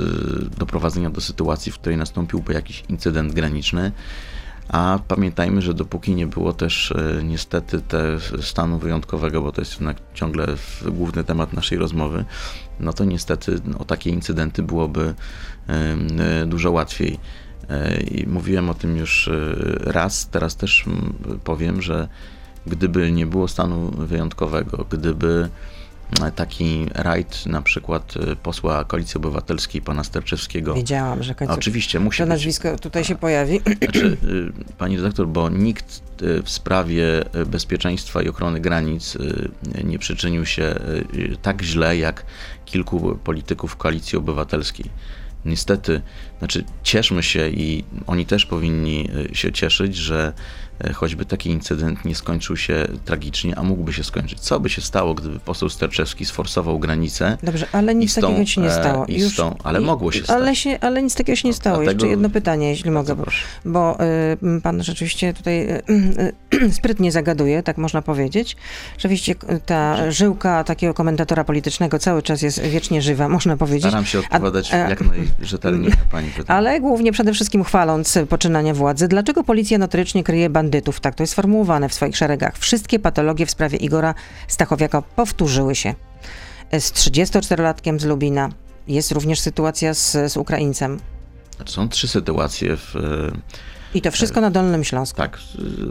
doprowadzenia 0.58 1.10
do 1.10 1.22
sytuacji, 1.22 1.72
w 1.72 1.80
której 1.80 1.98
nastąpiłby 1.98 2.54
jakiś 2.54 2.84
incydent 2.90 3.34
graniczny. 3.34 3.92
A 4.70 5.00
pamiętajmy, 5.08 5.62
że 5.62 5.74
dopóki 5.74 6.16
nie 6.16 6.28
było 6.28 6.54
też 6.54 6.92
e, 6.92 7.24
niestety 7.24 7.82
te 7.82 8.18
stanu 8.42 8.80
wyjątkowego, 8.80 9.42
bo 9.42 9.52
to 9.52 9.62
jest 9.62 9.74
jednak 9.74 9.98
ciągle 10.14 10.48
główny 10.86 11.24
temat 11.24 11.54
naszej 11.54 11.78
rozmowy, 11.78 12.26
no 12.80 12.94
to 12.94 13.06
niestety 13.06 13.62
o 13.80 13.86
takie 13.86 14.10
incydenty 14.10 14.64
byłoby 14.64 15.14
dużo 16.46 16.72
łatwiej. 16.72 17.20
E, 17.70 17.98
I 18.02 18.28
mówiłem 18.28 18.70
o 18.70 18.74
tym 18.74 18.98
już 18.98 19.28
e, 19.28 19.56
raz, 19.92 20.28
teraz 20.28 20.56
też 20.56 20.86
powiem, 21.44 21.82
że 21.82 22.08
gdyby 22.68 23.12
nie 23.12 23.26
było 23.26 23.48
stanu 23.48 23.92
wyjątkowego, 23.92 24.86
gdyby 24.90 25.50
e, 26.22 26.32
taki 26.32 26.86
rajd 26.94 27.46
na 27.46 27.62
przykład 27.62 28.14
posła 28.44 28.84
Koalicji 28.86 29.18
Obywatelskiej, 29.18 29.82
pana 29.82 30.04
Sterczewskiego, 30.04 30.74
Wiedziałam, 30.74 31.24
że 31.24 31.36
końcu... 31.36 31.54
oczywiście 31.54 32.00
musi 32.00 32.18
To 32.18 32.24
być 32.24 32.30
nazwisko 32.30 32.78
tutaj 32.78 33.04
się 33.04 33.16
pojawi. 33.16 33.60
znaczy, 33.84 34.18
pani 34.78 34.98
redaktor, 34.98 35.28
bo 35.28 35.50
nikt 35.50 36.02
w 36.44 36.50
sprawie 36.50 37.24
bezpieczeństwa 37.46 38.22
i 38.22 38.30
ochrony 38.30 38.60
granic 38.60 39.18
nie 39.84 40.00
przyczynił 40.00 40.46
się 40.46 40.76
tak 41.42 41.62
źle 41.62 41.98
jak 41.98 42.26
kilku 42.66 43.20
polityków 43.24 43.76
koalicji 43.76 44.18
obywatelskiej. 44.18 44.90
Niestety, 45.48 46.02
znaczy 46.40 46.64
cieszmy 46.84 47.24
się 47.24 47.50
i 47.50 47.84
oni 48.08 48.26
też 48.26 48.46
powinni 48.46 49.10
y, 49.32 49.36
się 49.36 49.52
cieszyć, 49.52 49.96
że 49.96 50.34
y, 50.90 50.94
choćby 50.94 51.26
taki 51.26 51.50
incydent 51.50 52.06
nie 52.06 52.16
skończył 52.16 52.58
się 52.58 52.88
tragicznie, 53.06 53.58
a 53.58 53.64
mógłby 53.64 53.94
się 53.94 54.04
skończyć. 54.04 54.40
Co 54.40 54.60
by 54.60 54.70
się 54.70 54.82
stało, 54.82 55.14
gdyby 55.14 55.40
poseł 55.40 55.70
Sterczewski 55.70 56.26
sforsował 56.26 56.80
granicę? 56.80 57.38
Dobrze, 57.44 57.66
ale 57.72 57.96
nic 57.96 58.18
I 58.18 58.22
tą, 58.22 58.28
takiego 58.28 58.46
się 58.46 58.62
nie 58.62 58.68
e, 58.68 58.72
stało. 58.82 59.06
i 59.06 59.22
z 59.22 59.36
tą- 59.36 59.56
ale 59.64 59.80
mogło 59.80 60.12
się 60.12 60.22
ale 60.28 60.46
stać. 60.46 60.58
Się, 60.58 60.80
ale 60.82 61.04
nic 61.04 61.16
takiego 61.16 61.36
się 61.36 61.48
nie 61.48 61.52
No, 61.52 61.56
stało. 61.58 61.76
dlatego- 61.78 61.92
Jeszcze 61.94 62.08
jedno 62.08 62.30
pytanie, 62.30 62.70
jeśli 62.70 62.92
mogę, 62.92 63.16
bo, 63.16 63.26
bo 63.66 63.98
y, 64.58 64.62
pan 64.62 64.84
rzeczywiście 64.84 65.34
tutaj 65.34 65.70
y, 65.70 65.84
y, 65.90 66.34
sprytnie 66.72 67.12
zagaduje, 67.12 67.64
tak 67.64 67.78
można 67.78 68.02
powiedzieć. 68.02 68.58
Rzeczywiście 68.98 69.32
y, 69.32 69.60
ta 69.66 70.12
żyłka 70.12 70.64
takiego 70.64 70.94
komentatora 70.94 71.44
politycznego 71.44 72.00
cały 72.00 72.22
czas 72.22 72.42
jest 72.42 72.62
wiecznie 72.62 73.02
żywa, 73.02 73.30
można 73.30 73.58
powiedzieć. 73.58 73.90
Staram 73.90 74.06
się 74.06 74.20
odpowiadać 74.20 74.74
A- 74.74 74.78
e, 74.86 74.90
jak 74.90 75.02
najrzetelniej 75.02 75.90
na 75.90 75.96
pani 76.12 76.30
pytanie. 76.30 76.58
Ale 76.60 76.80
głównie 76.82 77.12
przede 77.12 77.34
wszystkim 77.34 77.64
chwaląc 77.64 78.18
poczynania 78.30 78.74
władzy. 78.74 79.08
Dlaczego 79.08 79.44
policja 79.44 79.78
notorycznie 79.78 80.24
kryje 80.24 80.50
bandytów? 80.50 81.00
Tak 81.00 81.16
to 81.16 81.24
jest 81.24 81.34
sformułowane 81.34 81.90
w 81.90 81.94
swoich 81.94 82.18
szeregach. 82.18 82.58
Wszystkie 82.58 83.00
patologie 83.00 83.46
w 83.46 83.52
sprawie 83.52 83.78
Igora 83.78 84.14
Stachowiaka 84.48 85.02
powtórzyły 85.02 85.76
się. 85.76 85.94
e, 86.72 86.82
z 86.82 86.92
34-latkiem 86.94 88.00
z 88.00 88.06
Lubina. 88.06 88.50
Jest 88.88 89.12
również 89.12 89.40
sytuacja 89.40 89.94
z, 89.94 90.32
z 90.32 90.38
Ukraińcem. 90.38 91.00
Znaczy, 91.56 91.74
Są 91.74 91.90
trzy 91.90 92.08
sytuacje 92.08 92.78
w, 92.78 92.96
I 93.94 94.02
to 94.02 94.12
wszystko 94.12 94.42
na 94.42 94.52
Dolnym 94.52 94.84
Śląsku. 94.84 95.18
tak, 95.18 95.40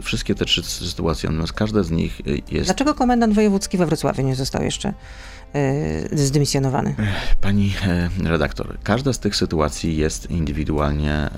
wszystkie 0.01 0.35
te 0.35 0.45
trzy 0.45 0.63
sytuacje, 0.63 1.29
natomiast 1.29 1.53
każda 1.53 1.83
z 1.83 1.91
nich 1.91 2.19
y, 2.27 2.41
jest 2.51 2.65
Dlaczego 2.65 2.93
komendant 2.93 3.33
wojewódzki 3.33 3.77
we 3.77 3.85
Wrocławiu 3.85 4.21
nie 4.21 4.35
został 4.35 4.63
jeszcze 4.63 4.93
y, 5.55 6.17
zdymisjonowany? 6.17 6.95
Pani 7.41 7.73
e, 7.87 8.09
redaktor, 8.23 8.77
każda 8.83 9.13
z 9.13 9.19
tych 9.19 9.35
sytuacji 9.35 9.97
jest 9.97 10.31
indywidualnie 10.31 11.11
e, 11.13 11.29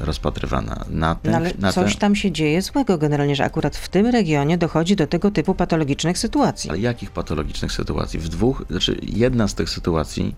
rozpatrywana. 0.00 0.84
Na 0.90 1.14
ten, 1.14 1.32
No 1.32 1.36
ale 1.38 1.52
na 1.58 1.72
coś 1.72 1.92
ten, 1.92 2.00
tam 2.00 2.16
się 2.16 2.32
dzieje 2.32 2.62
złego 2.62 2.98
generalnie, 2.98 3.36
że 3.36 3.44
akurat 3.44 3.76
w 3.76 3.88
tym 3.88 4.06
regionie 4.06 4.58
dochodzi 4.58 4.96
do 4.96 5.06
tego 5.06 5.30
typu 5.30 5.54
patologicznych 5.54 6.18
sytuacji. 6.18 6.70
ale 6.70 6.78
jakich 6.78 7.10
patologicznych 7.10 7.72
sytuacji? 7.72 8.20
W 8.20 8.28
dwóch, 8.28 8.64
znaczy 8.70 8.96
jedna 9.02 9.48
z 9.48 9.54
tych 9.54 9.70
sytuacji, 9.70 10.34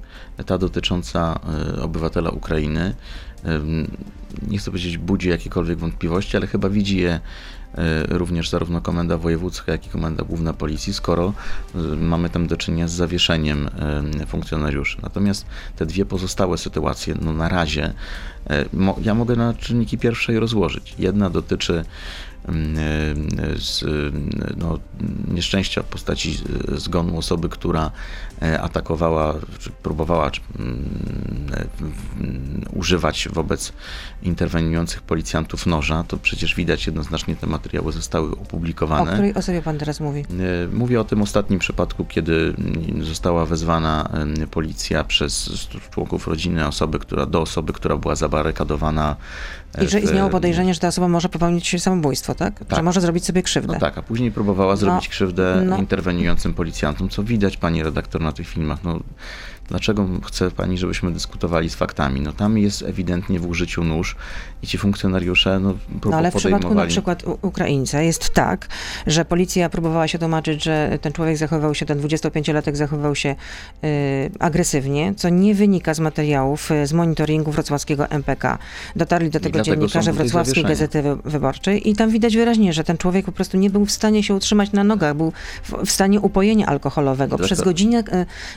ta 0.46 0.58
dotycząca 0.58 1.40
e, 1.78 1.82
obywatela 1.82 2.30
Ukrainy, 2.30 2.94
nie 4.48 4.58
chcę 4.58 4.70
powiedzieć 4.70 4.98
budzi 4.98 5.28
jakiekolwiek 5.28 5.78
wątpliwości, 5.78 6.36
ale 6.36 6.46
chyba 6.46 6.68
widzi 6.68 6.98
je 6.98 7.20
e, 7.74 8.06
również 8.08 8.48
zarówno 8.48 8.80
Komenda 8.80 9.18
Wojewódzka, 9.18 9.72
jak 9.72 9.86
i 9.86 9.90
Komenda 9.90 10.24
Główna 10.24 10.52
Policji, 10.52 10.94
skoro 10.94 11.32
e, 11.74 11.78
mamy 11.96 12.30
tam 12.30 12.46
do 12.46 12.56
czynienia 12.56 12.88
z 12.88 12.92
zawieszeniem 12.92 13.70
funkcjonariuszy. 14.26 14.98
Natomiast 15.02 15.46
te 15.76 15.86
dwie 15.86 16.04
pozostałe 16.04 16.58
sytuacje, 16.58 17.14
no 17.20 17.32
na 17.32 17.48
razie, 17.48 17.94
ja 19.02 19.14
mogę 19.14 19.36
na 19.36 19.54
czynniki 19.54 19.98
pierwszej 19.98 20.38
rozłożyć. 20.38 20.94
Jedna 20.98 21.30
dotyczy 21.30 21.84
mm, 22.48 22.76
e, 22.76 23.58
z, 23.58 23.84
no, 24.56 24.78
nieszczęścia 25.34 25.82
w 25.82 25.86
postaci 25.86 26.38
e, 26.74 26.78
zgonu 26.80 27.18
osoby, 27.18 27.48
która 27.48 27.90
e, 28.42 28.60
atakowała, 28.62 29.34
czy 29.58 29.70
próbowała 29.70 30.30
czy, 30.30 30.40
e, 30.40 31.64
w- 31.80 32.76
używać 32.76 33.28
wobec 33.32 33.72
interweniujących 34.22 35.02
policjantów 35.02 35.66
noża, 35.66 36.04
to 36.08 36.16
przecież 36.16 36.54
widać 36.54 36.86
jednoznacznie 36.86 37.36
te 37.36 37.46
materiały 37.46 37.92
zostały 37.92 38.30
O 38.30 38.32
opublikowane. 38.32 39.12
której 39.12 39.34
osobie 39.34 39.62
pan 39.62 39.78
teraz 39.78 40.00
mówi? 40.00 40.20
E, 40.20 40.24
Mówię 40.72 41.00
o 41.00 41.04
tym 41.04 41.22
ostatnim 41.22 41.58
przypadku, 41.58 42.04
kiedy 42.04 42.54
mm, 42.58 43.04
została 43.04 43.46
wezwana 43.46 44.08
policja 44.50 45.04
przez 45.04 45.50
członków 45.90 46.26
rodziny 46.26 46.66
osoby, 46.66 46.98
która, 46.98 47.26
do 47.26 47.40
osoby, 47.40 47.72
która 47.72 47.96
była 47.96 48.14
zabarykadowana. 48.44 49.16
e, 49.78 49.84
I 49.84 49.88
że 49.88 50.00
w- 50.00 50.04
istniało 50.04 50.30
podejrzenie, 50.30 50.74
że 50.74 50.80
ta 50.80 50.88
osoba 50.88 51.08
może 51.08 51.28
popełnić 51.28 51.82
samobójstwo, 51.82 52.34
tak? 52.34 52.58
Że 52.58 52.64
Tak. 52.64 52.84
może 52.84 53.00
zrobić 53.00 53.24
sobie 53.24 53.42
krzywdę. 53.42 53.72
No 53.74 53.80
tak, 53.80 53.98
a 53.98 54.02
później 54.02 54.32
próbowała 54.32 54.76
zrobić 54.76 55.08
krzywdę 55.08 55.62
no. 55.66 55.76
interweniującym 55.76 56.54
policjantom, 56.54 57.08
co 57.08 57.22
widać 57.22 57.56
pani 57.56 57.82
redaktor 57.82 58.20
na 58.20 58.32
tych 58.32 58.48
filmach. 58.48 58.78
No, 58.84 59.00
dlaczego 59.70 60.08
chce 60.24 60.50
pani, 60.50 60.78
żebyśmy 60.78 61.12
dyskutowali 61.12 61.70
z 61.70 61.74
faktami? 61.74 62.20
No 62.20 62.32
tam 62.32 62.58
jest 62.58 62.82
ewidentnie 62.82 63.40
w 63.40 63.46
użyciu 63.46 63.84
nóż 63.84 64.16
i 64.62 64.66
ci 64.66 64.78
funkcjonariusze 64.78 65.60
no, 65.60 65.74
No 66.04 66.16
ale 66.16 66.30
w 66.30 66.34
przypadku 66.34 66.74
na 66.74 66.86
przykład 66.86 67.24
Ukraińca 67.42 68.02
jest 68.02 68.30
tak, 68.30 68.68
że 69.06 69.24
policja 69.24 69.68
próbowała 69.68 70.08
się 70.08 70.18
tłumaczyć, 70.18 70.64
że 70.64 70.98
ten 71.00 71.12
człowiek 71.12 71.36
zachował 71.36 71.74
się, 71.74 71.86
ten 71.86 72.00
25-latek 72.00 72.76
zachował 72.76 73.14
się 73.14 73.28
y, 73.84 74.30
agresywnie, 74.38 75.14
co 75.16 75.28
nie 75.28 75.54
wynika 75.54 75.94
z 75.94 76.00
materiałów 76.00 76.70
y, 76.70 76.86
z 76.86 76.92
monitoringu 76.92 77.52
wrocławskiego 77.52 78.10
MPK. 78.10 78.58
Dotarli 78.96 79.30
do 79.30 79.40
tego 79.40 79.60
dziennikarze 79.60 80.12
Wrocławskiej. 80.12 80.64
Gazety 80.64 81.02
Wy- 81.02 81.16
Wyborczej 81.24 81.90
i 81.90 81.96
tam 81.96 82.10
widać 82.10 82.36
wyraźnie, 82.36 82.72
że 82.72 82.84
ten 82.84 82.98
człowiek 82.98 83.26
po 83.26 83.32
prostu 83.32 83.56
nie 83.56 83.70
był 83.70 83.86
w 83.86 83.90
stanie 83.90 84.22
się 84.22 84.34
utrzymać 84.34 84.72
na 84.72 84.84
nogach, 84.84 85.16
był 85.16 85.32
w, 85.62 85.72
w 85.86 85.90
stanie 85.90 86.20
upojenia 86.20 86.66
alkoholowego. 86.66 87.38
Przez 87.38 87.60
godzinę 87.60 87.98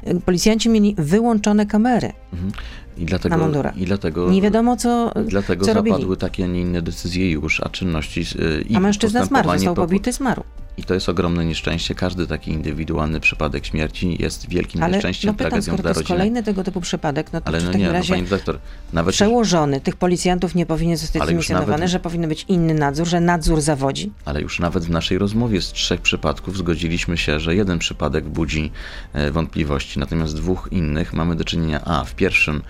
y, 0.05 0.09
y, 0.09 0.21
policjanci 0.21 0.69
mieli 0.69 0.95
wyłączone 1.03 1.65
kamery 1.65 2.11
Mhm. 2.33 2.51
I 2.97 3.01
na 3.01 3.05
dlatego, 3.07 3.37
mundurach. 3.37 3.77
i 3.77 3.85
dlatego, 3.85 4.31
Nie 4.31 4.41
wiadomo, 4.41 4.77
co, 4.77 5.11
dlatego 5.27 5.65
co 5.65 5.73
robili. 5.73 5.95
zapadły 5.95 6.17
takie, 6.17 6.43
a 6.43 6.47
nie 6.47 6.61
inne 6.61 6.81
decyzje 6.81 7.31
już, 7.31 7.59
a 7.59 7.69
czynności 7.69 8.21
y, 8.21 8.61
i 8.69 8.75
A 8.75 8.79
mężczyzna 8.79 9.25
zmarł, 9.25 9.49
został 9.49 9.75
pobity, 9.75 10.11
zmarł. 10.11 10.43
I 10.77 10.83
to 10.83 10.93
jest 10.93 11.09
ogromne 11.09 11.45
nieszczęście. 11.45 11.95
Każdy 11.95 12.27
taki 12.27 12.51
indywidualny 12.51 13.19
przypadek 13.19 13.65
śmierci 13.65 14.21
jest 14.21 14.49
wielkim 14.49 14.83
Ale 14.83 14.93
nieszczęściem, 14.93 15.27
no 15.27 15.33
pytam, 15.33 15.49
tragedią 15.51 15.77
dla 15.77 15.89
jest 15.89 15.97
rodziny. 15.99 16.17
kolejny 16.17 16.43
tego 16.43 16.63
typu 16.63 16.81
przypadek, 16.81 17.33
no 17.33 17.41
to 17.41 17.47
Ale 17.47 17.57
no 17.57 17.63
w 17.63 17.65
takim 17.67 17.81
nie, 17.81 17.87
no 17.87 17.93
razie 17.93 18.13
pani 18.13 18.23
redaktor, 18.23 18.59
nawet 18.93 19.15
przełożony 19.15 19.81
tych 19.81 19.95
policjantów 19.95 20.55
nie 20.55 20.65
powinien 20.65 20.97
zostać 20.97 21.21
Ale 21.21 21.33
nawet- 21.49 21.89
że 21.89 21.99
powinien 21.99 22.29
być 22.29 22.45
inny 22.47 22.73
nadzór, 22.73 23.07
że 23.07 23.19
nadzór 23.19 23.61
zawodzi? 23.61 24.11
Ale 24.25 24.41
już 24.41 24.59
nawet 24.59 24.85
w 24.85 24.89
naszej 24.89 25.17
rozmowie 25.17 25.61
z 25.61 25.71
trzech 25.71 26.01
przypadków 26.01 26.57
zgodziliśmy 26.57 27.17
się, 27.17 27.39
że 27.39 27.55
jeden 27.55 27.79
przypadek 27.79 28.29
budzi 28.29 28.71
e, 29.13 29.31
wątpliwości, 29.31 29.99
natomiast 29.99 30.35
dwóch 30.35 30.67
innych 30.71 31.13
mamy 31.13 31.35
do 31.35 31.43
czynienia. 31.43 31.81
A 31.85 32.03
w 32.03 32.15
pierwszym 32.15 32.61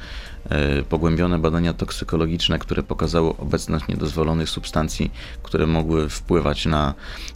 e, 0.50 0.84
pogłębione 0.84 1.40
badania 1.40 1.74
toksykologiczne, 1.74 2.60
które 2.60 2.84
pokazały 2.84 3.38
obecność 3.38 3.88
niedozwolonych 3.88 4.50
substancji, 4.50 5.12
które 5.44 5.68
mogły 5.68 6.10
wpływać 6.10 6.66
na 6.66 6.94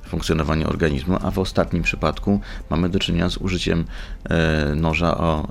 funkcjonowanie 0.08 0.68
organizmu, 0.68 1.18
a 1.22 1.32
w 1.32 1.40
ostatnim 1.40 1.84
przypadku 1.84 2.40
mamy 2.70 2.90
do 2.90 3.00
czynienia 3.00 3.30
z 3.30 3.38
użyciem 3.38 3.86
e, 4.30 4.76
noża 4.76 5.18
o 5.18 5.48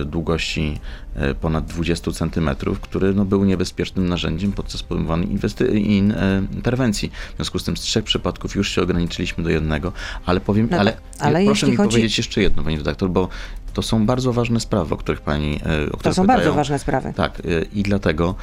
e, 0.00 0.04
długości 0.04 0.78
e, 1.14 1.34
ponad 1.34 1.66
20 1.66 2.12
cm, 2.12 2.50
który 2.80 3.14
no, 3.14 3.24
był 3.24 3.44
niebezpiecznym 3.44 4.08
narzędziem 4.08 4.52
podczas 4.52 4.82
podejmowanej 4.82 5.28
in, 5.74 6.14
interwencji. 6.52 7.10
W 7.32 7.36
związku 7.36 7.58
z 7.58 7.64
tym 7.64 7.76
z 7.76 7.80
trzech 7.80 8.04
przypadków 8.04 8.54
już 8.54 8.68
się 8.68 8.82
ograniczyliśmy 8.82 9.44
do 9.44 9.50
jednego, 9.50 9.92
ale 10.26 10.40
powiem, 10.40 10.68
No 10.70 10.78
ale, 10.78 10.92
tak, 10.92 11.02
ale 11.18 11.44
proszę 11.44 11.50
jeśli 11.50 11.70
mi 11.70 11.76
chodzi- 11.76 11.90
powiedzieć 11.90 12.18
jeszcze 12.18 12.42
jedno, 12.42 12.62
pani 12.62 12.76
redaktor, 12.76 13.10
bo 13.10 13.28
to 13.74 13.82
są 13.82 14.06
bardzo 14.06 14.32
ważne 14.32 14.60
sprawy, 14.60 14.94
o 14.94 14.96
których 14.96 15.20
pani 15.20 15.60
e, 15.66 15.86
o 15.86 15.90
To 15.90 15.96
które 15.96 16.14
są 16.14 16.22
pytają. 16.22 16.38
bardzo 16.38 16.52
ważne 16.54 16.78
sprawy. 16.78 17.12
Tak, 17.16 17.40
y, 17.40 17.66
i 17.72 17.82
dlatego 17.82 18.34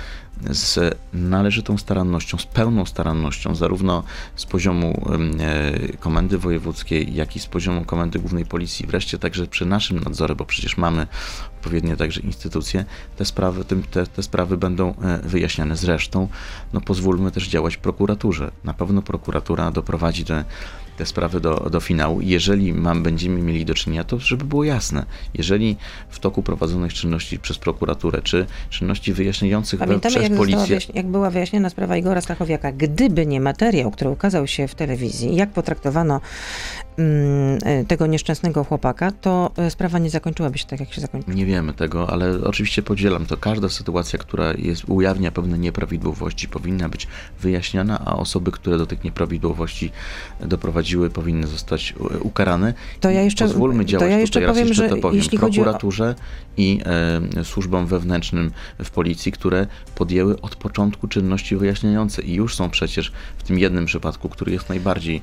z 0.49 0.97
należytą 1.13 1.77
starannością, 1.77 2.37
z 2.37 2.45
pełną 2.45 2.85
starannością, 2.85 3.55
zarówno 3.55 4.03
z 4.35 4.45
poziomu 4.45 5.07
e, 5.39 5.97
Komendy 5.97 6.37
Wojewódzkiej, 6.37 7.15
jak 7.15 7.35
i 7.35 7.39
z 7.39 7.45
poziomu 7.45 7.85
Komendy 7.85 8.19
Głównej 8.19 8.45
Policji, 8.45 8.87
wreszcie 8.87 9.17
także 9.17 9.47
przy 9.47 9.65
naszym 9.65 9.99
nadzorze, 9.99 10.35
bo 10.35 10.45
przecież 10.45 10.77
mamy 10.77 11.07
odpowiednie 11.55 11.97
także 11.97 12.21
instytucje, 12.21 12.85
te 13.17 13.25
sprawy, 13.25 13.65
te, 13.91 14.07
te 14.07 14.23
sprawy 14.23 14.57
będą 14.57 14.89
e, 15.01 15.17
wyjaśniane. 15.23 15.75
Zresztą, 15.77 16.27
no 16.73 16.81
pozwólmy 16.81 17.31
też 17.31 17.47
działać 17.47 17.77
prokuraturze. 17.77 18.51
Na 18.63 18.73
pewno 18.73 19.01
prokuratura 19.01 19.71
doprowadzi 19.71 20.25
te, 20.25 20.45
te 20.97 21.05
sprawy 21.05 21.39
do, 21.39 21.55
do 21.71 21.79
finału. 21.79 22.21
Jeżeli 22.21 22.73
mam, 22.73 23.03
będziemy 23.03 23.41
mieli 23.41 23.65
do 23.65 23.73
czynienia, 23.73 24.03
to 24.03 24.19
żeby 24.19 24.45
było 24.45 24.63
jasne, 24.63 25.05
jeżeli 25.33 25.77
w 26.09 26.19
toku 26.19 26.43
prowadzonych 26.43 26.93
czynności 26.93 27.39
przez 27.39 27.57
prokuraturę, 27.57 28.21
czy 28.21 28.45
czynności 28.69 29.13
wyjaśniających 29.13 29.79
Pamiętamy, 29.79 30.15
przez 30.15 30.29
jak, 30.29 30.37
policję, 30.37 30.77
wyjaśni- 30.77 30.95
jak 30.95 31.07
była 31.07 31.29
wyjaśniona 31.29 31.69
sprawa 31.69 31.97
Igora 31.97 32.21
Stachowiaka. 32.21 32.71
Gdyby 32.71 33.25
nie 33.25 33.41
materiał, 33.41 33.91
który 33.91 34.09
ukazał 34.09 34.47
się 34.47 34.67
w 34.67 34.75
telewizji, 34.75 35.35
jak 35.35 35.49
potraktowano 35.49 36.21
tego 37.87 38.07
nieszczęsnego 38.07 38.63
chłopaka, 38.63 39.11
to 39.11 39.51
y, 39.67 39.69
sprawa 39.71 39.99
nie 39.99 40.09
zakończyłaby 40.09 40.57
się 40.57 40.65
tak, 40.65 40.79
jak 40.79 40.93
się 40.93 41.01
zakończyła. 41.01 41.33
Nie 41.35 41.45
wiemy 41.45 41.73
tego, 41.73 42.09
ale 42.09 42.31
oczywiście 42.43 42.81
podzielam 42.83 43.25
to. 43.25 43.37
Każda 43.37 43.69
sytuacja, 43.69 44.19
która 44.19 44.53
jest, 44.57 44.83
ujawnia 44.87 45.31
pewne 45.31 45.57
nieprawidłowości, 45.57 46.47
powinna 46.47 46.89
być 46.89 47.07
wyjaśniana, 47.41 48.01
a 48.05 48.15
osoby, 48.15 48.51
które 48.51 48.77
do 48.77 48.85
tych 48.85 49.03
nieprawidłowości 49.03 49.91
doprowadziły, 50.39 51.09
powinny 51.09 51.47
zostać 51.47 51.93
e, 52.15 52.19
ukarane. 52.19 52.73
To 52.99 53.09
ja 53.09 53.21
jeszcze- 53.21 53.45
Pozwólmy 53.45 53.83
to 53.83 53.89
działać 53.89 54.09
ja 54.11 54.19
jeszcze 54.19 54.39
tutaj, 54.39 54.47
raz 54.47 54.53
powiem, 54.55 54.67
jeszcze 54.67 54.89
to 54.89 54.97
powiem, 54.97 55.17
jeśli 55.17 55.37
chodzi 55.37 55.59
o- 55.61 55.63
prokuraturze 55.63 56.15
i 56.57 56.79
e, 57.39 57.43
służbom 57.43 57.87
wewnętrznym 57.87 58.51
w 58.83 58.89
policji, 58.89 59.31
które 59.31 59.67
podjęły 59.95 60.41
od 60.41 60.55
początku 60.55 61.07
czynności 61.07 61.55
wyjaśniające 61.55 62.21
i 62.21 62.33
już 62.33 62.55
są 62.55 62.69
przecież 62.69 63.11
w 63.37 63.43
tym 63.43 63.59
jednym 63.59 63.85
przypadku, 63.85 64.29
który 64.29 64.51
jest 64.51 64.69
najbardziej 64.69 65.15
e, 65.17 65.21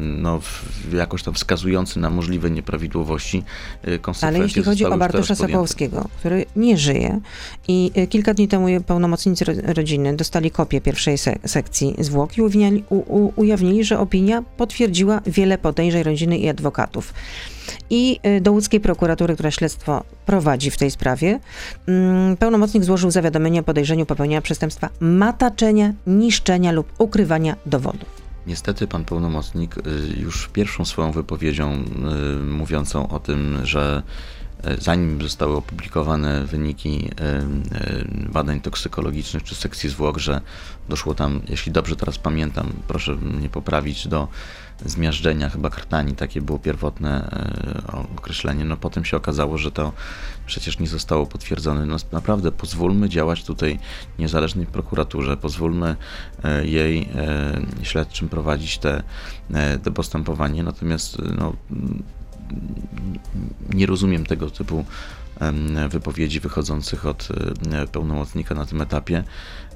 no, 0.00 0.40
w, 0.40 0.92
jakoś 0.92 1.22
tam 1.22 1.34
wskazujący 1.34 2.00
na 2.00 2.10
możliwe 2.10 2.50
nieprawidłowości, 2.50 3.42
e, 3.82 3.98
konsekwencje 3.98 4.28
Ale 4.28 4.38
jeśli 4.38 4.62
chodzi 4.62 4.84
o 4.84 4.98
Bartosza. 4.98 5.34
Sokołowskiego, 5.34 6.08
który 6.18 6.46
nie 6.56 6.76
żyje 6.76 7.20
i 7.68 7.90
y, 7.98 8.06
kilka 8.06 8.34
dni 8.34 8.48
temu 8.48 8.66
pełnomocnicy 8.86 9.44
ro- 9.44 9.54
rodziny 9.66 10.16
dostali 10.16 10.50
kopię 10.50 10.80
pierwszej 10.80 11.18
se 11.18 11.36
sekcji 11.46 11.94
zwłok 11.98 12.38
i 12.38 12.42
ujawnili, 12.42 12.84
u, 12.90 12.96
u, 12.96 13.32
ujawnili, 13.36 13.84
że 13.84 13.98
opinia 13.98 14.42
potwierdziła 14.56 15.20
wiele 15.26 15.58
podejrzeń 15.58 16.02
rodziny 16.02 16.38
i 16.38 16.48
adwokatów. 16.48 17.14
I 17.90 18.20
do 18.40 18.52
łódzkiej 18.52 18.80
prokuratury, 18.80 19.34
która 19.34 19.50
śledztwo 19.50 20.04
prowadzi 20.26 20.70
w 20.70 20.76
tej 20.76 20.90
sprawie, 20.90 21.40
mm, 21.88 22.36
pełnomocnik 22.36 22.84
złożył 22.84 23.10
zawiadomienie 23.10 23.60
o 23.60 23.62
podejrzeniu 23.62 24.06
popełnienia 24.06 24.42
przestępstwa 24.42 24.88
mataczenia, 25.00 25.92
niszczenia 26.06 26.72
lub 26.72 26.92
ukrywania 26.98 27.56
dowodów. 27.66 28.27
Niestety 28.46 28.86
pan 28.86 29.04
pełnomocnik 29.04 29.76
y, 29.78 29.80
już 30.20 30.48
pierwszą 30.48 30.84
swoją 30.84 31.12
wypowiedzią 31.12 31.72
y, 31.72 32.44
mówiącą 32.44 33.08
o 33.08 33.20
tym, 33.20 33.58
że 33.66 34.02
zanim 34.78 35.22
zostały 35.22 35.56
opublikowane 35.56 36.44
wyniki 36.44 37.10
e, 37.20 37.24
e, 37.24 37.42
badań 38.32 38.60
toksykologicznych 38.60 39.42
czy 39.42 39.54
sekcji 39.54 39.90
zwłok, 39.90 40.18
że 40.18 40.40
doszło 40.88 41.14
tam, 41.14 41.40
jeśli 41.48 41.72
dobrze 41.72 41.96
teraz 41.96 42.18
pamiętam, 42.18 42.72
proszę 42.88 43.14
mnie 43.14 43.48
poprawić, 43.48 44.08
do 44.08 44.28
zmiażdżenia 44.86 45.50
chyba 45.50 45.70
krtani, 45.70 46.14
takie 46.14 46.42
było 46.42 46.58
pierwotne 46.58 47.30
określenie. 48.16 48.64
No 48.64 48.76
potem 48.76 49.04
się 49.04 49.16
okazało, 49.16 49.58
że 49.58 49.70
to 49.70 49.92
przecież 50.46 50.78
nie 50.78 50.86
zostało 50.86 51.26
potwierdzone. 51.26 51.86
No 51.86 51.96
naprawdę 52.12 52.52
pozwólmy 52.52 53.08
działać 53.08 53.44
tutaj 53.44 53.78
niezależnej 54.18 54.66
prokuraturze, 54.66 55.36
pozwólmy 55.36 55.96
jej 56.62 57.08
śledczym 57.82 58.28
prowadzić 58.28 58.78
te, 58.78 59.02
te 59.82 59.90
postępowanie, 59.90 60.62
natomiast 60.62 61.18
no, 61.38 61.52
nie 63.74 63.86
rozumiem 63.86 64.26
tego 64.26 64.50
typu 64.50 64.84
wypowiedzi 65.88 66.40
wychodzących 66.40 67.06
od 67.06 67.28
pełnomocnika 67.92 68.54
na 68.54 68.66
tym 68.66 68.80
etapie 68.80 69.24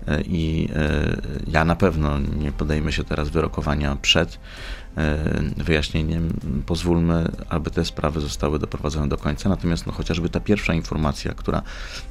e, 0.07 0.23
i 0.23 0.69
e, 0.75 1.17
ja 1.47 1.65
na 1.65 1.77
pewno 1.77 2.19
nie 2.19 2.53
podejmę 2.53 2.93
się 2.93 3.05
teraz 3.05 3.29
wyrokowania 3.29 3.97
przed 3.97 4.39
e, 4.97 5.19
wyjaśnieniem. 5.57 6.33
Pozwólmy, 6.67 7.29
aby 7.49 7.71
te 7.71 7.85
sprawy 7.85 8.21
zostały 8.21 8.59
doprowadzone 8.59 9.09
do 9.09 9.17
końca. 9.17 9.49
Natomiast 9.49 9.87
no, 9.87 9.93
chociażby 9.93 10.29
ta 10.29 10.41
pierwsza 10.41 10.75
informacja, 10.75 11.35
która 11.35 11.63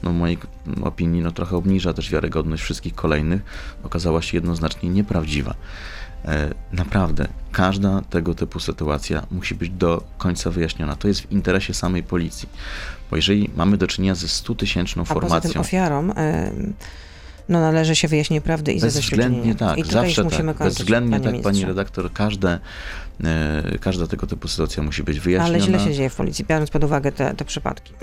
no, 0.03 0.09
w 0.09 0.13
mojej 0.13 0.37
opinii 0.81 1.21
no, 1.21 1.31
trochę 1.31 1.55
obniża 1.55 1.93
też 1.93 2.09
wiarygodność 2.09 2.63
wszystkich 2.63 2.95
kolejnych, 2.95 3.41
okazała 3.83 4.21
się 4.21 4.37
jednoznacznie 4.37 4.89
nieprawdziwa. 4.89 5.55
E, 6.25 6.53
naprawdę, 6.73 7.27
każda 7.51 8.01
tego 8.01 8.35
typu 8.35 8.59
sytuacja 8.59 9.23
musi 9.31 9.55
być 9.55 9.69
do 9.69 10.03
końca 10.17 10.49
wyjaśniona. 10.49 10.95
To 10.95 11.07
jest 11.07 11.21
w 11.21 11.31
interesie 11.31 11.73
samej 11.73 12.03
policji. 12.03 12.49
Bo 13.09 13.15
jeżeli 13.15 13.49
mamy 13.55 13.77
do 13.77 13.87
czynienia 13.87 14.15
ze 14.15 14.27
100 14.27 14.55
tysięczną 14.55 15.05
formacją... 15.05 15.37
A 15.37 15.41
poza 15.41 15.53
tym 15.53 15.61
ofiarom 15.61 16.13
no, 17.51 17.61
należy 17.61 17.95
się 17.95 18.07
wyjaśnienie 18.07 18.41
prawdy 18.41 18.73
i 18.73 18.79
Bezwzględnie 18.79 19.55
tak, 19.55 19.77
I 19.77 19.83
zawsze 19.83 20.23
tak. 20.23 20.33
Kończyć, 20.33 20.57
Bezwzględnie 20.59 21.19
tak, 21.19 21.25
ministrze. 21.25 21.51
pani 21.51 21.65
redaktor, 21.65 22.13
każde, 22.13 22.59
e, 23.23 23.77
każda 23.81 24.07
tego 24.07 24.27
typu 24.27 24.47
sytuacja 24.47 24.83
musi 24.83 25.03
być 25.03 25.19
wyjaśniona. 25.19 25.55
Ale 25.55 25.59
źle 25.59 25.79
się 25.79 25.93
dzieje 25.93 26.09
w 26.09 26.15
policji, 26.15 26.45
biorąc 26.45 26.69
pod 26.69 26.83
uwagę 26.83 27.11
te, 27.11 27.33
te 27.33 27.45
przypadki. 27.45 27.93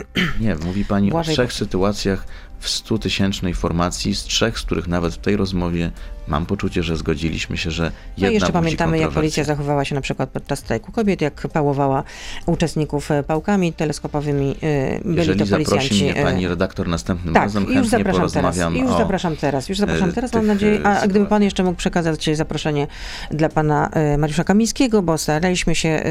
Nie, 0.40 0.54
mówi 0.54 0.84
pani 0.84 1.10
Błażej 1.10 1.34
o 1.34 1.36
trzech 1.36 1.52
sytuacjach 1.52 2.24
w 2.58 2.68
100 2.68 2.98
tysięcznej 2.98 3.54
formacji, 3.54 4.14
z 4.14 4.22
trzech, 4.22 4.58
z 4.58 4.62
których 4.62 4.88
nawet 4.88 5.14
w 5.14 5.18
tej 5.18 5.36
rozmowie 5.36 5.90
mam 6.28 6.46
poczucie, 6.46 6.82
że 6.82 6.96
zgodziliśmy 6.96 7.56
się, 7.56 7.70
że 7.70 7.84
jedna 7.84 7.92
No 8.18 8.28
i 8.28 8.34
jeszcze 8.34 8.52
pamiętamy, 8.52 8.98
jak 8.98 9.10
policja 9.10 9.44
zachowała 9.44 9.84
się 9.84 9.94
na 9.94 10.00
przykład 10.00 10.30
podczas 10.30 10.58
strajku 10.58 10.92
kobiet, 10.92 11.20
jak 11.20 11.48
pałowała 11.52 12.04
uczestników 12.46 13.10
e, 13.10 13.22
pałkami 13.22 13.72
teleskopowymi. 13.72 14.56
E, 14.62 15.00
byli 15.04 15.16
Jeżeli 15.16 15.38
to 15.38 15.46
zaprosi 15.46 16.04
mnie 16.04 16.16
e, 16.16 16.22
pani 16.22 16.48
redaktor 16.48 16.88
następnym 16.88 17.34
tak, 17.34 17.42
razem, 17.42 17.62
już 17.62 17.72
chętnie 17.72 17.90
zapraszam 17.90 18.20
porozmawiam 18.20 18.74
teraz. 18.74 18.88
Już 18.88 18.98
zapraszam 18.98 19.36
teraz, 19.36 19.68
już 19.68 19.78
zapraszam 19.78 20.12
teraz, 20.12 20.32
mam 20.32 20.46
nadzieję. 20.46 20.86
A 20.86 21.06
gdyby 21.06 21.26
pan 21.26 21.42
jeszcze 21.42 21.62
mógł 21.64 21.76
przekazać 21.76 22.30
zaproszenie 22.36 22.86
dla 23.30 23.48
pana 23.48 23.90
Mariusza 24.18 24.44
Kamińskiego, 24.44 25.02
bo 25.02 25.18
staraliśmy 25.18 25.74
się 25.74 26.02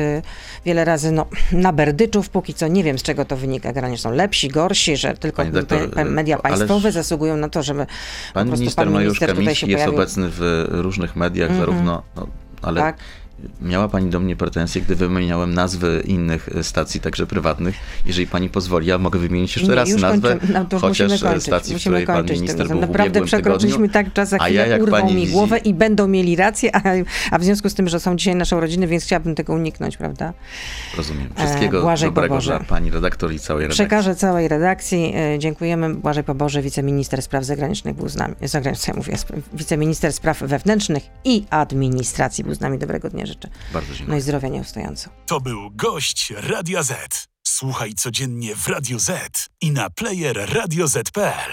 wiele 0.65 0.85
razy 0.85 1.11
no, 1.11 1.25
na 1.51 1.73
berdyczów, 1.73 2.29
póki 2.29 2.53
co 2.53 2.67
nie 2.67 2.83
wiem 2.83 2.99
z 2.99 3.03
czego 3.03 3.25
to 3.25 3.37
wynika. 3.37 3.73
Granie 3.73 3.97
są 3.97 4.11
lepsi, 4.11 4.47
gorsi, 4.47 4.97
że 4.97 5.13
tylko 5.13 5.45
doktor, 5.45 5.89
media 6.43 6.57
państwowe 6.57 6.91
zasługują 6.91 7.37
na 7.37 7.49
to, 7.49 7.63
żeby 7.63 7.85
pan 7.85 7.87
po 8.33 8.47
prostu 8.47 8.59
minister 8.59 8.85
pan 8.85 8.93
Mariusz 8.93 9.07
minister 9.09 9.29
się 9.29 9.35
Kamiński 9.35 9.71
jest 9.71 9.83
pojawił. 9.83 9.99
obecny 9.99 10.27
w 10.31 10.65
różnych 10.69 11.15
mediach, 11.15 11.49
Mhm. 11.49 11.59
zarówno, 11.65 12.03
no, 12.15 12.27
ale 12.61 12.81
Tak. 12.81 12.97
Miała 13.61 13.87
pani 13.89 14.09
do 14.09 14.19
mnie 14.19 14.35
pretensje, 14.35 14.81
gdy 14.81 14.95
wymieniałem 14.95 15.53
nazwy 15.53 16.03
innych 16.05 16.49
e, 16.55 16.63
stacji, 16.63 16.99
także 17.01 17.25
prywatnych. 17.27 17.75
Jeżeli 18.05 18.27
pani 18.27 18.49
pozwoli, 18.49 18.87
ja 18.87 18.97
mogę 18.97 19.19
wymienić 19.19 19.55
jeszcze 19.55 19.69
Nie, 19.69 19.75
raz 19.75 19.89
nazwę. 19.95 20.37
No 20.53 20.65
to 20.65 20.79
chociaż 20.79 21.11
musimy 21.11 21.29
kończyć, 21.29 21.43
stacji, 21.47 21.75
w 21.75 21.79
której 21.79 22.05
pan 22.05 22.25
minister 22.25 22.57
tym 22.57 22.67
był 22.67 22.81
Naprawdę 22.87 23.21
przekroczyliśmy 23.25 23.89
tak 23.89 24.13
czas, 24.13 24.29
za 24.29 24.37
chwilę 24.39 24.67
ja, 24.69 24.77
pani 24.91 25.13
mi 25.15 25.21
widzi- 25.21 25.31
głowę 25.33 25.57
i 25.57 25.73
będą 25.73 26.07
mieli 26.07 26.35
rację, 26.35 26.75
a, 26.75 26.81
a 27.31 27.39
w 27.39 27.43
związku 27.43 27.69
z 27.69 27.73
tym, 27.73 27.87
że 27.89 27.99
są 27.99 28.15
dzisiaj 28.15 28.35
nasze 28.35 28.57
urodziny, 28.57 28.87
więc 28.87 29.03
chciałabym 29.03 29.35
tego 29.35 29.53
uniknąć, 29.53 29.97
prawda? 29.97 30.33
Rozumiem. 30.97 31.29
Wszystkiego 31.35 31.77
E, 31.77 31.81
Błażej 31.81 32.09
dobrego 32.09 32.27
Poboże. 32.35 32.57
dla 32.57 32.59
pani 32.67 32.91
redaktor 32.91 33.33
i 33.33 33.39
całej 33.39 33.61
redakcji. 33.63 33.85
Przekażę 33.85 34.15
całej 34.15 34.47
redakcji. 34.47 35.13
e, 35.15 35.39
Dziękujemy. 35.39 35.95
Błażej 35.95 36.23
Poboże, 36.23 36.61
wiceminister 36.61 37.21
spraw 37.21 37.43
zagranicznych 37.43 37.95
był 37.95 38.09
z 38.09 38.15
nami. 38.15 38.35
Zagranicznych, 38.41 38.95
mówię, 38.97 39.13
sp- 39.23 39.33
wiceminister 39.53 40.13
spraw 40.13 40.39
wewnętrznych 40.39 41.03
i 41.25 41.45
administracji 41.49 42.43
był 42.43 42.53
z 42.55 42.59
nami. 42.59 42.77
Dobrego 42.77 43.09
dnia 43.09 43.25
życzę. 43.27 43.49
Bardzo 43.73 43.89
No 43.91 43.95
dziękuję. 43.97 44.17
i 44.17 44.21
zdrowia 44.21 44.49
nieustająco. 44.49 45.09
To 45.25 45.41
był 45.41 45.71
gość 45.71 46.33
Radia 46.37 46.83
Z. 46.83 47.27
Słuchaj 47.47 47.93
codziennie 47.93 48.55
w 48.55 48.67
Radio 48.67 48.99
Z 48.99 49.47
i 49.61 49.71
na 49.71 49.89
player 49.89 50.53
radioz.pl. 50.53 51.51